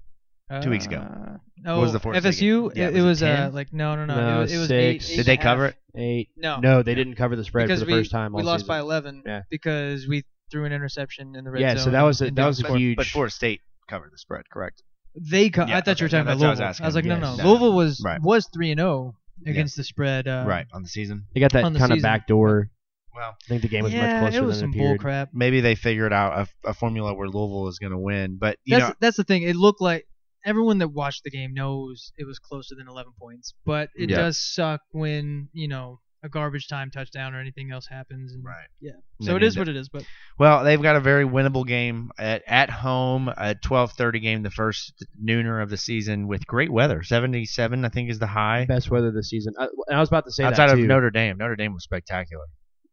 [0.62, 0.96] Two weeks ago.
[0.98, 2.72] uh, What Oh, was the fourth FSU.
[2.74, 2.82] game?
[2.82, 3.52] Yeah, it, was it it was uh 10?
[3.54, 4.14] like no no no.
[4.14, 5.10] No, it was, it was six.
[5.10, 5.74] eight, eight Did they and a cover half.
[5.94, 6.00] it?
[6.00, 6.28] Eight.
[6.36, 6.60] No.
[6.60, 8.32] No, they didn't cover the spread because for the we, first time.
[8.32, 8.68] we all lost season.
[8.68, 9.42] by 11 Yeah.
[9.50, 11.84] because we threw an interception in the red Yeah, zone.
[11.84, 12.76] so that was a- and that didn't was a score.
[12.78, 13.60] huge- But Florida State
[13.90, 14.82] covered the spread, correct?
[15.20, 15.50] They.
[15.50, 16.18] Co- Yeah, I thought you were okay.
[16.24, 16.84] talking No, about that's what I was Louisville.
[16.84, 17.10] I was, asking.
[17.10, 17.44] like, no, no, Yes.
[17.46, 18.22] Louisville was Right.
[18.22, 19.14] was three and zero
[19.46, 20.28] against the spread.
[20.28, 21.26] Uh, right on the season.
[21.34, 22.08] They got that on the kind of season.
[22.08, 22.70] back door.
[23.14, 24.86] Well, I think the game was yeah, much closer it was than some it bull
[24.90, 25.00] appeared.
[25.00, 25.30] crap.
[25.34, 28.76] maybe they figured out a, a formula where Louisville is going to win, but you
[28.78, 29.42] That's know, that's the thing.
[29.42, 30.06] It looked like
[30.48, 34.16] everyone that watched the game knows it was closer than 11 points, but it Yeah.
[34.16, 38.32] does suck when you know a garbage time touchdown or anything else happens.
[38.32, 38.66] And, Right.
[38.80, 38.90] Yeah.
[39.20, 39.88] So then it is end what it is.
[39.88, 40.04] But
[40.36, 45.04] Well, they've got a very winnable game at, at home, a 12:30 game, the first
[45.22, 47.04] nooner of the season with great weather.
[47.04, 48.64] 77, I think, is the high.
[48.66, 49.54] Best weather this season.
[49.60, 50.84] I, and I was about to say Outside that of.
[50.84, 52.46] Notre Dame, Notre Dame was spectacular.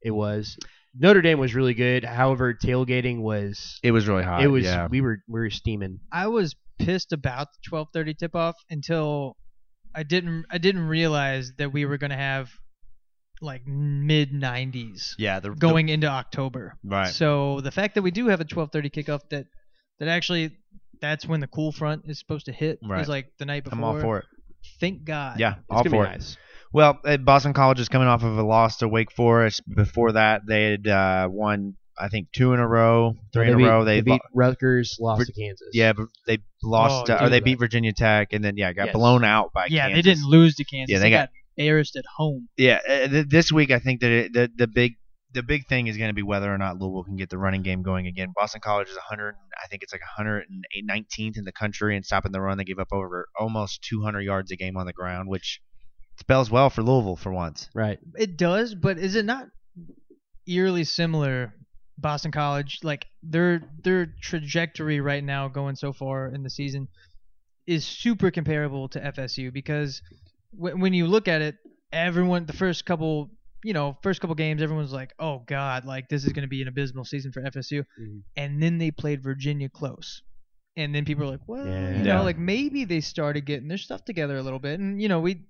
[0.04, 0.56] it was
[0.98, 2.04] Notre Dame was really good.
[2.06, 4.44] However, tailgating was It was really hot.
[4.44, 4.88] it was yeah.
[4.88, 6.00] we were we were steaming.
[6.12, 9.36] I was pissed about the 12:30 tip off until
[9.94, 12.50] I didn't I didn't realize that we were gonna have
[13.42, 16.74] like mid 90s yeah, the going into October.
[16.84, 17.08] right.
[17.14, 19.46] So the fact that we do have a 12:30 kickoff that
[20.00, 20.58] that actually
[21.02, 23.02] that's when the cool front is supposed to hit Right.
[23.02, 23.78] is like the night before.
[23.78, 24.26] I'm all for it.
[24.80, 25.40] Thank God.
[25.40, 26.12] Yeah, It's all gonna for be it.
[26.14, 26.38] nice.
[26.74, 29.62] Well, Boston College is coming off of a loss to Wake Forest.
[29.74, 33.58] Before that, they had uh, won, I think, two in a row, three they in
[33.58, 33.86] beat, a row.
[33.86, 35.68] They, They, beat Rutgers, lost Vir- to Kansas.
[35.74, 38.88] yeah, but they lost, Oh, uh, or they beat Virginia Tech, and then yeah, got
[38.88, 38.94] Yes.
[38.96, 39.76] blown out by Kansas.
[39.76, 39.96] Yeah, Kansas.
[40.04, 40.92] they didn't lose to Kansas.
[40.92, 42.50] Yeah, they they got- got embarrassed at home.
[42.58, 44.94] Yeah, uh, th- this week I think that it, the the big
[45.34, 47.62] the big thing is going to be whether or not Louisville can get the running
[47.62, 48.30] game going again.
[48.34, 52.40] Boston College is 100, I think it's like 119th in the country in stopping the
[52.40, 52.58] run.
[52.58, 55.60] They give up over almost 200 yards a game on the ground, which
[56.22, 57.70] spells well for Louisville for once.
[57.76, 58.00] Right.
[58.16, 59.48] It does, but is it not
[60.48, 61.54] eerily similar?
[61.98, 66.88] Boston College, like their their trajectory right now, going so far in the season,
[67.68, 70.02] is super comparable to FSU because
[70.56, 71.56] w- when you look at it,
[71.92, 73.32] everyone the first couple,
[73.64, 76.62] you know, first couple games, everyone's like, "Oh God, like this is going to be
[76.62, 78.22] an abysmal season for FSU," Mhm.
[78.36, 80.22] and then they played Virginia close.
[80.78, 81.98] And then people are like, well, Yeah.
[81.98, 85.08] you know, like maybe they started getting their stuff together a little bit, and you
[85.08, 85.46] know, we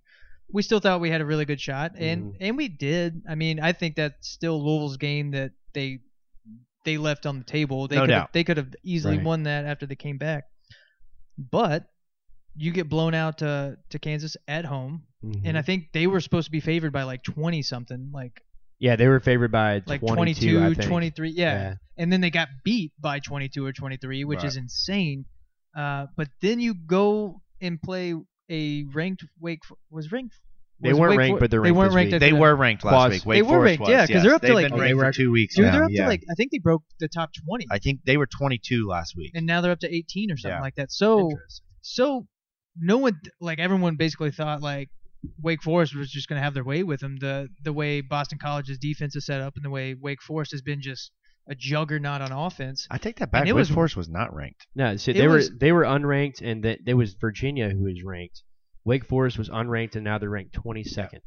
[0.54, 2.38] we still thought we had a really good shot, and Mhm.
[2.40, 3.24] and we did.
[3.28, 6.02] I mean, I think that's still Louisville's game that they
[6.86, 7.88] they left on the table.
[7.88, 8.34] They No could doubt.
[8.34, 9.26] they could have easily Right.
[9.26, 10.46] won that after they came back,
[11.38, 11.86] but
[12.56, 15.04] you get blown out to to Kansas at home,
[15.44, 18.42] and I think they were supposed to be favored by like twenty something, like
[18.80, 20.90] yeah, they were favored by like 22, 22, I think.
[20.90, 21.76] 23, yeah.
[21.98, 25.24] And then they got beat by 22 or 23, which is insane.
[25.76, 28.14] Uh, but then you go and play
[28.50, 30.36] a ranked Wake was ranked.
[30.82, 32.08] They was weren't Wake ranked, For- but they're they ranked weren't this ranked.
[32.08, 32.14] week.
[32.16, 32.40] after They that.
[32.42, 33.26] were ranked last Quas- week.
[33.26, 34.24] Wake They were Forest ranked, was, yeah, 'cause yes.
[34.24, 35.72] they're up to, They've like- been Oh, they ranked were for two weeks Dude, now.
[35.72, 36.02] they're up yeah.
[36.04, 39.16] to like I think they broke the top 20, I think they were 22 last
[39.16, 39.32] week.
[39.36, 40.62] and now they're up to 18 or something Yeah.
[40.62, 40.92] like that.
[40.92, 41.66] So Interesting.
[41.82, 42.28] so
[42.78, 44.90] no one like everyone basically thought like
[45.42, 47.18] Wake Forest was just going to have their way with them.
[47.20, 50.62] The the way Boston College's defense is set up and the way Wake Forest has
[50.62, 51.12] been just
[51.48, 52.86] a juggernaut on offense.
[52.92, 53.48] I take that back.
[53.48, 54.68] it Wake was- Forest was not ranked.
[54.76, 57.84] No, see, It they was- were they were unranked, and that there was Virginia who
[57.84, 58.42] was ranked.
[58.86, 61.20] Wake Forest was unranked, and now they're ranked 22nd.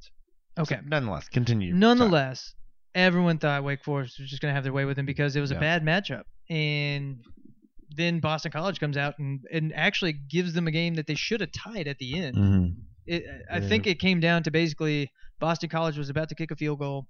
[0.59, 0.79] Okay.
[0.85, 1.75] Nonetheless, continue.
[1.75, 2.55] Nonetheless,
[2.95, 5.41] everyone thought Wake Forest was just going to have their way with them because it
[5.41, 5.59] was Yeah.
[5.59, 6.23] a bad matchup.
[6.51, 7.21] And
[7.91, 11.41] then Boston College comes out and, and actually gives them a game that they should
[11.41, 12.37] have tied at the end.
[12.37, 12.67] hmm
[13.07, 13.69] It, I Yeah.
[13.69, 15.11] think it came down to basically
[15.41, 17.09] Boston College was about to kick a field goal.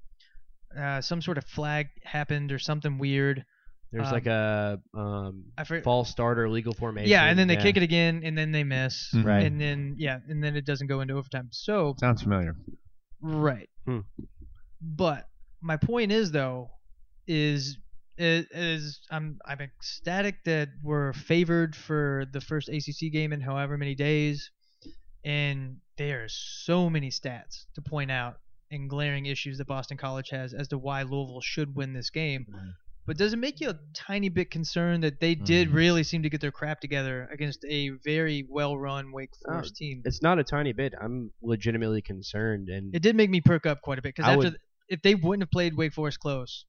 [0.78, 3.44] Uh, some sort of flag happened or something weird.
[3.90, 7.10] There's Um, like a um, I false start or legal formation.
[7.10, 7.62] Yeah, and then they yeah.
[7.62, 9.24] kick it again, and then they miss, Mhm.
[9.24, 9.46] Right.
[9.46, 11.48] and then yeah, and then it doesn't go into overtime.
[11.52, 12.54] So Sounds familiar.
[13.20, 13.68] Right.
[13.86, 14.00] Hmm.
[14.80, 15.26] But
[15.62, 16.70] my point is though,
[17.26, 17.78] is
[18.18, 23.78] is, is I'm I'm ecstatic that we're favored for the first ACC game in however
[23.78, 24.50] many days,
[25.24, 26.34] and there's
[26.64, 28.38] so many stats to point out
[28.70, 32.46] and glaring issues that Boston College has as to why Louisville should win this game.
[33.08, 35.74] But does it make you a tiny bit concerned that they did Mhm.
[35.74, 40.02] really seem to get their crap together against a very well-run Wake Oh, Forest team?
[40.04, 40.92] It's not a tiny bit.
[41.00, 44.38] I'm legitimately concerned, and It did make me perk up quite a bit because after
[44.38, 44.60] would- th-
[44.90, 46.66] if they wouldn't have played Wake Forest close,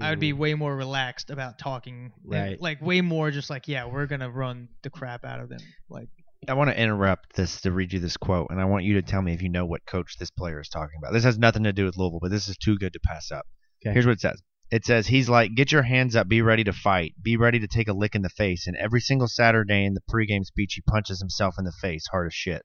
[0.00, 0.38] I would be Mhm.
[0.38, 2.12] way more relaxed about talking.
[2.24, 2.60] and, Right.
[2.60, 5.60] like way more just like, yeah, we're gonna run the crap out of them.
[5.90, 6.08] Like
[6.48, 9.02] I want to interrupt this to read you this quote, and I want you to
[9.02, 11.12] tell me if you know what coach this player is talking about.
[11.12, 13.44] This has nothing to do with Louisville, but this is too good to pass up.
[13.84, 13.92] Okay.
[13.92, 14.42] Here's what it says.
[14.70, 17.66] It says he's like, get your hands up, be ready to fight, be ready to
[17.66, 18.66] take a lick in the face.
[18.68, 22.28] And every single Saturday in the pregame speech, he punches himself in the face hard
[22.28, 22.62] as shit.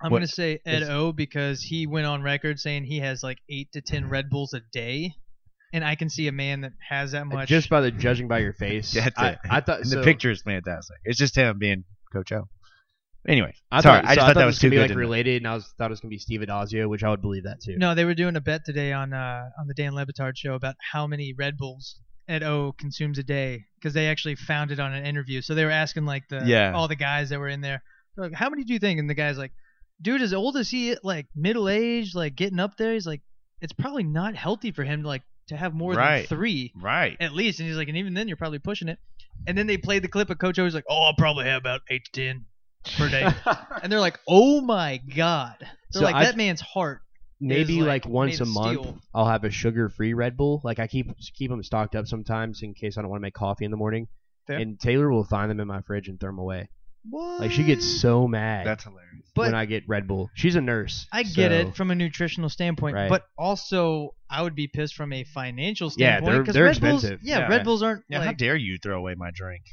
[0.00, 3.22] I'm What- gonna say Ed is- O because he went on record saying he has
[3.22, 5.14] like eight to ten Red Bulls a day,
[5.72, 7.48] and I can see a man that has that much.
[7.48, 8.90] just by the judging by your face.
[8.94, 9.38] That's I, it.
[9.48, 10.96] I thought And so, the picture is fantastic.
[11.04, 12.48] It's just him being Coach O.
[13.28, 14.80] Anyway, I sorry, thought, I so just thought that was too gonna be good.
[14.82, 15.00] like to know.
[15.00, 17.44] related, and I was thought it was gonna be Steve Addazio, which I would believe
[17.44, 17.76] that too.
[17.78, 20.54] no, they were doing a bet today on uh on the Dan Le Batard show
[20.54, 24.80] about how many Red Bulls Ed O consumes a day because they actually found it
[24.80, 25.40] on an interview.
[25.42, 26.72] So they were asking like the Yeah.
[26.74, 27.82] all the guys that were in there,
[28.16, 28.98] like, how many do you think?
[28.98, 29.52] And the guy's like,
[30.00, 33.20] dude, as old as he like middle aged, like getting up there, he's like,
[33.60, 36.28] it's probably not healthy for him to like to have more Right.
[36.28, 37.16] than three Right.
[37.20, 37.60] at least.
[37.60, 38.98] And he's like, and even then, you're probably pushing it.
[39.46, 40.64] And then they played the clip of Coach O.
[40.64, 42.44] He's like, oh, I'll probably have about eight to ten
[42.96, 43.26] per day.
[43.82, 45.56] and they're like, oh my god.
[45.60, 47.00] They're So like, I- that man's heart.
[47.44, 48.98] Maybe is, like, like, once made a of month, steel.
[49.12, 50.60] I'll have a sugar-free Red Bull.
[50.62, 53.34] Like I keep keep them stocked up sometimes in case I don't want to make
[53.34, 54.06] coffee in the morning.
[54.46, 54.58] Fair.
[54.58, 56.68] And Taylor will find them in my fridge and throw them away.
[57.10, 57.40] What?
[57.40, 59.28] Like she gets so mad That's hilarious.
[59.34, 60.30] But when I get Red Bull.
[60.34, 61.08] She's a nurse.
[61.10, 63.08] I get so- it from a nutritional standpoint, Right.
[63.10, 66.32] but also I would be pissed from a financial Yeah, standpoint.
[66.32, 67.26] they're- 'cause they're Red Bulls, expensive.
[67.26, 67.48] yeah, Yeah.
[67.48, 68.38] Red Bulls aren't Yeah, how like.
[68.38, 69.64] dare you throw away my drink?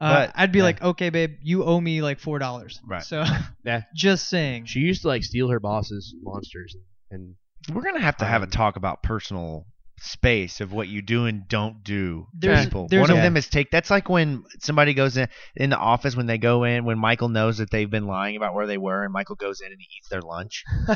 [0.00, 0.64] Uh, but- I'd be yeah.
[0.64, 2.80] like, okay, babe, you owe me like four dollars.
[2.86, 3.02] Right.
[3.02, 3.24] So,
[3.64, 3.82] Yeah.
[3.94, 4.66] just saying.
[4.66, 6.76] She used to like steal her boss's monsters
[7.10, 7.34] and
[7.72, 9.66] We're gonna have to have a Um, talk about personal
[10.00, 12.86] space of what you do and don't do There's- people.
[12.88, 13.70] there's One of a- them is take.
[13.72, 17.28] That's like when somebody goes in in the office when they go in when Michael
[17.28, 19.88] knows that they've been lying about where they were, and Michael goes in and he
[19.98, 20.62] eats their lunch.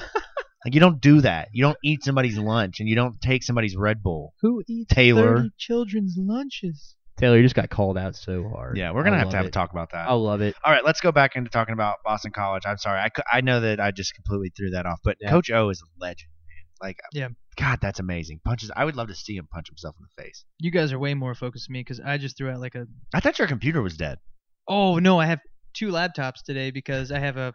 [0.65, 1.49] like you don't do that.
[1.53, 4.35] You don't eat somebody's lunch, and you don't take somebody's Red Bull.
[4.43, 5.47] Who eats Taylor.
[5.59, 6.95] children's lunches?
[7.19, 8.77] Taylor, you just got called out so hard.
[8.77, 10.09] Yeah, we're gonna I have to love have a talk about that.
[10.09, 10.55] I love it.
[10.65, 12.63] All right, let's go back into talking about Boston College.
[12.67, 15.31] I'm sorry, I, I know that I just completely threw that off, but Yeah.
[15.31, 16.89] Coach O is a legend, man.
[16.89, 17.29] Like, Yeah.
[17.57, 18.41] God, that's amazing.
[18.45, 18.71] Punches.
[18.75, 20.45] I would love to see him punch himself in the face.
[20.59, 22.87] You guys are way more focused than me because I just threw out like a.
[23.15, 24.19] I thought your computer was dead.
[24.67, 25.41] Oh no, I have
[25.75, 27.53] two laptops today because I have a.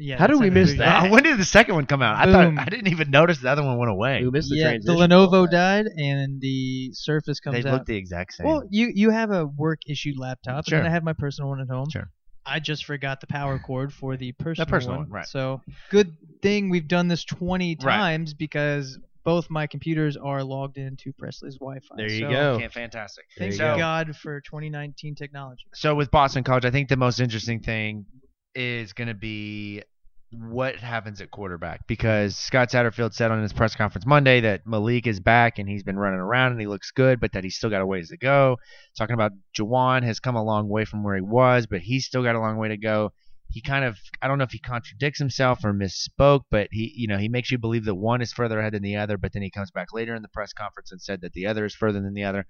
[0.00, 0.16] Yeah.
[0.18, 1.10] How did we miss that?
[1.10, 2.16] When did the second one come out?
[2.16, 4.22] I thought I didn't even notice the other one went away.
[4.24, 5.10] We missed the yeah, the transition.
[5.10, 7.74] Lenovo died and the Surface comes They out.
[7.74, 8.46] look the exact same.
[8.46, 10.78] Well, you you have a work issued laptop, Sure.
[10.78, 11.86] and then I have my personal one at home.
[11.90, 12.08] Sure.
[12.46, 15.26] I just forgot the power cord for the personal, personal one, right.
[15.26, 15.60] So
[15.90, 17.94] good thing we've done this 20 Right.
[17.96, 21.94] times because both my computers are logged into Presley's Wi-Fi.
[21.96, 22.50] There you So go.
[22.52, 23.26] Okay, fantastic.
[23.38, 23.78] Thank you so, go.
[23.78, 25.64] God for 2019 technology.
[25.74, 28.06] so with Boston College, I think the most interesting thing
[28.54, 29.82] is going to be
[30.32, 35.06] what happens at quarterback because Scott Satterfield said on his press conference Monday that Malik
[35.08, 37.70] is back and he's been running around and he looks good, but that he's still
[37.70, 38.56] got a ways to go.
[38.96, 42.22] Talking about Jawon has come a long way from where he was, but he's still
[42.22, 43.12] got a long way to go.
[43.50, 47.08] He kind of I don't know if he contradicts himself or misspoke, but he you
[47.08, 49.42] know he makes you believe that one is further ahead than the other, but then
[49.42, 52.00] he comes back later in the press conference and said that the other is further
[52.00, 52.46] than the other.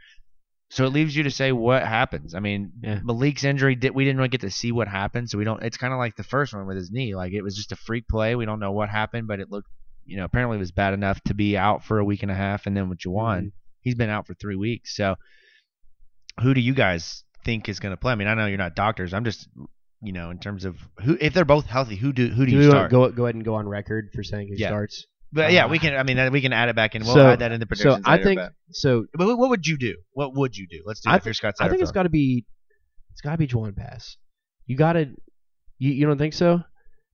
[0.72, 2.34] So it leaves you to say what happens.
[2.34, 3.00] I mean, Yeah.
[3.02, 5.62] Malik's injury did we didn't really get to see what happened, so we don't.
[5.62, 7.14] It's kind of like the first one with his knee.
[7.16, 8.36] Like it was just a freak play.
[8.36, 9.68] We don't know what happened, but it looked,
[10.06, 12.34] you know, apparently it was bad enough to be out for a week and a
[12.36, 12.66] half.
[12.66, 13.52] And then with Jawon, Mhm.
[13.80, 14.94] he's been out for three weeks.
[14.96, 15.16] So
[16.40, 18.12] who do you guys think is going to play?
[18.12, 19.12] I mean, I know you're not doctors.
[19.12, 19.48] I'm just,
[20.02, 22.58] you know, in terms of who if they're both healthy, who do who do Do
[22.58, 22.92] you start?
[22.92, 24.68] go go ahead and go on record for saying who Yeah.
[24.68, 25.06] starts?
[25.32, 25.94] But yeah, uh, we can.
[25.96, 27.04] I mean, we can add it back in.
[27.04, 27.98] We'll so- add that in the So.
[28.04, 29.06] I later, think but- so.
[29.14, 29.96] But what what would you do?
[30.12, 30.82] What would you do?
[30.84, 31.94] Let's do I it if you're Scott I think it's Satterfield.
[31.94, 32.46] got to be
[33.12, 34.16] it's got to be Jawon Pass.
[34.66, 35.06] You got to
[35.78, 36.62] you, you don't think so?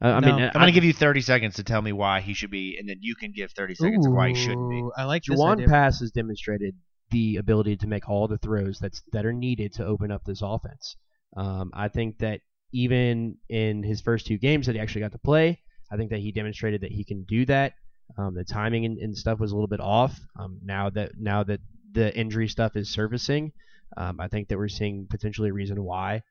[0.02, 0.26] Uh, I No.
[0.36, 2.76] mean, I'm going to give you 30 seconds to tell me why he should be,
[2.78, 4.82] and then you can give 30 seconds of why he shouldn't be.
[4.96, 5.66] I like this Jawon.
[5.66, 6.74] Pass has demonstrated
[7.10, 10.40] the ability to make all the throws that's that are needed to open up this
[10.42, 10.96] offense.
[11.36, 12.40] Um, I think that
[12.72, 15.60] even in his first two games that he actually got to play,
[15.90, 17.72] I think that he demonstrated that he can do that.
[18.18, 20.18] Um, the timing and, and stuff was a little bit off.
[20.38, 21.60] Um, now that now that
[21.92, 23.52] the injury stuff is surfacing,
[23.96, 26.22] um, I think that we're seeing potentially a reason why.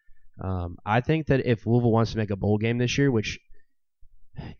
[0.41, 3.39] Um, I think that if Louisville wants to make a bowl game this year, which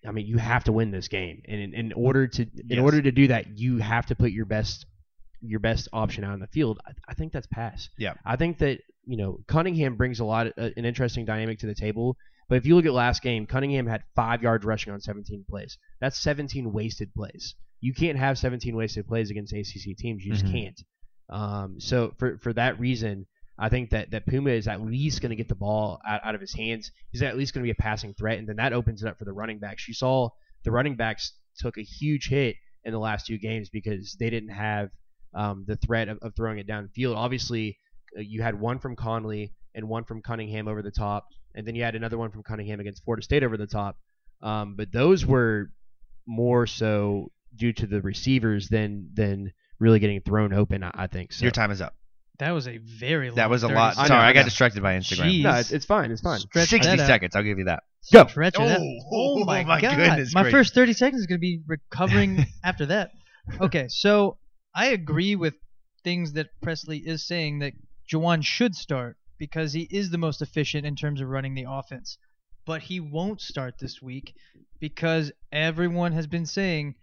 [0.08, 2.80] I mean, you have to win this game, and in, in order to in Yes.
[2.80, 4.86] order to do that, you have to put your best
[5.42, 6.80] your best option out on the field.
[6.88, 7.90] I, I think that's pass.
[7.98, 8.14] Yeah.
[8.26, 11.76] I think that you know Cunningham brings a lot uh, an interesting dynamic to the
[11.76, 12.16] table.
[12.48, 15.78] But if you look at last game, Cunningham had five yards rushing on 17 plays.
[16.00, 17.56] That's 17 wasted plays.
[17.82, 20.24] You can't have 17 wasted plays against ACC teams.
[20.24, 20.52] You just Mhm.
[20.52, 20.84] can't.
[21.30, 23.26] Um, so for for that reason,
[23.58, 26.36] I think that, that Puma is at least going to get the ball out, out
[26.36, 26.92] of his hands.
[27.12, 29.18] He's at least going to be a passing threat, and then that opens it up
[29.18, 29.88] for the running backs.
[29.88, 30.30] You saw
[30.64, 34.50] the running backs took a huge hit in the last two games because they didn't
[34.50, 34.90] have
[35.34, 37.16] um, the threat of, of throwing it downfield.
[37.16, 37.78] Obviously,
[38.18, 41.26] uh, you had one from Conley and one from Cunningham over the top,
[41.56, 43.98] and then you had another one from Cunningham against Florida State over the top.
[44.42, 45.72] Um, but those were
[46.28, 50.84] more so due to the receivers than than really getting thrown open.
[50.84, 51.44] I, I think so.
[51.44, 51.96] Your time is up.
[52.40, 53.98] That was a very long That was a 30 lot.
[53.98, 55.40] I know, Sorry, I I, got distracted by Instagram.
[55.40, 55.44] Jeez.
[55.44, 56.12] No, it's, it's fine.
[56.12, 56.40] It's fine.
[56.40, 57.34] Stretch 60 seconds.
[57.36, 57.84] I'll give you that.
[58.12, 58.28] Go.
[58.28, 58.80] Stretch it out.
[58.82, 59.96] Oh, Oh my, my god!
[59.96, 60.58] goodness my gracious.
[60.70, 63.12] first 30 seconds is going to be recovering after that.
[63.62, 64.38] Okay, so
[64.76, 65.54] I agree with
[66.04, 67.74] things that Presley is saying that
[68.12, 72.18] Jawon should start because he is the most efficient in terms of running the offense.
[72.66, 74.34] But he won't start this week
[74.80, 76.96] because everyone has been saying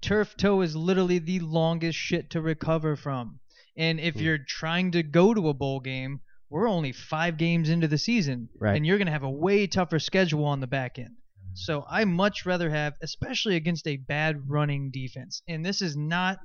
[0.00, 3.38] turf toe is literally the longest shit to recover from.
[3.76, 4.20] And if Hmm.
[4.20, 8.48] you're trying to go to a bowl game, we're only five games into the season,
[8.58, 8.76] Right.
[8.76, 11.16] and you're going to have a way tougher schedule on the back end.
[11.54, 15.42] So I much rather have, especially against a bad running defense.
[15.48, 16.38] And this is not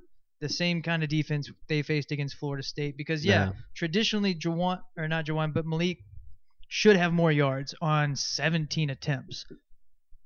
[0.48, 3.54] the same kind of defense they faced against Florida State because yeah, No.
[3.74, 6.00] traditionally Jawon or not Jawon, but Malik
[6.68, 9.46] should have more yards on 17 attempts.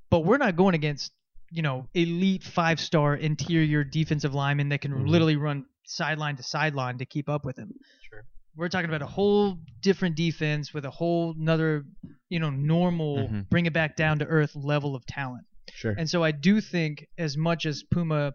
[0.09, 1.11] But we're not going against,
[1.51, 5.07] you know, elite five-star interior defensive linemen that can Mhm.
[5.07, 7.71] literally run sideline to sideline to keep up with him.
[8.09, 8.23] Sure.
[8.55, 11.85] We're talking about a whole different defense with a whole another,
[12.29, 13.49] you know, normal Mhm.
[13.49, 15.45] bring it back down to earth level of talent.
[15.73, 15.95] Sure.
[15.97, 18.33] And so I do think as much as Puma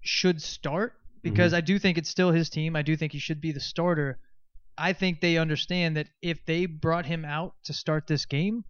[0.00, 3.40] should start because I do think it's still his team, I do think he should
[3.40, 4.18] be the starter.
[4.76, 8.64] I think they understand that if they brought him out to start this game,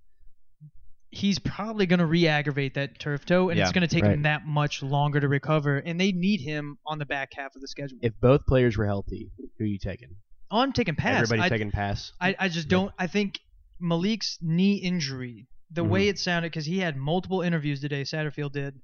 [1.10, 4.12] he's probably going to re-aggravate that turf toe and it's going to take right.
[4.12, 7.60] him that much longer to recover and they need him on the back half of
[7.62, 7.98] the schedule.
[8.02, 10.08] if both players were healthy, who are you taking?
[10.50, 11.22] oh, I'm taking pass.
[11.24, 12.12] Everybody's I, taking pass.
[12.20, 12.90] I, I just don't.
[12.98, 13.38] I think
[13.80, 15.90] Malik's knee injury, the Mhm.
[15.90, 18.80] way it sounded, because he had multiple interviews today, Satterfield did,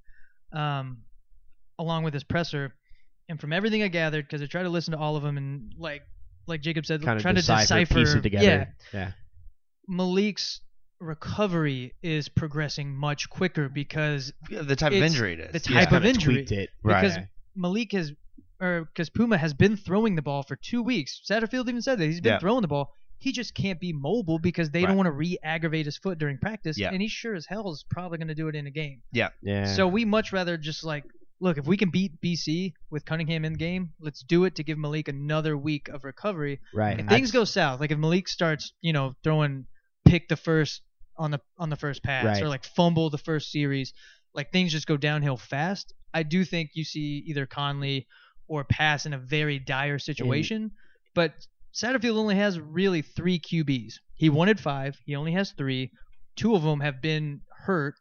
[0.53, 1.05] um,
[1.79, 2.75] along with his presser,
[3.29, 5.73] and from everything I gathered, because I tried to listen to all of them, and
[5.79, 6.03] like
[6.47, 8.45] like Jacob said, Kind of trying to decipher, decipher, piece it together.
[8.45, 9.13] yeah, yeah.
[9.89, 10.61] Malik's
[11.01, 15.63] recovery is progressing much quicker because the type of injury it is.
[15.65, 15.81] the Yeah.
[15.81, 16.35] type of Kinda injury.
[16.35, 16.71] tweaked it.
[16.83, 17.27] because Right.
[17.57, 18.13] Malik has,
[18.61, 21.21] or because Puma has been throwing the ball for two weeks.
[21.29, 22.39] Satterfield even said that he's been Yeah.
[22.39, 22.93] throwing the ball.
[23.19, 24.89] He just can't be mobile because they Right.
[24.89, 26.91] don't want to re-aggravate his foot during practice, Yeah.
[26.93, 29.03] and he sure as hell is probably going to do it in a game.
[29.13, 29.31] Yeah.
[29.43, 29.65] yeah.
[29.67, 31.05] So we much rather just like
[31.45, 34.79] look if we can beat BC with Cunningham in game, let's do it to give
[34.79, 36.61] Malik another week of recovery.
[36.75, 36.99] right.
[36.99, 39.67] If things go south, like if Malik starts, you know, throwing
[40.05, 40.83] pick the first
[41.17, 42.43] on the on the first pass Right.
[42.43, 43.93] or like fumble the first series,
[44.35, 45.93] like things just go downhill fast.
[46.13, 48.07] I do think you see either Conley
[48.49, 50.71] or pass in a very dire situation,
[51.15, 51.33] but
[51.75, 53.95] Satterfield only has really three QBs.
[54.15, 54.97] He wanted five.
[55.07, 55.91] He only has three.
[56.37, 57.95] Two of them have been hurt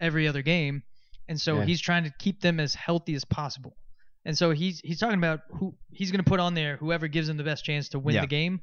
[0.00, 0.82] every other game,
[1.28, 1.64] and so Yeah.
[1.66, 3.76] he's trying to keep them as healthy as possible.
[4.24, 7.28] And so he's he's talking about who he's going to put on there whoever gives
[7.28, 8.22] him the best chance to win Yeah.
[8.22, 8.60] the game.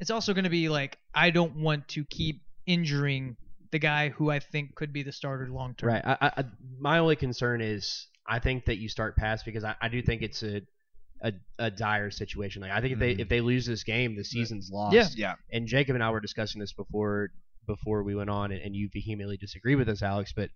[0.00, 3.36] It's also going to be like I don't want to keep injuring
[3.70, 5.88] the guy who I think could be the starter long term.
[5.90, 6.02] Right.
[6.04, 6.44] I, I,
[6.78, 10.22] my only concern is I think that you start pass because I, I do think
[10.22, 10.62] it's a,
[11.22, 12.62] a a dire situation.
[12.62, 13.20] Like I think if they Mhm.
[13.20, 14.94] if they lose this game, the season's lost.
[14.94, 15.08] Yeah.
[15.14, 15.34] Yeah.
[15.52, 17.30] And Jacob and I were discussing this before
[17.66, 20.32] before we went on, and, and you vehemently disagree with us, Alex.
[20.34, 20.50] But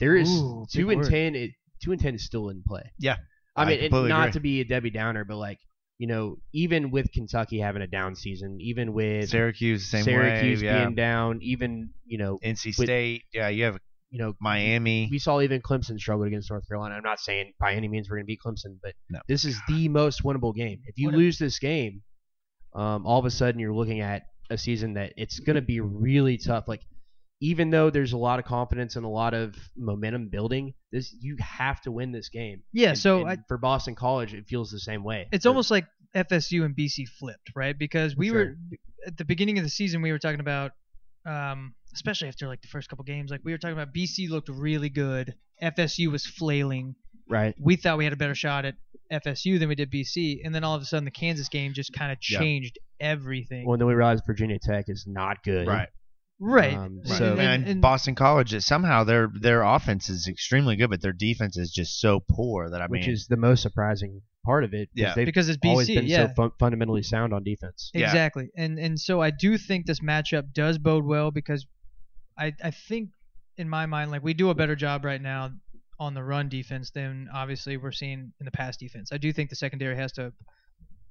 [0.00, 1.10] there is Ooh, two and word.
[1.10, 1.34] ten.
[1.34, 1.50] It,
[1.82, 2.82] two and ten is still in play.
[2.98, 3.16] Yeah.
[3.56, 4.32] I I mean, not agree.
[4.32, 5.58] to be a Debbie Downer, but like
[5.98, 10.66] you know, even with Kentucky having a down season, even with Syracuse, same Syracuse way.
[10.66, 10.84] Yeah.
[10.84, 13.24] being down, even you know, NC with- State.
[13.32, 13.78] Yeah, you have
[14.10, 15.08] you know, Miami.
[15.10, 16.94] we saw even Clemson struggle against North Carolina.
[16.94, 19.18] I'm not saying by any means we're going to beat Clemson, but No.
[19.28, 20.80] this is the most winnable game.
[20.86, 22.00] If you What a- lose this game,
[22.74, 25.80] um, all of a sudden you're looking at a season that it's going to be
[25.80, 26.68] really tough.
[26.68, 26.80] Like
[27.40, 31.36] even though there's a lot of confidence and a lot of momentum building, this you
[31.40, 32.62] have to win this game.
[32.72, 32.90] Yeah.
[32.90, 35.28] And- so and I, for Boston College, it feels the same way.
[35.32, 37.78] it's almost like FSU and BC flipped, right?
[37.78, 38.36] Because we Sure.
[38.36, 38.54] were
[39.06, 40.72] at the beginning of the season, we were talking about,
[41.26, 44.48] um, especially after like the first couple games, like we were talking about BC looked
[44.48, 46.94] really good, FSU was flailing.
[47.28, 47.54] right.
[47.60, 48.74] We thought we had a better shot at
[49.12, 51.92] FSU than we did BC, and then all of a sudden the Kansas game just
[51.92, 52.38] kind of Yeah.
[52.38, 53.66] changed everything.
[53.66, 55.66] Well, then we realized Virginia Tech is not good.
[55.66, 55.88] Right.
[56.40, 56.74] Right.
[56.74, 60.76] Um, And- So- and- and, and- Boston College, it- somehow their their offense is extremely
[60.76, 63.62] good, but their defense is just so poor that I mean, which is the most
[63.62, 64.88] surprising part of it.
[64.94, 65.14] Yeah.
[65.14, 66.26] because it's always BC, been yeah.
[66.28, 67.90] so fun- fundamentally sound on defense.
[67.92, 68.06] Yeah.
[68.06, 68.50] Exactly.
[68.56, 71.66] And and so I do think this matchup does bode well because
[72.38, 73.10] I I think
[73.56, 75.50] in my mind like we do a better job right now
[76.00, 79.10] on the run defense than obviously we're seeing in the pass defense.
[79.12, 80.32] I do think the secondary has to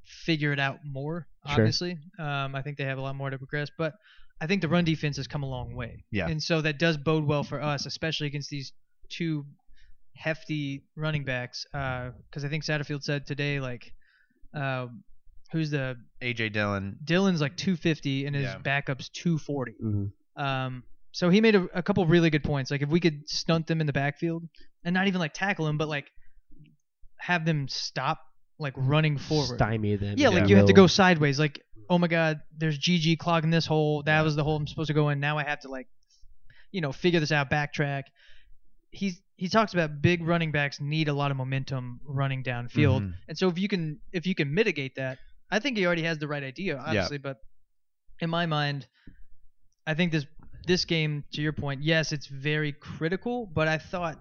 [0.05, 1.27] figure it out more.
[1.45, 1.55] Sure.
[1.55, 3.93] Obviously, um, I think they have a lot more to progress, but
[4.39, 6.03] I think the run defense has come a long way.
[6.11, 6.27] Yeah.
[6.27, 8.71] And so that does bode well for us, especially against these
[9.09, 9.45] two
[10.15, 11.65] hefty running backs.
[11.71, 13.91] Because I think Satterfield said today like.
[14.53, 14.87] Uh,
[15.53, 16.97] Who's the AJ Dillon.
[17.05, 18.57] Dillon's like 250 and his Yeah.
[18.57, 19.71] backup's 240.
[19.81, 20.43] Mm-hmm.
[20.43, 20.83] Um,
[21.13, 22.69] so he made a, a couple really good points.
[22.69, 24.43] Like if we could stunt them in the backfield
[24.83, 26.11] and not even like tackle them, but like
[27.19, 28.19] have them stop
[28.59, 29.55] like running forward.
[29.57, 30.15] Stymie them.
[30.17, 31.39] Yeah, like you have to go sideways.
[31.39, 34.03] Like oh my God, there's GG clogging this hole.
[34.03, 35.19] That was the hole I'm supposed to go in.
[35.19, 35.87] Now I have to like,
[36.71, 38.03] you know, figure this out, backtrack.
[38.91, 43.13] He's he talks about big running backs need a lot of momentum running downfield, Mhm.
[43.27, 45.19] and so if you can if you can mitigate that,
[45.51, 47.19] I think he already has the right idea, obviously.
[47.19, 47.37] But
[48.19, 48.87] in my mind,
[49.85, 50.25] I think this
[50.65, 53.45] this game, to your point, yes, it's very critical.
[53.45, 54.19] But I thought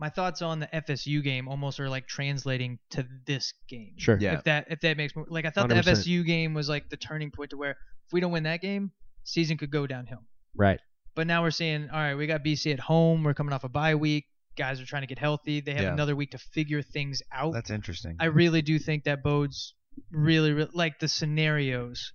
[0.00, 3.92] my thoughts on the FSU game almost are like translating to this game.
[3.98, 4.16] Sure.
[4.18, 4.34] Yeah.
[4.38, 5.84] If that if that makes more like I thought 100%.
[5.84, 8.60] the FSU game was like the turning point to where if we don't win that
[8.62, 8.92] game,
[9.24, 10.24] season could go downhill.
[10.56, 10.80] Right.
[11.14, 13.22] But now we're seeing, all right, we got BC at home.
[13.24, 14.24] We're coming off a bye week.
[14.56, 15.60] Guys are trying to get healthy.
[15.60, 15.92] They have Yeah.
[15.92, 17.52] another week to figure things out.
[17.52, 18.16] That's interesting.
[18.18, 19.74] I really do think that bodes
[20.10, 22.12] really, really like the scenarios.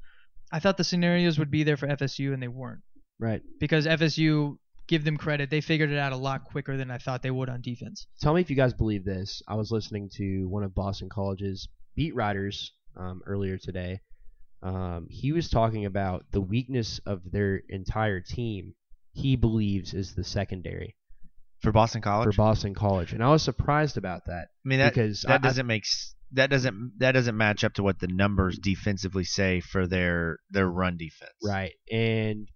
[0.51, 2.81] I thought the scenarios would be there for FSU and they weren't
[3.19, 3.41] Right.
[3.59, 4.57] because FSU
[4.87, 5.49] give them credit.
[5.49, 8.07] They figured it out a lot quicker than I thought they would on defense.
[8.21, 9.41] Tell me if you guys believe this.
[9.47, 14.01] I was listening to one of Boston College's beat writers um, earlier today.
[14.63, 18.73] Um, he was talking about the weakness of their entire team.
[19.13, 20.95] He believes is the secondary
[21.61, 22.25] for Boston College.
[22.27, 25.35] for Boston College, and I was surprised about that I mean that because that I-
[25.35, 25.85] I- doesn't make
[26.33, 30.67] that doesn't that doesn't match up to what the numbers defensively say for their their
[30.69, 31.31] run defense.
[31.43, 31.73] Right.
[31.91, 32.49] And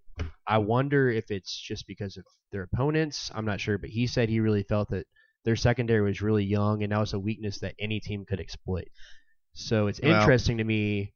[0.48, 3.32] I wonder if it's just because of their opponents.
[3.34, 5.06] I'm not sure, but he said he really felt that
[5.46, 8.88] their secondary was really young and that was a weakness that any team could exploit.
[9.54, 11.14] So it's Well- interesting to me.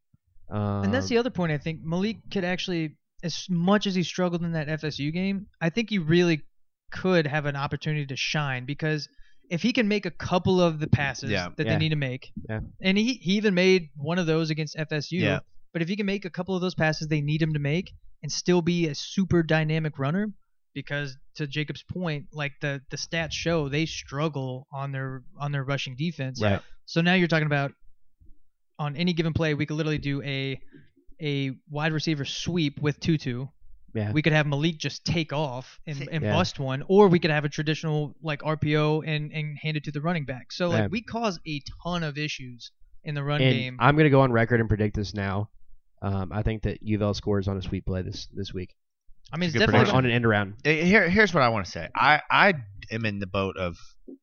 [0.49, 1.51] Um, And that's the other point.
[1.51, 5.69] I think Malik could actually, as much as he struggled in that FSU game, I
[5.69, 6.41] think he really
[6.91, 9.07] could have an opportunity to shine because
[9.49, 11.49] if he can make a couple of the passes Yeah.
[11.57, 11.73] that Yeah.
[11.73, 12.61] they need to make, Yeah.
[12.81, 15.19] and he, he even made one of those against FSU.
[15.73, 17.91] But if he can make a couple of those passes they need him to make
[18.21, 20.31] and still be a super dynamic runner,
[20.73, 25.63] because to Jacob's point, like the the stats show they struggle on their on their
[25.63, 26.41] rushing defense.
[26.41, 26.61] Right.
[26.85, 27.71] So now you're talking about
[28.79, 30.59] on any given play, we could literally do a
[31.21, 33.47] a wide receiver sweep with Tutu.
[33.93, 34.11] Yeah.
[34.11, 36.33] We could have Malik just take off and, and Yeah.
[36.33, 39.91] bust one, or we could have a traditional like RPO and and hand it to
[39.91, 40.51] the running back.
[40.51, 40.87] So like Yeah.
[40.87, 42.71] we cause a ton of issues
[43.03, 43.77] in the run and game.
[43.79, 45.49] I'm going to go on record and predict this now.
[46.03, 48.75] Um, I think that UofL scores on a sweep play this this week
[49.31, 49.97] I mean, it's Good on, definitely prediction.
[49.97, 50.53] on an end around.
[50.63, 51.87] Here, here's what I want to say.
[51.95, 52.53] I, I
[52.91, 53.77] am in the boat of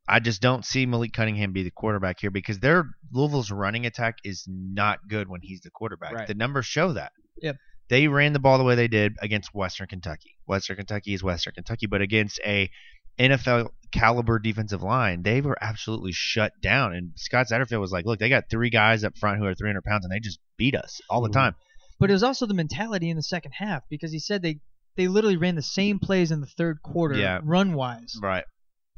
[0.06, 4.18] I just don't see Malik Cunningham be the quarterback here because their Louisville's running attack
[4.24, 6.12] is not good when he's the quarterback.
[6.12, 6.28] Right.
[6.28, 7.10] The numbers show that.
[7.42, 7.56] Yep.
[7.88, 10.36] They ran the ball the way they did against Western Kentucky.
[10.46, 12.70] Western Kentucky is Western Kentucky, but against a
[13.18, 16.94] NFL caliber defensive line, they were absolutely shut down.
[16.94, 19.82] And Scott Satterfield was like, "Look, they got three guys up front who are 300
[19.82, 21.32] pounds, and they just beat us all the Mhm.
[21.32, 21.54] time."
[22.00, 24.58] But it was also the mentality in the second half because he said they
[24.96, 27.40] they literally ran the same plays in the third quarter, Yeah.
[27.44, 28.44] run wise, Right.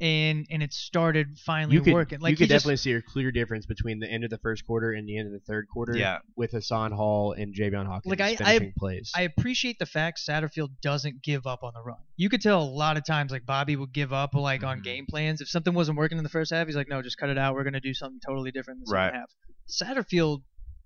[0.01, 2.19] and and it started finally You could working.
[2.19, 4.39] Like you he could just- definitely see a clear difference between the end of the
[4.39, 5.95] first quarter and the end of the third quarter.
[5.95, 6.17] Yeah.
[6.35, 9.11] With Hassan Hall and Javian Hawkins Like, I- I- finishing plays.
[9.15, 11.99] I appreciate the fact Satterfield doesn't give up on the run.
[12.17, 14.83] You could tell a lot of times like Bobby would give up like on Mhm.
[14.83, 15.41] game plans.
[15.41, 17.53] If something wasn't working in the first half, he's like, no, just cut it out.
[17.53, 19.13] We're gonna do something totally different in the second Right.
[19.13, 19.29] half.
[19.69, 20.41] Satterfield,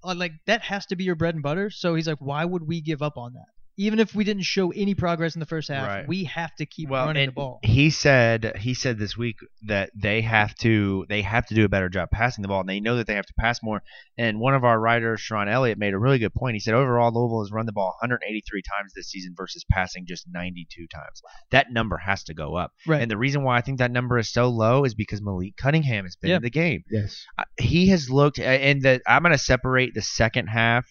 [0.08, 1.70] Uh, like that has to be your bread and butter.
[1.70, 3.57] So he's like, why would we give up on that?
[3.80, 6.08] Even if we didn't show any progress in the first half, Right.
[6.08, 7.60] we have to keep well, running the ball.
[7.64, 9.38] He said he said this week
[9.68, 12.70] that they have to they have to do a better job passing the ball, and
[12.70, 13.84] they know that they have to pass more.
[14.18, 16.56] And one of our writers, Sharon Elliott, made a really good point.
[16.56, 20.26] He said overall Louisville has run the ball 183 times this season versus passing just
[20.28, 21.22] 92 times.
[21.52, 22.72] That number has to go up.
[22.88, 23.02] Right.
[23.02, 26.06] And the reason why I think that number is so low is because Malik Cunningham
[26.06, 26.38] has been Yeah.
[26.38, 26.84] in the game.
[26.90, 27.24] yes.
[27.38, 30.86] Uh, he has looked and that I'm going to separate the second half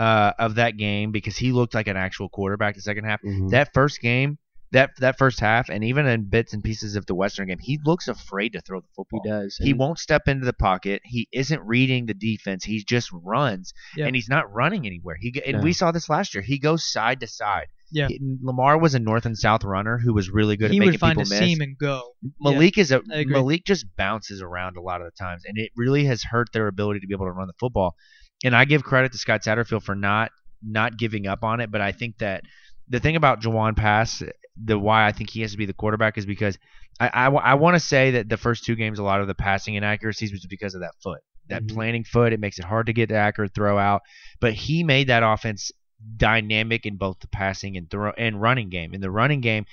[0.00, 3.20] uh, of that game because he looked like an actual quarterback the second half.
[3.22, 3.50] Mhm.
[3.50, 4.38] That first game,
[4.72, 7.78] that that first half, and even in bits and pieces of the Western game, he
[7.84, 9.20] looks afraid to throw the football.
[9.24, 9.58] he does.
[9.60, 11.02] He won't step into the pocket.
[11.04, 12.64] He isn't reading the defense.
[12.64, 14.06] He just runs, Yeah.
[14.06, 15.16] and he's not running anywhere.
[15.20, 15.62] He and No.
[15.62, 16.42] we saw this last year.
[16.42, 17.66] He goes side to side.
[17.92, 18.06] Yeah.
[18.08, 20.92] He- Lamar was a north and south runner who was really good he at making
[21.00, 21.28] people miss.
[21.30, 22.12] He would find a seam and go.
[22.40, 23.34] Malik is a I agree.
[23.34, 26.68] Malik just bounces around a lot of the times, and it really has hurt their
[26.68, 27.96] ability to be able to run the football.
[28.44, 30.30] And I give credit to Scott Satterfield for not
[30.62, 32.44] not giving up on it, but I think that
[32.88, 34.22] the thing about Jawon Pass,
[34.62, 36.58] the why I think he has to be the quarterback is because
[36.98, 39.74] I I, want to say that the first two games, a lot of the passing
[39.74, 41.72] inaccuracies was because of that foot, that Mhm.
[41.74, 42.32] planning foot.
[42.32, 44.02] It makes it hard to get the accurate throw out,
[44.40, 45.72] but he made that offense
[46.16, 48.92] dynamic in both the passing and throw and running game.
[48.94, 49.64] In the running game,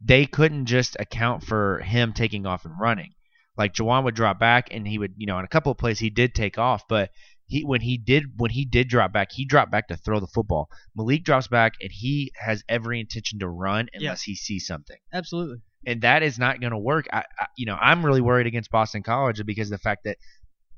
[0.00, 3.14] they couldn't just account for him taking off and running.
[3.56, 5.98] Like Jawon would drop back and he would, you know, in a couple of plays
[5.98, 7.10] he did take off, but
[7.46, 10.26] he when he did when he did drop back, he dropped back to throw the
[10.26, 10.68] football.
[10.96, 14.96] Malik drops back and he has every intention to run unless he sees something.
[15.12, 15.58] Absolutely.
[15.86, 17.06] And that is not going to work.
[17.12, 20.16] I, I, you know, I'm really worried against Boston College because of the fact that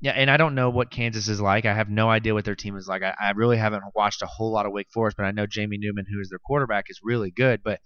[0.01, 1.65] yeah, and I don't know what Kansas is like.
[1.65, 3.01] I have no idea what their team is like.
[3.01, 5.77] I, I really haven't watched a whole lot of Wake Forest, but I know Jamie
[5.77, 7.61] Newman, who is their quarterback, is really good.
[7.63, 7.81] But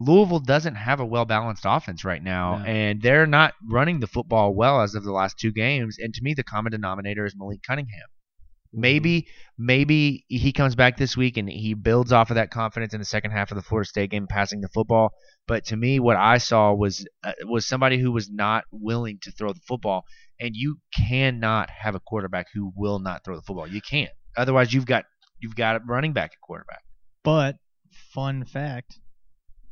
[0.00, 2.64] Louisville doesn't have a well balanced offense right now, No.
[2.64, 5.96] and they're not running the football well as of the last two games.
[5.98, 8.06] And to me, the common denominator is Malik Cunningham.
[8.76, 12.98] Maybe maybe he comes back this week and he builds off of that confidence in
[12.98, 15.12] the second half of the Florida State game, passing the football.
[15.46, 19.30] But to me, what I saw was uh, was somebody who was not willing to
[19.30, 20.02] throw the football,
[20.40, 23.68] and you cannot have a quarterback who will not throw the football.
[23.68, 24.10] You can't.
[24.36, 25.04] Otherwise, you've got
[25.38, 26.82] you've got a running back at quarterback.
[27.22, 27.54] But
[28.12, 28.98] fun fact,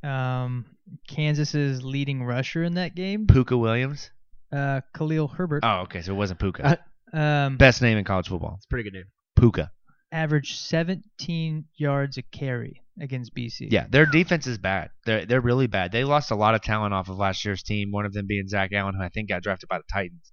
[0.03, 0.65] um,
[1.09, 4.11] Kansas's leading rusher in that game, Pooka Williams.
[4.53, 6.79] uh, Khalil Herbert, Oh, okay, so it wasn't Pooka.
[7.13, 8.55] Uh, um, Best name in college football.
[8.57, 9.05] It's a pretty good name.
[9.39, 9.71] Pooka.
[10.11, 13.69] averaged 17 yards a carry against BC.
[13.71, 14.91] Yeah, their defense is bad.
[15.07, 15.93] They're they're really bad.
[15.93, 17.91] They lost a lot of talent off of last year's team.
[17.91, 20.32] One of them being Zach Allen, who I think got drafted by the Titans.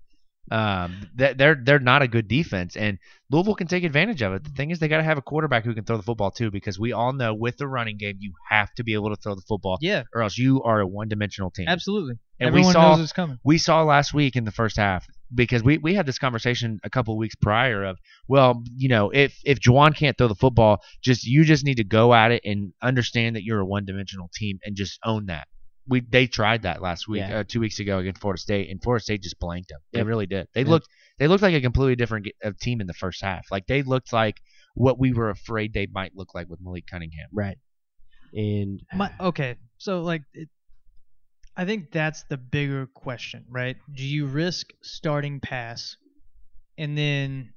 [0.51, 2.97] Um, they- they're they're not a good defense, and
[3.29, 4.43] Louisville can take advantage of it.
[4.43, 6.49] The thing is, they got to have a quarterback who can throw the football too,
[6.51, 9.35] because we all know with the running game, you have to be able to throw
[9.35, 11.67] the football, Yeah, or else you are a one-dimensional team.
[11.67, 12.15] absolutely.
[12.41, 13.37] And we saw- knows it's coming.
[13.43, 15.05] we saw last week in the first half
[15.35, 17.99] because we, we had this conversation a couple of weeks prior of
[18.29, 21.83] well you know if if Jawon can't throw the football just you just need to
[21.83, 25.47] go at it and understand that you're a one dimensional team and just own that
[25.89, 27.39] we they tried that last week Yeah.
[27.39, 30.07] uh, two weeks ago against Florida State and Florida State just blanked them they Yep.
[30.07, 30.69] really did they Yep.
[30.69, 30.87] looked
[31.17, 34.13] they looked like a completely different uh, team in the first half like they looked
[34.13, 34.37] like
[34.75, 37.57] what we were afraid they might look like with Malik Cunningham Right.
[38.33, 40.47] And My, okay, so like, it,
[41.57, 43.75] I think that's the bigger question, right?
[43.91, 45.97] Do you risk starting pass
[46.77, 47.53] and then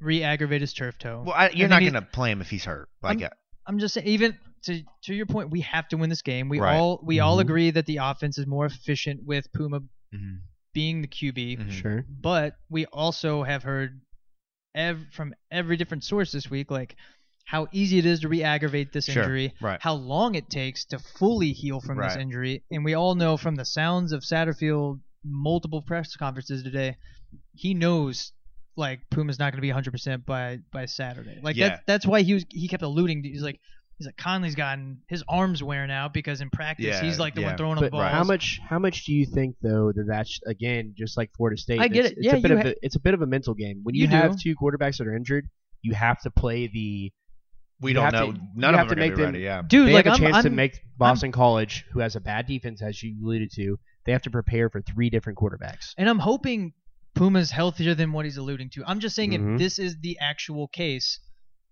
[0.00, 1.22] re-aggravate his turf toe?
[1.26, 3.30] well I, you're not he- gonna play him if he's hurt like uh,
[3.66, 6.48] I'm just saying, even to to your point, we have to win this game.
[6.48, 6.74] We Right.
[6.76, 7.42] all we all Mhm.
[7.42, 9.80] agree that the offense is more efficient with Puma
[10.14, 10.40] mhm,
[10.74, 11.70] being the QB, mhm.
[11.70, 12.04] sure.
[12.08, 14.00] but we also have heard
[14.74, 16.96] ev- from every different source this week, like
[17.44, 19.80] how easy it is to re-aggravate this Sure, injury, right.
[19.80, 23.54] how long it takes to fully heal from this injury, and we all know from
[23.56, 26.96] the sounds of Satterfield multiple press conferences today,
[27.54, 28.32] he knows
[28.76, 31.40] like Puma's not going to be 100% by by Saturday.
[31.42, 31.70] Like Yeah.
[31.70, 33.58] that's that's why he was he kept alluding to he's like
[33.98, 37.40] he's like Conley's gotten his arms wearing out because in practice Yeah, he's like the
[37.42, 37.48] yeah.
[37.48, 38.10] one throwing the But balls.
[38.12, 41.80] how much how much do you think though that that's again just like Florida State?
[41.80, 42.18] I get it's, it.
[42.18, 43.80] It's Yeah, a bit you of a, it's a bit of a mental game.
[43.82, 44.54] When You you, have do.
[44.54, 45.48] two quarterbacks that are injured,
[45.82, 47.12] you have to play the
[47.80, 49.44] we don't know to- none of have them are to gonna make be them- ready
[49.44, 52.16] yeah Dude, they like have a I'm, chance I'm to make Boston College, who has
[52.16, 55.92] a bad defense, as you alluded to, they have to prepare for three different quarterbacks.
[55.96, 56.72] And I'm hoping
[57.14, 58.84] Puma's healthier than what he's alluding to.
[58.86, 59.54] I'm just saying Mhm.
[59.54, 61.20] if this is the actual case,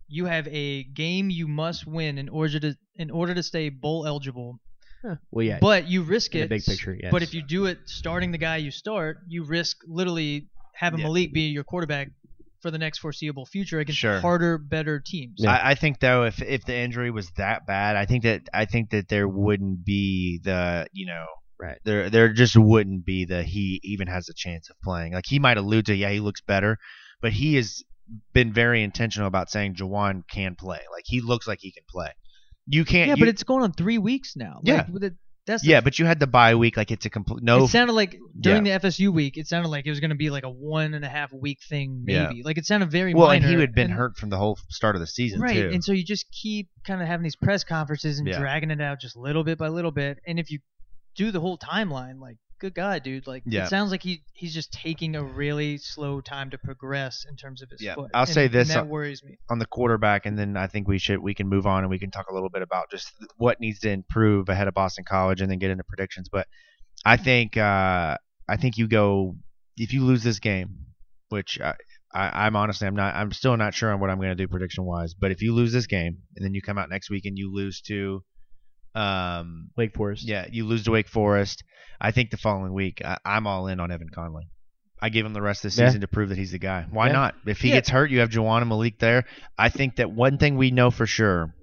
[0.09, 4.07] you have a game you must win in order to in order to stay bowl
[4.07, 4.59] eligible.
[5.31, 6.45] Well, yeah, But you risk in it.
[6.49, 7.12] the big picture, yes.
[7.12, 11.07] But if you do it starting the guy you start, you risk literally having Yeah.
[11.07, 12.09] Malik be your quarterback
[12.61, 14.19] for the next foreseeable future against Sure.
[14.19, 15.35] harder, better teams.
[15.39, 15.53] Yeah.
[15.53, 18.65] I, I think though, if if the injury was that bad, I think that I
[18.65, 21.27] think that there wouldn't be the you know
[21.59, 21.78] Right.
[21.85, 25.12] there there just wouldn't be the he even has a chance of playing.
[25.12, 26.78] Like he might allude to yeah he looks better,
[27.23, 27.85] but he has
[28.33, 30.81] been very intentional about saying Jawon can play.
[30.93, 32.11] Like he looks like he can play.
[32.66, 33.09] You can't.
[33.09, 34.61] Yeah, you- but it's going on three weeks now.
[34.65, 34.87] Yeah.
[34.91, 35.12] Like,
[35.47, 36.77] that's yeah, but you had the bye week.
[36.77, 37.62] Like it's a complete no.
[37.65, 40.28] It sounded like during the FSU week, it sounded like it was going to be
[40.28, 42.27] like a one and a half week thing, Yeah.
[42.27, 42.43] maybe.
[42.43, 43.47] Like it sounded very well, minor.
[43.47, 45.55] and he had been and- hurt from the whole start of the season right?
[45.55, 45.70] too.
[45.73, 48.41] And so you just keep kind of having these press conferences and Yeah.
[48.41, 50.19] dragging it out just little bit by little bit.
[50.27, 50.59] And if you
[51.15, 53.65] do the whole timeline, like good God, dude, like Yeah.
[53.65, 57.62] it sounds like he he's just taking a really slow time to progress in terms
[57.62, 57.95] of his Yeah.
[57.95, 58.11] foot.
[58.15, 59.39] I'll And- say this, and that worries me.
[59.51, 61.99] on the quarterback, and then I think we should we can move on and we
[61.99, 65.41] can talk a little bit about just what needs to improve ahead of Boston College,
[65.41, 66.28] and then get into predictions.
[66.31, 66.47] But
[67.05, 68.16] I think uh,
[68.49, 69.37] I think you go
[69.77, 70.87] if you lose this game,
[71.28, 71.74] which I,
[72.15, 74.49] I, I'm honestly I'm not I'm still not sure on what I'm going to do
[74.49, 75.12] prediction wise.
[75.15, 77.53] But if you lose this game and then you come out next week and you
[77.53, 78.24] lose to
[78.95, 80.24] um Wake Forest.
[80.27, 81.62] yeah you lose to Wake Forest,
[82.01, 84.48] I think the following week I, I'm all in on Evan Conley.
[85.01, 85.89] I give him the rest of the Yeah.
[85.89, 86.86] season to prove that he's the guy.
[86.90, 87.12] Why Yeah.
[87.12, 87.35] not?
[87.47, 87.74] If he Yeah.
[87.77, 89.24] gets hurt, you have Jawon and Malik there.
[89.59, 91.55] I think that one thing we know for sure.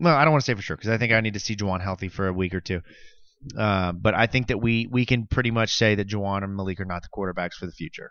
[0.00, 1.56] Well, I don't want to say for sure because I think I need to see
[1.56, 2.80] Jawon healthy for a week or two.
[3.56, 6.80] Uh, but I think that we we can pretty much say that Jawon and Malik
[6.80, 8.10] are not the quarterbacks for the future.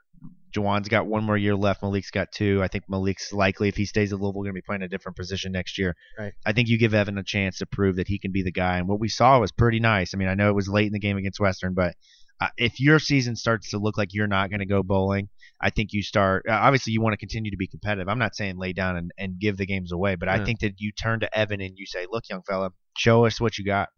[0.56, 1.84] Jawon's got one more year left.
[1.84, 2.64] Malik's got two.
[2.64, 5.18] I think Malik's likely, if he stays at Louisville, going to be playing a different
[5.18, 5.96] position next year.
[6.18, 6.34] Right.
[6.46, 8.78] I think you give Evan a chance to prove that he can be the guy.
[8.78, 10.14] And what we saw was pretty nice.
[10.14, 11.96] I mean, I know it was late in the game against Western, but
[12.40, 15.30] uh, if your season starts to look like you're not going to go bowling,
[15.60, 16.46] I think you start.
[16.48, 18.08] Uh, obviously, you want to continue to be competitive.
[18.08, 20.74] I'm not saying lay down and, and give the games away, but I think that
[20.78, 23.90] you turn to Evan and you say, "Look, young fella, show us what you got."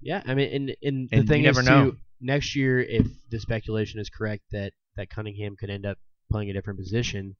[0.00, 1.90] Yeah, I mean, and, and the And thing you never is, know.
[1.90, 5.98] too, next year, if the speculation is correct that that Cunningham could end up
[6.30, 7.36] playing a different position,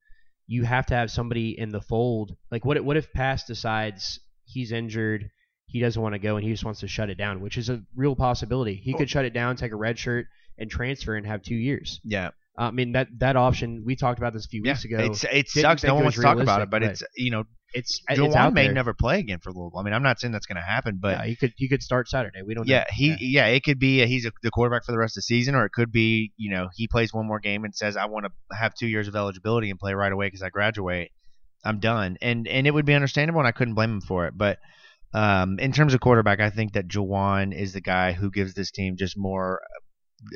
[0.46, 2.36] you have to have somebody in the fold.
[2.50, 5.30] Like, what if- what if Pass decides he's injured,
[5.66, 7.68] he doesn't want to go, and he just wants to shut it down, which is
[7.68, 8.74] a real possibility.
[8.76, 10.26] He could shut it down, take a red shirt,
[10.58, 12.00] and transfer and have two years.
[12.04, 14.98] Yeah, I mean that that option we talked about this a few Yeah, weeks ago.
[15.00, 15.82] it's, it Didn't sucks.
[15.82, 17.30] think No it one was wants to talk about realistic, it, but but it's you
[17.30, 17.44] know,
[17.74, 18.72] it's it's Jawon out may there.
[18.72, 19.78] never play again for Louisville.
[19.78, 21.82] I mean, I'm not saying that's going to happen, but yeah, he could he could
[21.82, 22.42] start Saturday.
[22.42, 22.66] We don't.
[22.66, 22.84] yeah, know.
[22.92, 23.46] he yeah.
[23.46, 25.64] it could be uh, he's a, the quarterback for the rest of the season, or
[25.64, 28.56] it could be you know he plays one more game and says I want to
[28.56, 31.10] have two years of eligibility and play right away because I graduate.
[31.64, 34.34] I'm done, and and it would be understandable, and I couldn't blame him for it.
[34.36, 34.58] But
[35.12, 38.70] um, in terms of quarterback, I think that Jawon is the guy who gives this
[38.70, 39.60] team just more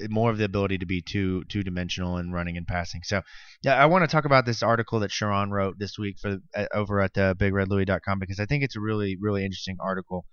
[0.08, 3.02] more of the ability to be two two dimensional in running and passing.
[3.04, 3.22] So,
[3.62, 6.66] yeah, I want to talk about this article that Sharon wrote this week for uh,
[6.74, 10.26] over at uh, BigRedLouie.com because I think it's a really really interesting article.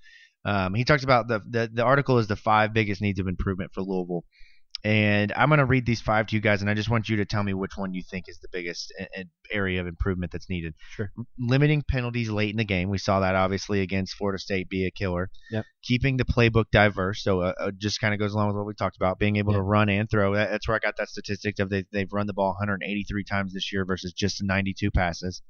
[0.45, 3.71] Um, he talks about the, the the article is the five biggest needs of improvement
[3.73, 4.23] for Louisville,
[4.83, 7.17] and I'm going to read these five to you guys, and I just want you
[7.17, 8.93] to tell me which one you think is the biggest
[9.51, 10.73] area of improvement that's needed.
[10.91, 11.11] Sure.
[11.39, 12.89] Limiting penalties late in the game.
[12.89, 15.29] We saw that obviously against Florida State be a killer.
[15.51, 15.65] Yep.
[15.83, 18.73] Keeping the playbook diverse, so uh, uh, just kind of goes along with what we
[18.73, 19.57] talked about, being able Yeah.
[19.59, 20.35] to run and throw.
[20.35, 23.53] That, that's where I got that statistic of they, they've run the ball 183 times
[23.53, 25.41] this year versus just 92 passes.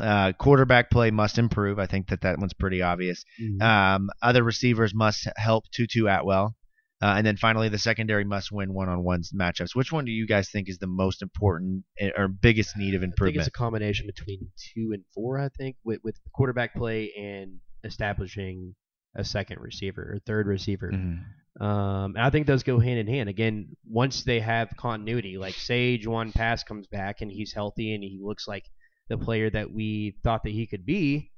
[0.00, 1.78] Uh, quarterback play must improve.
[1.78, 3.24] I think that that one's pretty obvious.
[3.38, 3.60] Mhm.
[3.60, 6.56] Um, other receivers must help Tutu Atwell.
[7.02, 9.74] Uh, and then finally, the secondary must win one-on-one matchups.
[9.74, 13.02] Which one do you guys think is the most important eh, or biggest need of
[13.02, 13.40] improvement?
[13.40, 15.38] I think it's a combination between two and four.
[15.40, 18.76] I think with with quarterback play and establishing
[19.16, 20.92] a second receiver or third receiver.
[20.92, 21.24] Mhm.
[21.60, 23.28] Um, and I think those go hand in hand.
[23.28, 28.02] Again, once they have continuity, like Sage one pass comes back and he's healthy and
[28.02, 28.64] he looks like
[29.08, 31.30] the player that we thought that he could be,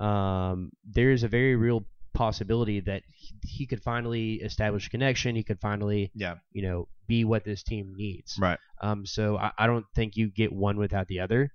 [0.00, 3.02] um, there's a very real possibility that
[3.42, 5.36] he, could finally establish a connection.
[5.36, 6.36] He could finally, Yeah.
[6.52, 8.36] you know, be what this team needs.
[8.38, 8.58] Right.
[8.80, 11.50] Um, so I, I don't think you get one without the other.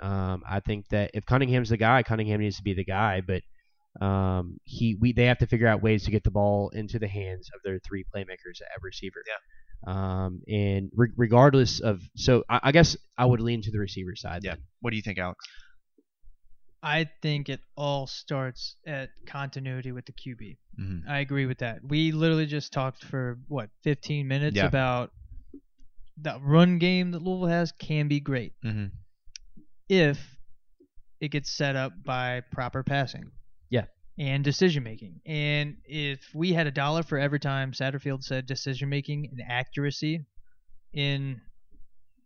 [0.00, 3.42] Um, I think that if Cunningham's the guy, Cunningham needs to be the guy, but
[4.04, 7.06] um, he we they have to figure out ways to get the ball into the
[7.06, 9.22] hands of their three playmakers at receiver.
[9.26, 9.34] Yeah.
[9.86, 14.16] Um, and re- regardless of so I, I guess I would lean to the receiver
[14.16, 14.42] side.
[14.42, 14.52] Yeah.
[14.54, 14.62] then.
[14.80, 15.44] What do you think, Alex?
[16.84, 20.56] I think it all starts at continuity with the QB.
[20.78, 21.08] Mm-hmm.
[21.08, 21.78] I agree with that.
[21.82, 24.66] We literally just talked for what 15 minutes Yeah.
[24.66, 25.10] about
[26.20, 28.86] the run game that Louisville has can be great Mm-hmm.
[29.88, 30.18] if
[31.20, 33.30] it gets set up by proper passing.
[33.70, 33.84] Yeah.
[34.18, 35.20] And decision making.
[35.26, 40.24] And if we had a dollar for every time Satterfield said decision making and accuracy
[40.92, 41.40] in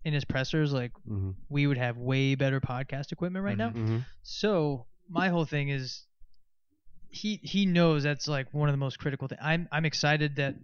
[0.09, 1.35] in his pressers, like Mhm.
[1.49, 3.71] we would have way better podcast equipment right now.
[3.71, 4.05] Mhm.
[4.23, 6.05] So my whole thing is
[7.11, 9.41] he he knows that's like one of the most critical things.
[9.43, 10.57] I'm I'm excited that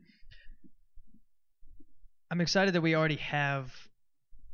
[2.31, 3.73] I'm excited that we already have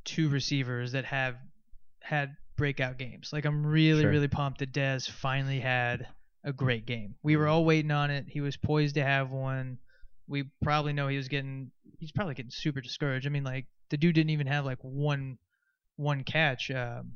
[0.04, 1.36] two receivers that have
[2.00, 3.32] had breakout games.
[3.32, 4.10] Like I'm really Sure.
[4.10, 6.06] really pumped that Dez finally had
[6.44, 7.14] a great game.
[7.22, 8.26] We were all waiting on it.
[8.28, 9.78] He was poised to have one.
[10.26, 13.26] We probably know he was getting he's probably getting super discouraged.
[13.26, 15.38] I mean like the dude didn't even have like one
[15.96, 16.70] one catch.
[16.70, 17.12] Um,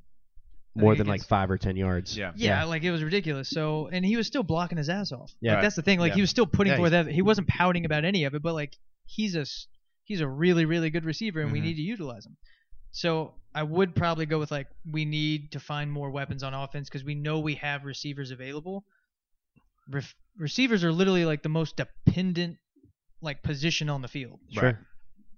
[0.75, 2.17] More than like five or ten yards.
[2.17, 2.33] Yeah.
[2.37, 3.49] yeah, like it was ridiculous.
[3.49, 5.33] So, and he was still blocking his ass off.
[5.41, 5.55] Yeah.
[5.55, 5.99] like, that's the thing.
[6.01, 6.17] Like Yeah.
[6.17, 7.13] he was still putting Yeah, forth effort.
[7.13, 8.77] He wasn't pouting about any of it, but like
[9.07, 9.67] he's a s-
[10.03, 11.65] he's a really really good receiver, and we Mhm.
[11.65, 12.37] need to utilize him.
[12.91, 16.89] So I would probably go with like we need to find more weapons on offense
[16.89, 18.85] because we know we have receivers available.
[19.91, 22.57] Ref- receivers are literally like the most dependent
[23.21, 24.41] like position on the field.
[24.51, 24.79] Sure.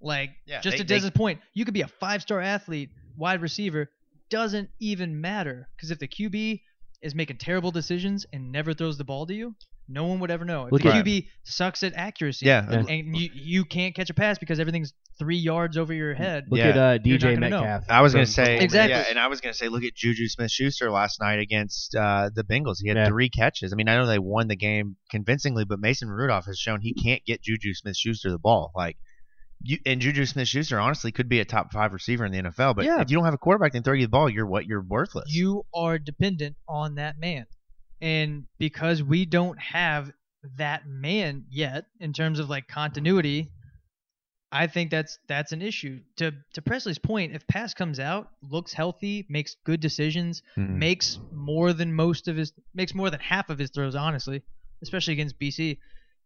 [0.01, 3.41] Like Yeah, just they- to they- Dez's point, you could be a five-star athlete, wide
[3.41, 3.89] receiver,
[4.29, 6.61] doesn't even matter because if the QB
[7.01, 9.55] is making terrible decisions and never throws the ball to you,
[9.89, 10.65] no one would ever know.
[10.65, 12.65] If Look the at- QB sucks at accuracy, Yeah.
[12.69, 12.83] Yeah.
[12.89, 16.45] and you you can't catch a pass because everything's three yards over your head.
[16.49, 16.67] Look Yeah.
[16.67, 17.61] at uh, You're not DJ gonna know.
[17.61, 17.85] Metcalf.
[17.89, 18.91] I was going from- to say Exactly.
[18.91, 22.29] yeah, and I was going to say, look at Juju Smith-Schuster last night against uh,
[22.35, 22.77] the Bengals.
[22.81, 23.07] He had Yeah.
[23.07, 23.71] three catches.
[23.73, 26.93] I mean, I know they won the game convincingly, but Mason Rudolph has shown he
[26.93, 28.71] can't get Juju Smith-Schuster the ball.
[28.75, 28.97] Like,
[29.61, 32.85] you and Juju Smith-Schuster honestly could be a top five receiver in the NFL, but
[32.85, 33.01] Yeah.
[33.01, 34.65] if you don't have a quarterback that can throw you the ball, you're what?
[34.65, 35.33] You're worthless.
[35.33, 37.45] You are dependent on that man,
[38.01, 40.11] and because we don't have
[40.57, 43.49] that man yet in terms of like continuity.
[44.49, 45.99] I think that's that's an issue.
[46.17, 50.69] To to Presley's point, if pass comes out, looks healthy, makes good decisions, Mhm.
[50.77, 54.41] makes more than most of his makes more than half of his throws honestly
[54.83, 55.75] especially against bc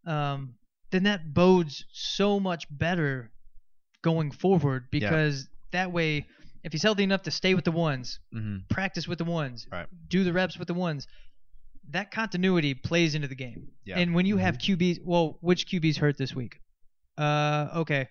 [0.05, 0.53] um,
[0.91, 3.31] then that bodes so much better
[4.01, 4.99] going forward Yeah.
[4.99, 6.25] because that way
[6.63, 8.67] if he's healthy enough to stay with the ones Mhm.
[8.69, 9.87] practice with the ones Right.
[10.07, 11.07] do the reps with the ones
[11.89, 13.99] that continuity plays into the game Yeah.
[13.99, 16.59] and when you have qb's well which qb's hurt this week
[17.17, 18.07] uh okay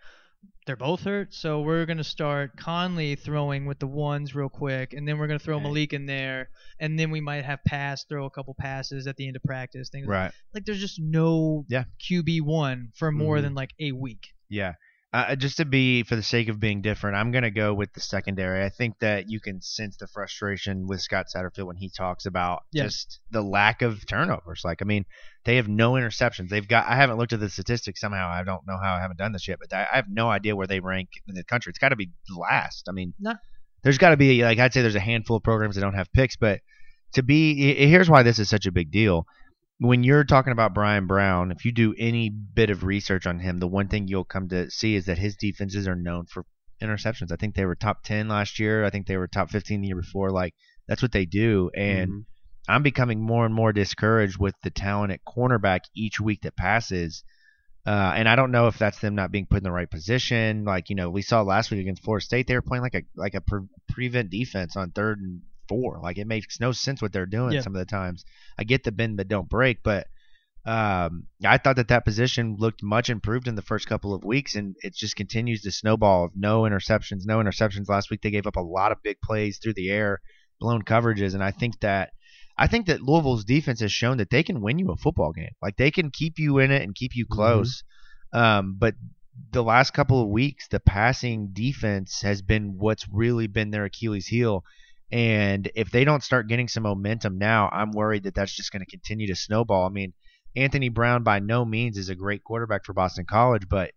[0.71, 5.07] they're both hurt, so we're gonna start Conley throwing with the ones real quick, and
[5.09, 5.65] then we're gonna throw Okay.
[5.65, 6.49] Malik in there,
[6.79, 9.89] and then we might have pass, throw a couple passes at the end of practice,
[9.89, 10.31] things Right.
[10.55, 11.87] like there's just no Yeah.
[11.99, 13.43] QB one for more Mhm.
[13.43, 14.29] than like a week.
[14.49, 14.75] Yeah.
[15.13, 17.93] Uh, just to be, for the sake of being different, I'm going to go with
[17.95, 18.65] the secondary.
[18.65, 22.63] I think that you can sense the frustration with Scott Satterfield when he talks about
[22.71, 22.85] Yeah.
[22.85, 24.63] just the lack of turnovers.
[24.65, 25.05] Like, I mean,
[25.45, 26.49] they have no interceptions.
[26.49, 26.87] They've got.
[26.87, 28.29] I haven't looked at the statistics somehow.
[28.29, 30.55] I don't know how I haven't done this yet, but I, I have no idea
[30.55, 31.71] where they rank in the country.
[31.71, 32.87] It's got to be last.
[32.89, 33.35] I mean, No.
[33.83, 36.13] there's got to be like I'd say there's a handful of programs that don't have
[36.13, 36.61] picks, but
[37.15, 39.27] to be here's why this is such a big deal.
[39.81, 43.59] When you're talking about Bryan Brown, if you do any bit of research on him,
[43.59, 46.45] the one thing you'll come to see is that his defenses are known for
[46.83, 47.33] interceptions.
[47.33, 48.85] I think they were top 10 last year.
[48.85, 50.31] I think they were top 15 the year before.
[50.31, 50.55] Like
[50.87, 52.25] that's what they do, and Mhm.
[52.69, 57.25] I'm becoming more and more discouraged with the talent at cornerback each week that passes.
[57.87, 60.65] Uh, and I don't know if that's them not being put in the right position.
[60.65, 63.03] Like you know, we saw last week against Florida State, they were playing like a
[63.17, 65.41] like a pre- prevent defense on third and
[65.71, 66.01] four.
[66.03, 67.63] Like it makes no sense what they're doing Yeah.
[67.63, 68.25] some of the times.
[68.59, 70.07] I get the bend but don't break, but
[70.67, 74.57] um, I thought that that position looked much improved in the first couple of weeks,
[74.57, 76.29] and it just continues to snowball.
[76.35, 77.89] No interceptions, no interceptions.
[77.89, 80.21] Last week they gave up a lot of big plays through the air,
[80.61, 82.11] blown coverages, and I think that
[82.59, 85.55] I think that Louisville's defense has shown that they can win you a football game.
[85.63, 87.83] Like they can keep you in it and keep you close.
[88.35, 88.95] Um, but
[89.53, 94.27] the last couple of weeks, the passing defense has been what's really been their Achilles
[94.27, 94.63] heel.
[95.13, 98.85] And if they don't start getting some momentum now, I'm worried that that's just going
[98.85, 99.87] to continue to snowball.
[99.87, 100.13] I mean,
[100.55, 103.93] Anthony Brown by no means is a great quarterback for Boston College, but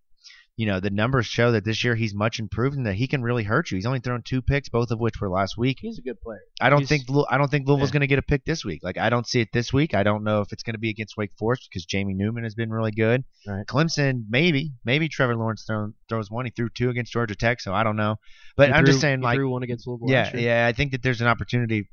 [0.56, 3.24] you know the numbers show that this year he's much improved and that he can
[3.24, 3.76] really hurt you.
[3.78, 5.78] He's only thrown two picks, both of which were last week.
[5.82, 6.42] He's a good player.
[6.62, 8.82] I don't He's- think I don't think Louisville's going to get a pick this week.
[8.84, 9.96] Like I don't see it this week.
[9.96, 12.54] I don't know if it's going to be against Wake Forest because Jamie Newman has
[12.56, 13.24] been really good.
[13.48, 13.66] Right.
[13.66, 16.46] Clemson, maybe, maybe Trevor Lawrence throw, throws one.
[16.46, 18.18] He threw two against Georgia Tech, so I don't know.
[18.56, 20.10] But He I'm threw- just saying, he like, threw one against Louisville.
[20.10, 20.68] yeah, yeah.
[20.68, 21.90] I think that there's an opportunity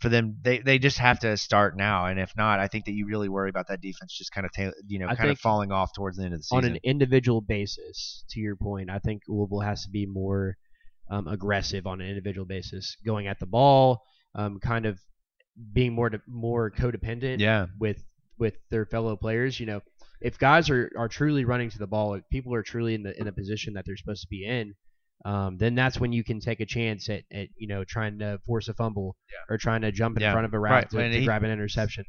[0.00, 0.38] for them.
[0.42, 3.28] They they just have to start now, and if not, I think that you really
[3.28, 5.92] worry about that defense just kind of ta- you know I kind of falling off
[5.94, 9.22] towards the end of the season on an individual basis, to your point, I think
[9.28, 10.56] Louisville has to be more
[11.10, 14.02] um, aggressive on an individual basis, going at the ball,
[14.34, 14.98] um, kind of
[15.72, 18.02] being more de- more codependent yeah, with
[18.38, 19.60] with their fellow players.
[19.60, 19.80] You know,
[20.20, 23.18] if guys are, are truly running to the ball, if people are truly in the
[23.20, 24.74] in a position that they're supposed to be in,
[25.24, 28.38] um, then that's when you can take a chance at, at you know trying to
[28.46, 29.16] force a fumble
[29.48, 30.90] or trying to jump in Yeah, front of a route right.
[30.90, 32.04] to, to he- grab an interception.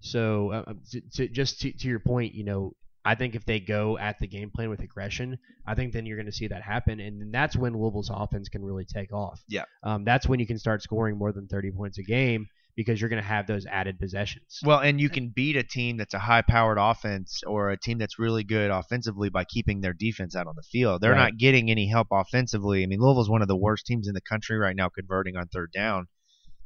[0.00, 2.72] So uh, um, to, to, just to, to your point, you know,
[3.04, 6.16] I think if they go at the game plan with aggression, I think then you're
[6.16, 9.40] going to see that happen, and that's when Louisville's offense can really take off.
[9.48, 9.64] Yeah.
[9.82, 12.46] um, that's when you can start scoring more than 30 points a game
[12.78, 14.60] because you're going to have those added possessions.
[14.64, 18.20] Well, and you can beat a team that's a high-powered offense or a team that's
[18.20, 21.00] really good offensively by keeping their defense out on the field.
[21.00, 21.32] They're Right.
[21.32, 22.84] not getting any help offensively.
[22.84, 25.48] I mean, Louisville's one of the worst teams in the country right now converting on
[25.48, 26.06] third down.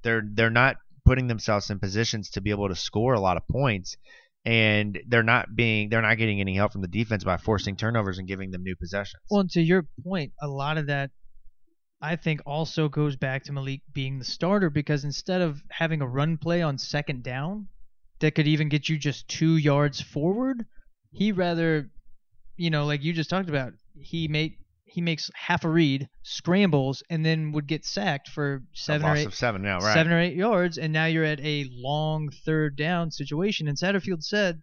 [0.03, 0.77] They're they're not
[1.07, 3.97] putting themselves in positions to be able to score a lot of points,
[4.45, 8.19] and they're not being they're not getting any help from the defense by forcing turnovers
[8.19, 9.23] and giving them new possessions.
[9.31, 11.11] Well, and to your point, a lot of that
[12.03, 16.07] I think also goes back to Malik being the starter because instead of having a
[16.07, 17.69] run play on second down
[18.19, 20.67] that could even get you just two yards forward,
[21.13, 21.91] he rather,
[22.57, 27.03] you know, like you just talked about, he made he makes half a read, scrambles,
[27.09, 29.95] and then would get sacked for seven or eight seven now, right?
[29.95, 33.69] seven or eight yards, and now you're at a long third down situation.
[33.69, 34.61] And Satterfield said,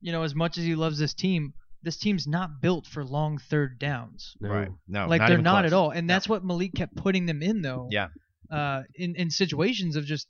[0.00, 3.38] you know, as much as he loves this team, this team's not built for long
[3.38, 4.34] third downs.
[4.40, 4.68] Right?
[4.88, 5.72] No, like not they're even not close.
[5.72, 6.14] at all, and No.
[6.14, 7.88] that's what Malik kept putting them in though.
[7.90, 8.08] Yeah.
[8.50, 10.26] Uh, in in situations of just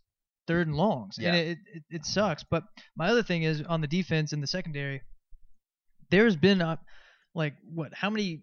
[0.47, 1.29] third and longs, Yeah.
[1.29, 2.45] and it, it it sucks.
[2.51, 2.65] But
[2.97, 5.03] my other thing is on the defense and the secondary.
[6.11, 6.77] There's been uh,
[7.35, 7.93] like what?
[7.95, 8.43] How many?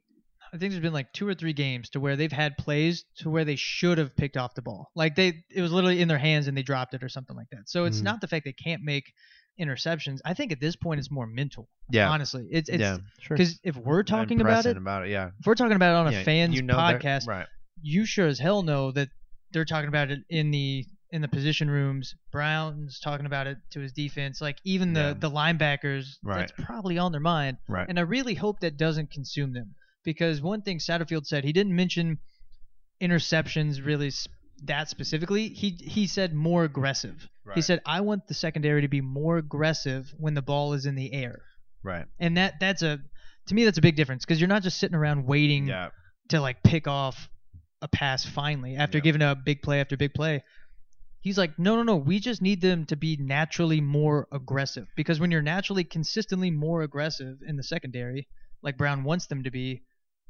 [0.52, 3.30] I think there's been like two or three games to where they've had plays to
[3.30, 4.90] where they should have picked off the ball.
[4.96, 7.46] Like they, it was literally in their hands and they dropped it or something like
[7.52, 7.68] that.
[7.70, 8.06] So it's Mhm.
[8.06, 9.14] not the fact they can't make
[9.60, 10.20] interceptions.
[10.26, 11.68] I think at this point it's more mental.
[11.92, 12.10] Yeah.
[12.10, 12.98] Honestly, it's it's yeah.
[13.22, 13.36] Sure.
[13.38, 15.30] because if we're talking about it, about it, yeah.
[15.40, 17.48] if we're talking about it on a Yeah, fans you know they're- podcast, right?
[17.82, 19.10] you sure as hell know that
[19.52, 22.14] they're talking about it in the in the position rooms.
[22.32, 24.42] Brown's talking about it to his defense.
[24.42, 25.14] Like even the Yeah.
[25.14, 26.40] the linebackers, Right.
[26.40, 27.58] that's probably on their mind.
[27.68, 27.88] Right.
[27.90, 29.74] And I really hope that doesn't consume them
[30.04, 32.20] because one thing Satterfield said he didn't mention
[33.02, 34.28] interceptions really s-
[34.66, 35.50] that specifically.
[35.50, 37.28] He he said more aggressive.
[37.56, 40.94] He said I want the secondary to be more aggressive when the ball is in
[40.96, 41.42] the air.
[41.84, 42.06] Right.
[42.20, 43.00] And that that's a
[43.48, 45.90] to me that's a big difference because you're not just sitting around waiting Yeah.
[46.30, 47.28] to like pick off
[47.82, 49.04] a pass finally after Yeah.
[49.04, 50.44] giving a big play after big play.
[51.22, 51.98] He's like, no, no, no.
[51.98, 56.82] We just need them to be naturally more aggressive because when you're naturally consistently more
[56.84, 58.28] aggressive in the secondary,
[58.62, 59.82] like Brown wants them to be,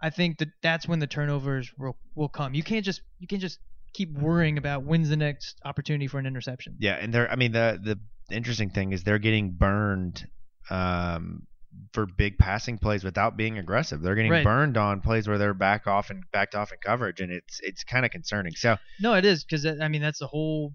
[0.02, 2.56] I think that that's when the turnovers will, will come.
[2.56, 3.60] You can't just you can't just
[3.94, 6.76] keep worrying about when's the next opportunity for an interception.
[6.80, 10.28] Yeah, and they're I mean the the interesting thing is they're getting burned
[10.70, 11.48] um
[11.94, 14.02] for big passing plays without being aggressive.
[14.02, 14.44] They're getting Right.
[14.44, 17.84] burned on plays where they're back off and backed off in coverage, and it's it's
[17.84, 18.54] kind of concerning.
[18.56, 20.74] So No, it is because I mean that's the whole.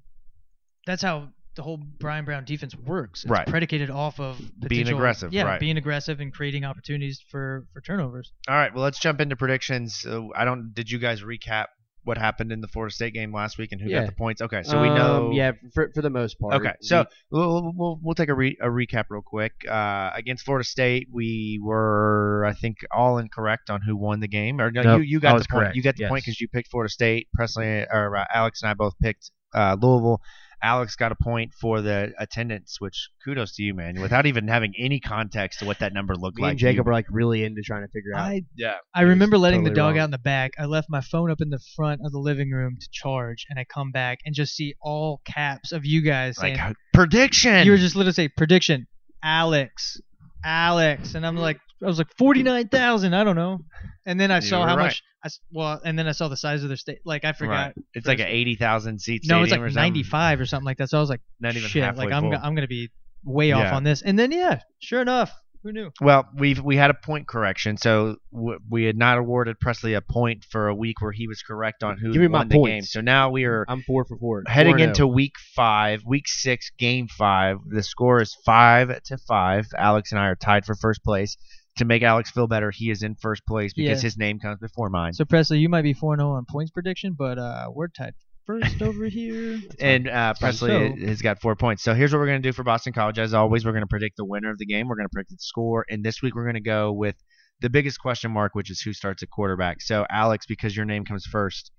[0.86, 3.22] That's how the whole Bryan Brown defense works.
[3.24, 3.46] It's Right.
[3.46, 5.60] predicated off of Being aggressive, Yeah, right.
[5.60, 8.32] being aggressive and creating opportunities for for turnovers.
[8.48, 10.04] all right, well let's jump into predictions.
[10.06, 10.72] Uh, I don't.
[10.74, 11.66] Did you guys recap
[12.04, 14.00] what happened in the Florida State game last week and who Yeah.
[14.00, 14.40] got the points?
[14.42, 15.28] Okay, so we know.
[15.28, 16.54] Um, yeah, for, for the most part.
[16.54, 19.52] Okay, so we'll, we'll, we'll take a, re, a recap real quick.
[19.68, 24.60] Uh, against Florida State, we were, I think, all incorrect on who won the game.
[24.60, 25.48] Or no, Nope, you, you got the point.
[25.48, 27.28] correct, You got the point because you picked Florida State.
[27.34, 30.20] Presley or uh, Alex and I both picked uh, Louisville.
[30.62, 34.00] Alex got a point for the attendance, which kudos to you, man.
[34.00, 36.50] Without even having any context to what that number looked me like.
[36.52, 38.20] and Jacob you- are like really into trying to figure out.
[38.26, 39.98] I yeah, I remember letting the dog wrong.
[39.98, 40.52] out in the back.
[40.58, 43.58] I left my phone up in the front of the living room to charge, and
[43.58, 47.64] I come back and just see all caps of you guys like saying uh, prediction.
[47.64, 48.86] you were just literally say prediction,
[49.22, 50.00] Alex,
[50.44, 53.14] Alex, and I'm like I was like forty nine thousand.
[53.14, 53.60] I don't know,
[54.06, 54.84] and then I saw were how right.
[54.84, 55.02] much.
[55.22, 56.98] I s well, and then I saw the size of their state.
[57.04, 57.68] Like I forgot.
[57.76, 57.84] Right.
[57.94, 59.74] It's like an eighty thousand seat No, it's like or something.
[59.82, 60.90] 95 or something like that.
[60.90, 62.30] So I was like, Not even shit, halfway like I'm full.
[62.32, 62.90] go- I'm gonna be
[63.24, 63.76] way off Yeah.
[63.76, 64.02] on this.
[64.02, 65.32] And then yeah, sure enough,
[65.64, 65.90] who knew?
[66.00, 70.00] Well, we've we had a point correction, so w- we had not awarded Presley a
[70.00, 72.62] point for a week where he was correct on who Give me my won the
[72.62, 72.82] game.
[72.82, 74.44] So now we are I'm four for four.
[74.46, 75.08] heading Four and into oh.
[75.08, 77.56] week five, week six, game five.
[77.66, 79.66] The score is five to five.
[79.76, 81.36] Alex and I are tied for first place.
[81.78, 84.06] To make Alex feel better, he is in first place because Yeah.
[84.06, 85.12] his name comes before mine.
[85.12, 88.14] So Presley, you might be 4 0 on points prediction, but uh, we're tied
[88.46, 89.60] first over here.
[89.80, 91.82] and uh, Presley So- has got four points.
[91.82, 93.18] So here's what we're going to do for Boston College.
[93.18, 94.88] As always, we're going to predict the winner of the game.
[94.88, 95.84] We're going to predict the score.
[95.88, 97.16] And this week, we're going to go with
[97.60, 99.80] the biggest question mark, which is who starts at quarterback.
[99.80, 101.70] So, Alex, because your name comes first,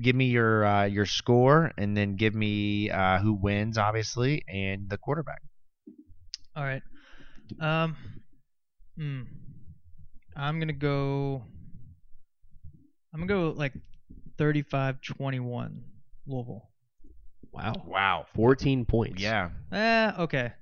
[0.00, 4.88] give me your uh, your score, and then give me uh, who wins, obviously, and
[4.88, 5.42] the quarterback.
[6.54, 6.82] All right.
[7.60, 7.96] Um,
[8.96, 9.22] hmm.
[10.36, 11.42] I'm gonna go.
[13.12, 13.72] I'm gonna go like
[14.38, 15.80] 35-21
[16.26, 16.68] Louisville.
[17.52, 17.74] Wow.
[17.86, 18.26] Wow.
[18.34, 19.20] 14 points.
[19.22, 19.50] Yeah.
[19.72, 20.52] Eh, okay.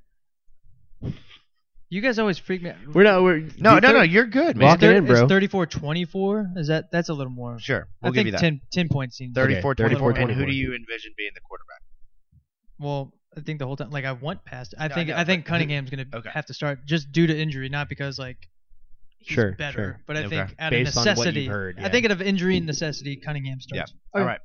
[1.88, 2.70] You guys always freak me.
[2.70, 2.76] out.
[2.94, 3.22] We're not.
[3.22, 4.02] We're No, you no, no.
[4.02, 4.92] You're good, Lock man.
[4.92, 5.24] it in, bro.
[5.24, 6.56] It's 34-24.
[6.56, 7.58] Is that that's a little more?
[7.58, 7.88] Sure.
[8.02, 8.40] I We'll give think you that.
[8.40, 9.34] 10, 10 points seems.
[9.34, 10.10] 34 Okay, 24.
[10.12, 11.80] And who do you envision being the quarterback?
[12.78, 14.74] Well, I think the whole time, like I want past.
[14.78, 16.30] I No, I think know, I think but- Cunningham's gonna Okay.
[16.32, 18.38] have to start just due to injury, not because like
[19.20, 20.00] he's Sure, better, sure.
[20.06, 20.28] but I Okay.
[20.28, 21.46] think out Based of on what you've necessity.
[21.46, 23.76] heard, I think out of injury and necessity, Cunningham starts.
[23.76, 23.84] Yeah.
[23.86, 23.98] starts.
[24.14, 24.40] All right.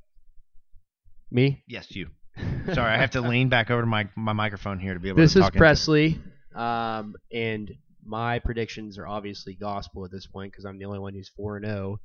[1.32, 1.64] Me.
[1.68, 2.10] Yes, you.
[2.74, 5.18] Sorry, I have to lean back over to my my microphone here to be able
[5.18, 5.68] This to is talk into it.
[5.68, 6.20] Presley,
[6.54, 7.72] um, and
[8.06, 11.58] my predictions are obviously gospel at this point because I'm the only one who's four
[11.58, 12.00] and zero.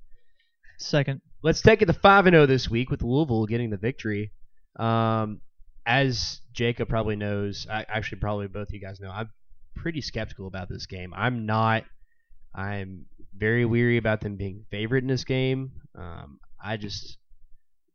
[0.79, 1.21] Second.
[1.43, 4.33] Let's take it to five and zero this week with Louisville getting the victory.
[4.77, 5.41] Um,
[5.85, 9.31] as Jacob probably knows, I, actually probably both of you guys know, I'm
[9.75, 11.13] pretty skeptical about this game.
[11.15, 11.85] I'm not.
[12.55, 13.06] I'm
[13.36, 15.72] very weary about them being favorite in this game.
[15.94, 17.16] Um, I just,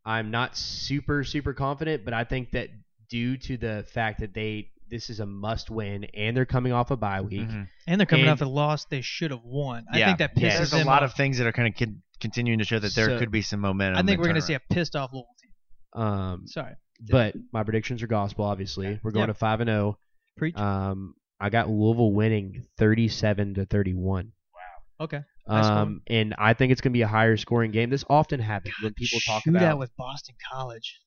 [0.05, 2.69] I'm not super super confident, but I think that
[3.09, 6.91] due to the fact that they this is a must win and they're coming off
[6.91, 7.47] a bye week.
[7.49, 7.67] Mhm.
[7.87, 9.85] And they're coming And- off a loss they should have won.
[9.91, 10.05] I Yeah.
[10.07, 11.09] think that pisses Yeah, there's a lot off.
[11.11, 13.41] of things that are kind of con- continuing to show that there So- could be
[13.41, 13.97] some momentum.
[13.97, 16.01] I think we're gonna see a pissed off Louisville team.
[16.03, 16.75] Um, Sorry.
[17.09, 18.45] but my predictions are gospel.
[18.45, 19.27] Obviously, we're going Yeah.
[19.27, 19.97] to five and zero.
[20.37, 20.55] Preach.
[20.55, 24.33] Um, I got Louisville winning 37 to 31.
[24.99, 25.21] Okay.
[25.47, 27.89] Um, and I think it's going to be a higher scoring game.
[27.89, 29.79] This often happens when people talk Shootout about.
[29.79, 30.99] with Boston College.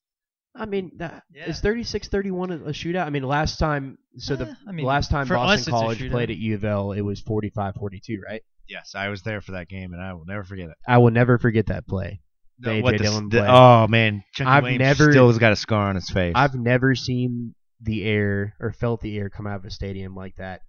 [0.55, 1.49] I mean, that, Yeah.
[1.49, 3.07] is 36-31 a, a shootout?
[3.07, 6.37] I mean, last time, so the Eh, I mean, last time Boston College played at
[6.37, 8.43] U of L, it was 45-42, right?
[8.69, 10.77] Yes, I was there for that game, and I will never forget it.
[10.87, 12.21] I will never forget that play.
[12.61, 13.47] The AJ what the, Dillon the- play.
[13.49, 16.33] oh man, Chucky I've Williams never- still has got a scar on his face.
[16.37, 20.35] I've never seen the air or felt the air come out of a stadium like
[20.37, 20.63] that.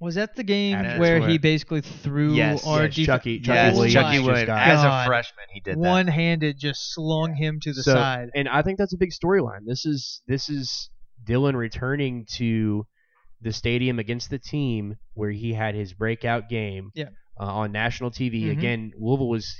[0.00, 3.40] Was that the game That's where where- he basically threw Yes, our yes, def- Chucky-
[3.40, 4.46] Chucky yes, Oh Chucky my Wood.
[4.46, 5.06] got- As a God.
[5.06, 5.78] freshman, he did that.
[5.78, 8.30] one-handed just slung him to the So- side.
[8.34, 9.66] and I think that's a big storyline.
[9.66, 10.88] This is this is
[11.22, 12.86] Dillon returning to
[13.42, 17.10] the stadium against the team where he had his breakout game Yeah.
[17.38, 18.44] uh, on national TV.
[18.44, 18.52] Mhm.
[18.52, 19.54] Again, Louisville was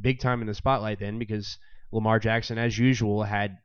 [0.00, 1.58] big time in the spotlight then because
[1.92, 3.58] Lamar Jackson, as usual, had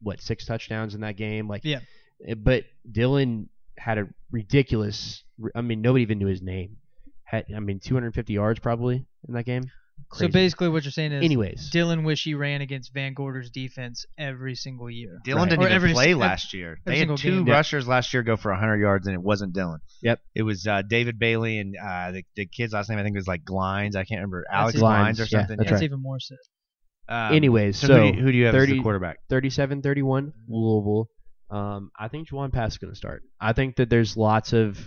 [0.00, 1.46] what six touchdowns in that game.
[1.46, 1.80] Like, Yeah.
[2.26, 5.24] eh, But Dillon had a ridiculous.
[5.54, 6.76] I mean, nobody even knew his name.
[7.24, 9.64] Had I mean, 250 yards probably in that game.
[10.14, 14.06] So basically, what you're saying is, anyways, Dillon wish he ran against Van Gorder's defense
[14.16, 15.18] every single year.
[15.24, 15.50] Dillon Right.
[15.50, 16.78] didn't Or even every- play last year.
[16.86, 17.46] every They had two game.
[17.48, 17.52] Yep.
[17.54, 19.80] rushers last year go for 100 yards, and it wasn't Dillon.
[20.02, 20.20] Yep.
[20.36, 23.26] It was uh, David Bailey and uh, the, the kid's last name I think was
[23.26, 23.96] like Glines.
[23.96, 25.56] I can't remember Alex his- Glines or Glines, yeah, something.
[25.58, 25.86] that's That's right.
[25.86, 26.38] even more sad.
[27.08, 29.18] Um, anyways, so, so, who, do you, who do you have as 30 the quarterback?
[29.30, 31.08] 37-31 Louisville.
[31.50, 33.22] Um, I think Jawon Pass is going to start.
[33.40, 34.78] I think that there's lots of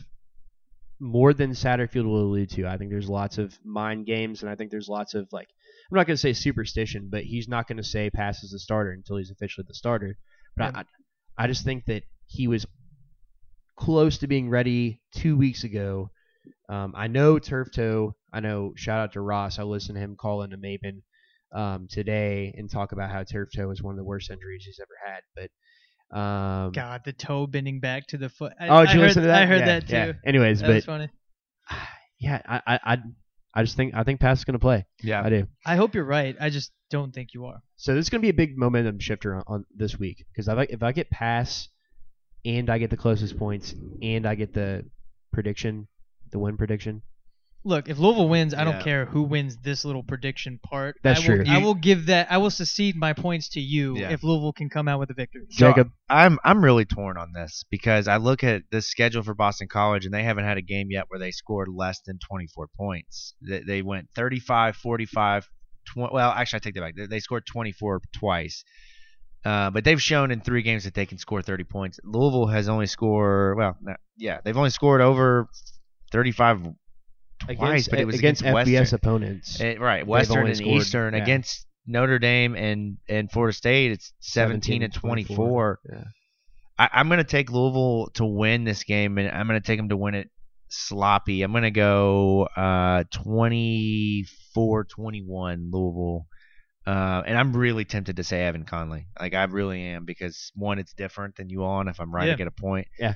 [1.01, 2.67] more than Satterfield will allude to.
[2.67, 5.47] I think there's lots of mind games, and I think there's lots of like
[5.91, 8.59] I'm not going to say superstition, but he's not going to say pass as the
[8.59, 10.15] starter until he's officially the starter.
[10.55, 10.83] But I,
[11.37, 12.67] I just think that he was
[13.75, 16.11] close to being ready two weeks ago.
[16.69, 18.15] Um, I know turf toe.
[18.31, 18.73] I know.
[18.75, 19.57] Shout out to Ross.
[19.57, 21.01] I listened to him call into Maven
[21.51, 24.79] um, today and talk about how turf toe was one of the worst injuries he's
[24.79, 25.21] ever had.
[25.35, 25.49] But
[26.11, 28.53] um, God, the toe bending back to the foot.
[28.59, 29.41] I, oh, did I you heard, listen to that?
[29.41, 29.93] I heard Yeah, that too.
[29.93, 30.11] yeah.
[30.25, 31.09] Anyways, That but was funny.
[32.19, 32.97] yeah, I, I, I,
[33.53, 34.85] I just think I think Pass is going to play.
[35.03, 35.23] Yeah.
[35.23, 35.47] I do.
[35.65, 36.35] I hope you're right.
[36.39, 37.61] I just don't think you are.
[37.77, 40.47] So this is going to be a big momentum shifter on, on this week because
[40.47, 41.69] if I, if I get Pass
[42.45, 44.85] and I get the closest points and I get the
[45.33, 45.87] prediction,
[46.31, 47.01] the win prediction.
[47.63, 50.97] Look, if Louisville wins, I don't care who wins this little prediction part.
[51.03, 51.45] That's I will, true.
[51.47, 52.31] I will give that.
[52.31, 54.11] I will secede my points to you Yeah.
[54.11, 55.45] if Louisville can come out with a victory.
[55.49, 59.35] So, Jacob, I'm I'm really torn on this because I look at the schedule for
[59.35, 62.67] Boston College and they haven't had a game yet where they scored less than 24
[62.75, 63.35] points.
[63.41, 65.47] They, they went 35, 45,
[65.93, 66.95] 20, well, actually I take that back.
[66.95, 68.63] They, they scored 24 twice.
[69.43, 71.99] Uh, but they've shown in three games that they can score 30 points.
[72.03, 73.75] Louisville has only scored, well,
[74.15, 75.47] yeah, they've only scored over
[76.11, 76.73] 35
[77.45, 78.95] twice, against but it was against, against, FBS Western.
[78.97, 79.61] opponents.
[79.61, 81.21] Eh, right, Western and scored- Eastern yeah.
[81.21, 83.91] against Notre Dame and and Florida State.
[83.91, 85.79] It's 17, and 24.
[85.89, 86.03] Yeah.
[86.77, 89.79] I, I'm going to take Louisville to win this game, and I'm going to take
[89.79, 90.29] them to win it
[90.69, 91.43] sloppy.
[91.43, 94.25] I'm going to go uh, 24-21
[95.71, 96.27] Louisville.
[96.87, 99.05] Uh, and I'm really tempted to say Evan Conley.
[99.19, 101.87] Like I really am because one, it's different than you on.
[101.87, 102.33] If I'm right, Yeah.
[102.33, 102.87] I get a point.
[102.97, 103.13] Yeah.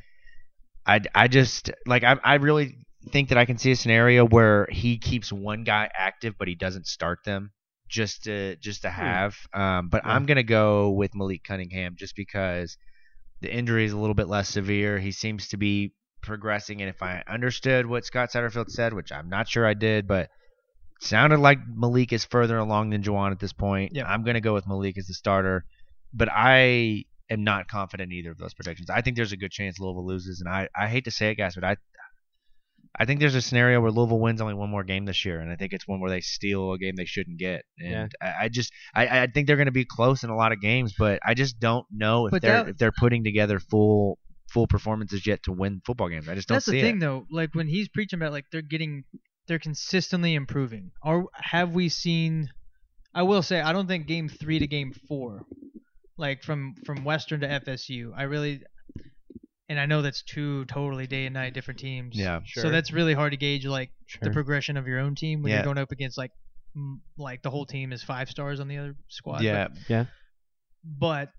[0.85, 4.67] I, I just like I I really think that I can see a scenario where
[4.71, 7.51] he keeps one guy active, but he doesn't start them
[7.87, 9.35] just to just to have.
[9.53, 10.13] Um, but Yeah.
[10.13, 12.77] I'm gonna go with Malik Cunningham just because
[13.41, 14.99] the injury is a little bit less severe.
[14.99, 19.29] He seems to be progressing, and if I understood what Scott Satterfield said, which I'm
[19.29, 20.29] not sure I did, but
[20.99, 23.93] sounded like Malik is further along than Jawon at this point.
[23.93, 24.05] Yep.
[24.07, 25.65] I'm gonna go with Malik as the starter,
[26.13, 28.89] but I am not confident in either of those predictions.
[28.89, 31.35] I think there's a good chance Louisville loses, and I, I hate to say it,
[31.35, 31.75] guys, but I
[32.97, 35.51] I think there's a scenario where Louisville wins only one more game this year, and
[35.51, 37.63] I think it's one where they steal a game they shouldn't get.
[37.79, 40.51] And I, I just I, I think they're going to be close in a lot
[40.51, 43.59] of games, but I just don't know if But they're that- if they're putting together
[43.59, 44.17] full
[44.49, 46.29] full performances yet to win football games.
[46.29, 46.99] I just don't know That's the thing, it.
[47.01, 47.25] though.
[47.29, 49.03] Like when he's preaching about like they're getting,
[49.47, 50.91] they're consistently improving.
[51.03, 52.49] Or have we seen?
[53.13, 55.41] I will say I don't think game three to game four,
[56.17, 58.61] like from from Western to FSU, I really,
[59.69, 62.15] and I know that's two totally day and night different teams.
[62.17, 62.63] Yeah, sure.
[62.63, 65.57] So that's really hard to gauge like the progression of your own team when Yeah.
[65.57, 66.31] you're going up against like
[66.75, 69.41] m- like the whole team is five stars on the other squad.
[69.41, 70.05] Yeah, Yeah.
[70.83, 71.31] But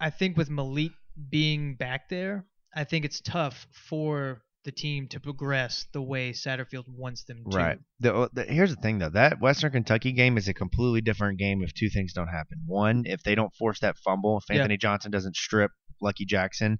[0.00, 0.92] I think with Malik
[1.30, 2.44] being back there,
[2.74, 7.56] I think it's tough for the team to progress the way Satterfield wants them to.
[7.56, 7.78] Right.
[8.00, 9.08] The, uh, the, here's the thing, though.
[9.08, 12.58] That Western Kentucky game is a completely different game if two things don't happen.
[12.66, 14.56] One, if they don't force that fumble, if Yeah.
[14.60, 15.70] Anthony Johnson doesn't strip
[16.02, 16.78] Lucky Jackson,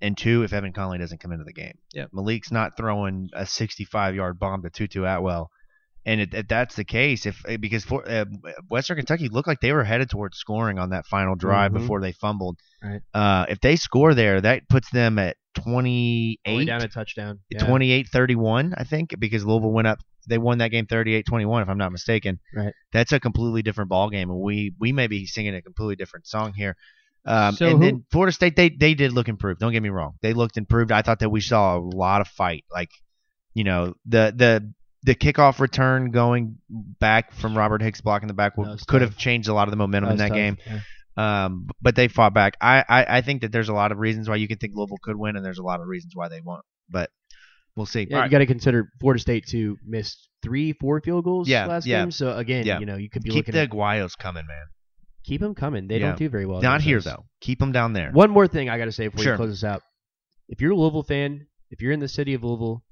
[0.00, 1.78] and two, if Evan Conley doesn't come into the game.
[1.94, 2.10] Yep.
[2.12, 5.50] Malik's not throwing a 65-yard bomb to Tutu Atwell.
[6.06, 8.24] And if, if that's the case, if eh, because for, uh,
[8.70, 11.80] Western Kentucky looked like they were headed towards scoring on that final drive Mhm.
[11.80, 12.58] before they fumbled.
[12.82, 13.00] Right.
[13.12, 17.40] Uh, if they score there, that puts them at Only 28 down a touchdown.
[17.50, 17.66] Yeah.
[17.66, 19.98] 28-31, I think, because Louisville went up.
[20.28, 22.38] They won that game 38-21, if I'm not mistaken.
[22.54, 22.72] Right.
[22.92, 26.26] That's a completely different ball game, and we we may be singing a completely different
[26.26, 26.76] song here.
[27.24, 29.60] Um, So and who- then Florida State, they they did look improved.
[29.60, 30.92] Don't get me wrong, they looked improved.
[30.92, 32.90] I thought that we saw a lot of fight, like
[33.54, 34.72] you know the the
[35.04, 39.00] the kickoff return going back from Robert Hicks blocking the back could tough.
[39.00, 40.56] have changed a lot of the momentum in that tough, game.
[40.66, 40.80] yeah.
[41.16, 42.56] Um, but they fought back.
[42.60, 44.98] I, I I think that there's a lot of reasons why you can think Louisville
[45.02, 46.64] could win, and there's a lot of reasons why they won't.
[46.88, 47.10] But
[47.76, 48.06] we'll see.
[48.08, 48.30] Yeah, All you right.
[48.30, 52.02] got to consider Florida State to missed three, four field goals Yeah, last yeah.
[52.02, 52.12] game.
[52.12, 52.78] So again, Yeah.
[52.78, 54.66] you know, you could be Keep looking the at Aguayos coming, man.
[55.28, 55.86] Keep them coming.
[55.88, 56.08] They Yeah.
[56.08, 56.60] don't do very well.
[56.62, 57.04] Not here us.
[57.04, 57.24] though.
[57.40, 58.10] Keep them down there.
[58.12, 59.32] One more thing I got to say before Sure.
[59.34, 59.82] you close this out.
[60.48, 62.82] If you're a Louisville fan, if you're in the city of Louisville,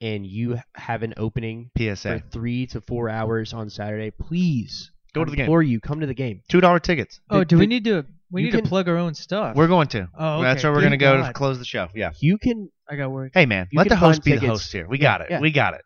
[0.00, 1.94] and you have an opening PSA.
[1.94, 2.30] for PSA.
[2.30, 5.48] three to four hours on Saturday, please Go to the game.
[5.48, 6.42] Or you come to the game.
[6.50, 7.20] Two dollar tickets.
[7.30, 8.04] Oh, The- do we need to?
[8.32, 9.54] We you need can- to plug our own stuff.
[9.54, 10.08] We're going to.
[10.18, 10.68] Oh, That's okay.
[10.68, 11.86] where we're gonna go to close the show.
[11.94, 12.10] Yeah.
[12.20, 12.68] You can.
[12.90, 13.30] I got work.
[13.32, 14.88] Hey man, let the host find be the host here.
[14.88, 15.26] We Yeah, got it.
[15.30, 15.40] yeah.
[15.40, 15.82] We got it.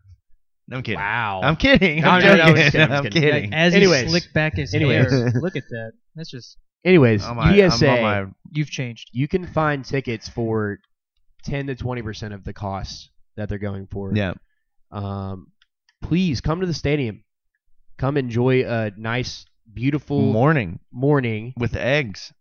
[0.70, 1.00] I'm kidding.
[1.00, 1.40] Wow.
[1.42, 2.00] I'm kidding.
[2.02, 2.56] No, I'm no, no, I'm joking.
[2.62, 3.22] just kidding, I'm I'm kidding.
[3.22, 3.54] kidding.
[3.54, 4.02] As Anyways.
[4.02, 5.10] he slicked back his Anyways.
[5.10, 5.32] hair.
[5.40, 5.92] Look at that.
[6.14, 7.86] That's just Anyways, I'm PSA.
[7.86, 9.08] My- you've changed.
[9.12, 10.78] you can find tickets for
[11.42, 14.12] ten to twenty percent of the costs that they're going for.
[14.14, 14.34] yeah.
[14.90, 15.48] Um,
[16.02, 17.24] please come to the stadium.
[17.98, 21.52] Come enjoy a nice, beautiful Morning morning.
[21.56, 22.32] with eggs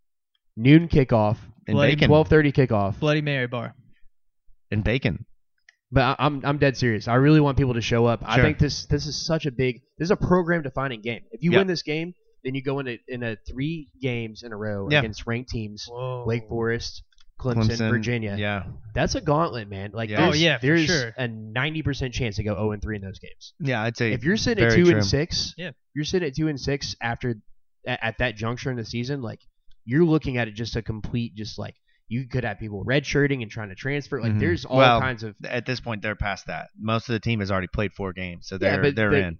[0.55, 1.37] Noon kickoff.
[1.67, 2.07] and Bloody bacon.
[2.09, 2.99] Twelve thirty kickoff.
[2.99, 3.73] Bloody Mary bar.
[4.71, 5.25] and bacon.
[5.91, 7.07] But I, I'm I'm dead serious.
[7.07, 8.21] I really want people to show up.
[8.25, 9.81] I think this this is such a big.
[9.97, 11.21] This is a program defining game.
[11.31, 11.59] If you Yeah.
[11.59, 14.99] win this game, then you go into in a three games in a row Yeah.
[14.99, 16.25] against ranked teams: Whoa.
[16.27, 17.03] Wake Forest,
[17.39, 18.35] Clemson, Virginia.
[18.37, 18.63] Yeah.
[18.93, 19.91] That's a gauntlet, man.
[19.93, 20.19] Like, Yeah.
[20.19, 21.13] Oh, there's, yeah, there's sure.
[21.17, 23.53] a ninety percent chance to go zero and three in those games.
[23.59, 24.95] Yeah, I'd say If you're sitting at two true.
[24.95, 25.71] and six, Yeah.
[25.95, 27.35] you're sitting at two and six after
[27.85, 29.21] at, at that juncture in the season.
[29.21, 29.39] Like,
[29.85, 31.75] you're looking at it just a complete, just like
[32.09, 34.21] you could have people redshirting and trying to transfer.
[34.21, 34.39] Like, Mhm.
[34.39, 36.69] there's all Well, kinds of at this point they're past that.
[36.79, 39.37] Most of the team has already played four games, so they're but they're they- in.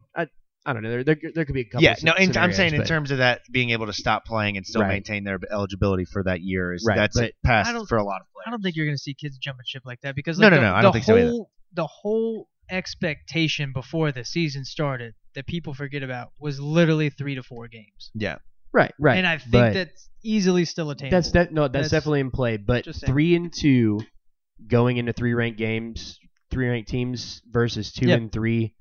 [0.65, 0.89] I don't know.
[0.89, 1.83] There, there, there could be a couple.
[1.83, 4.25] Yeah, of no, in, I'm scenarios, saying in terms of that being able to stop
[4.25, 4.89] playing and still Right.
[4.89, 8.27] maintain their eligibility for that year is Right, that's but past for a lot of
[8.33, 8.43] players.
[8.47, 10.51] I don't think you're going to see kids jumping ship like that because No, like,
[10.51, 11.31] no, the, no, I don't think so either.
[11.71, 17.43] The whole expectation before the season started that people forget about was literally three to
[17.43, 18.37] four games, yeah,
[18.73, 19.17] right, right.
[19.17, 21.17] and I think but that's easily still attainable.
[21.17, 21.51] that's that.
[21.53, 22.57] No, that's, That's- definitely in play.
[22.57, 23.99] But three and two,
[24.67, 26.19] going into three ranked games,
[26.51, 28.17] three ranked teams versus two Yep.
[28.19, 28.73] and three,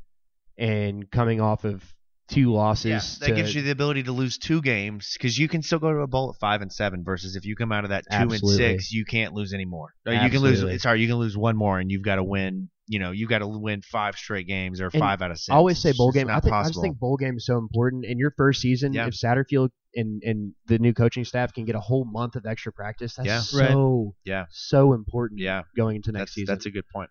[0.58, 1.82] and coming off of
[2.28, 2.86] two losses.
[3.20, 3.26] yeah.
[3.26, 5.92] That to- gives you the ability to lose two games because you can still go
[5.92, 7.04] to a bowl at five and seven.
[7.04, 8.64] Versus if you come out of that two Absolutely.
[8.64, 9.90] and six, you can't lose anymore.
[10.06, 10.82] Or You can lose.
[10.82, 12.68] Sorry, you can lose one more, and you've got to win.
[12.88, 15.50] You know, you've got to win five straight games or And five out of six.
[15.50, 16.30] I always say bowl just game.
[16.30, 18.04] I, think, I just think bowl game is so important.
[18.04, 19.06] In your first season, Yeah.
[19.08, 22.72] if Satterfield and, and the new coaching staff can get a whole month of extra
[22.72, 23.40] practice, that's Yeah.
[23.40, 24.44] so Yeah.
[24.50, 25.40] so important.
[25.40, 25.62] Yeah.
[25.76, 26.54] going into next that's, season.
[26.54, 27.10] That's a good point.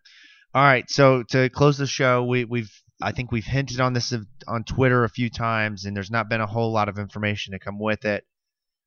[0.54, 2.72] All right, so to close the show, we, we've
[3.02, 4.14] I think we've hinted on this
[4.48, 7.60] on Twitter a few times, and there's not been a whole lot of information to
[7.60, 8.24] come with it.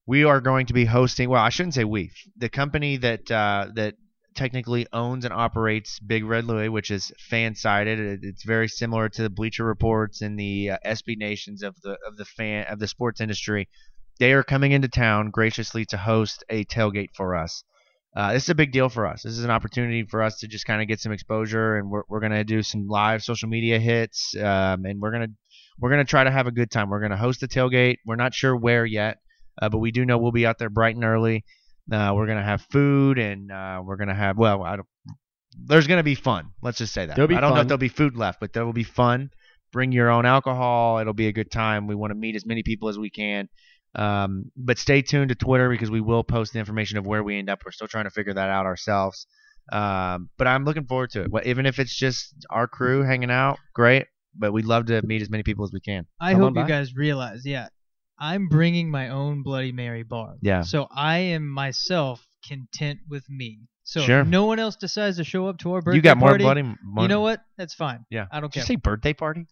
[0.07, 1.29] We are going to be hosting.
[1.29, 2.11] Well, I shouldn't say we.
[2.39, 3.97] The company that uh, that
[4.39, 8.21] technically owns and operates Big Red Louie, which is FanSided.
[8.23, 12.17] It's very similar to the Bleacher Reports and the uh, SB Nations of the of
[12.17, 13.69] the fan of the sports industry.
[14.21, 17.65] They are coming into town graciously to host a tailgate for us.
[18.17, 19.23] Uh, this is a big deal for us.
[19.23, 22.03] This is an opportunity for us to just kind of get some exposure, and we're,
[22.09, 25.29] we're gonna do some live social media hits, um, and we're gonna
[25.81, 26.91] we're gonna try to have a good time.
[26.91, 27.97] We're gonna host a tailgate.
[28.07, 29.19] We're not sure where yet,
[29.61, 31.45] uh, but we do know we'll be out there bright and early.
[31.91, 34.89] Uh, we're gonna have food, and uh, we're gonna have well, I don't.
[35.65, 36.51] There's gonna be fun.
[36.63, 37.17] Let's just say that.
[37.17, 39.31] There'll be I don't know if there'll be food left, but there will be fun.
[39.73, 40.99] Bring your own alcohol.
[40.99, 41.87] It'll be a good time.
[41.87, 43.49] We want to meet as many people as we can.
[43.95, 47.39] Um, but stay tuned to Twitter because we will post the information of where we
[47.39, 47.61] end up.
[47.65, 49.27] We're still trying to figure that out ourselves.
[49.73, 51.31] Um, but I'm looking forward to it.
[51.31, 54.07] Well, Even if it's just our crew hanging out, great.
[54.35, 56.07] But we'd love to meet as many people as we can.
[56.21, 56.69] I Come hope you by.
[56.69, 57.69] guys realize, yeah,
[58.19, 60.35] I'm bringing my own Bloody Mary bar.
[60.43, 60.63] Yeah.
[60.63, 63.61] So I am myself content with me.
[63.85, 64.21] So Sure.
[64.21, 66.45] if no one else decides to show up to our birthday you got more party,
[66.45, 66.63] bloody.
[67.03, 67.41] you know what?
[67.57, 68.05] That's fine.
[68.11, 68.27] Yeah.
[68.31, 68.67] I don't Did you care.
[68.67, 69.47] say birthday party?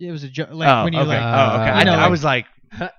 [0.00, 0.48] it was a joke.
[0.52, 1.08] Like oh, when you okay.
[1.08, 1.70] like, oh, okay.
[1.70, 2.46] I, know, I like- was like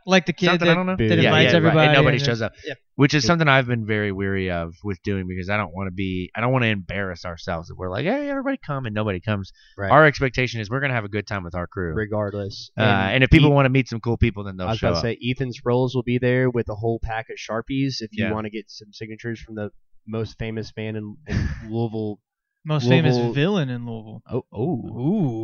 [0.06, 0.96] like the kid something that, I don't know.
[0.96, 1.84] that yeah, invites yeah, everybody right.
[1.86, 2.54] And nobody and shows up.
[2.66, 2.78] Yep.
[2.96, 5.92] Which is something I've been very weary of with doing because I don't want to
[5.92, 6.30] be.
[6.36, 7.70] I don't want to embarrass ourselves.
[7.70, 9.52] If we're like, hey, everybody come and nobody comes.
[9.78, 9.92] Right.
[9.92, 11.94] Our expectation is we're gonna have a good time with our crew.
[11.94, 12.70] regardless.
[12.78, 14.80] Uh, and if people want to meet some cool people, then I they'll I was
[14.80, 17.96] show about to say Ethan's rolls will be there with a whole pack of sharpies.
[18.02, 18.32] If you Yeah.
[18.34, 19.70] want to get some signatures from the
[20.08, 22.20] most famous man in, in Louisville.
[22.66, 24.22] Most famous villain in Louisville.
[24.30, 24.88] Oh, oh,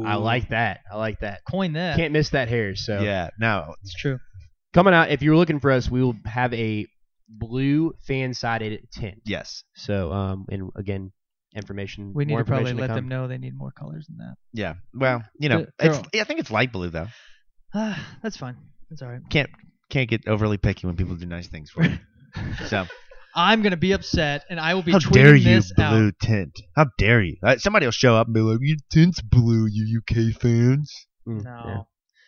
[0.02, 0.82] Ooh, I like that.
[0.92, 1.42] I like that.
[1.50, 1.98] coin that.
[1.98, 2.76] Can't miss that hair.
[2.76, 4.20] So Yeah, no, it's true.
[4.74, 5.10] coming out.
[5.12, 6.88] If you're looking for us, we will have a
[7.28, 9.22] blue FanSided tent.
[9.26, 11.12] yes, So um, and again,
[11.56, 12.14] information.
[12.14, 12.96] We need more to probably information let come.
[12.96, 14.36] them know they need more colors than that.
[14.54, 14.76] yeah.
[14.94, 17.08] Well, you know, They're it's, all- I think it's light blue though.
[17.74, 18.56] Ah, that's fine.
[18.90, 19.22] That's all right.
[19.30, 19.50] Can't
[19.90, 21.98] can't get overly picky when people do nice things for you.
[22.68, 22.86] so
[23.36, 26.14] I'm gonna be upset, and I will be how tweeting dare you, this blue out.
[26.22, 26.60] tint?
[26.76, 27.38] How dare you?
[27.44, 30.94] Uh, somebody will show up and be like, "Your tint's blue, you UK fans."
[31.28, 31.82] Mm, No, yeah.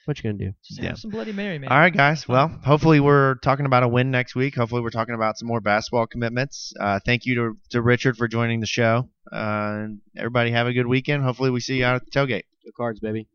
[0.05, 0.53] What you gonna do?
[0.67, 0.89] just Yeah.
[0.89, 1.69] have some Bloody Mary, man.
[1.71, 2.27] All right, guys.
[2.27, 4.55] Well, hopefully we're talking about a win next week.
[4.55, 6.73] Hopefully we're talking about some more basketball commitments.
[6.79, 9.09] Uh, thank you to, to Richard for joining the show.
[9.31, 9.35] Uh,
[9.85, 11.23] and everybody have a good weekend.
[11.23, 12.43] Hopefully we see you out at the tailgate.
[12.65, 13.27] Go cards, baby.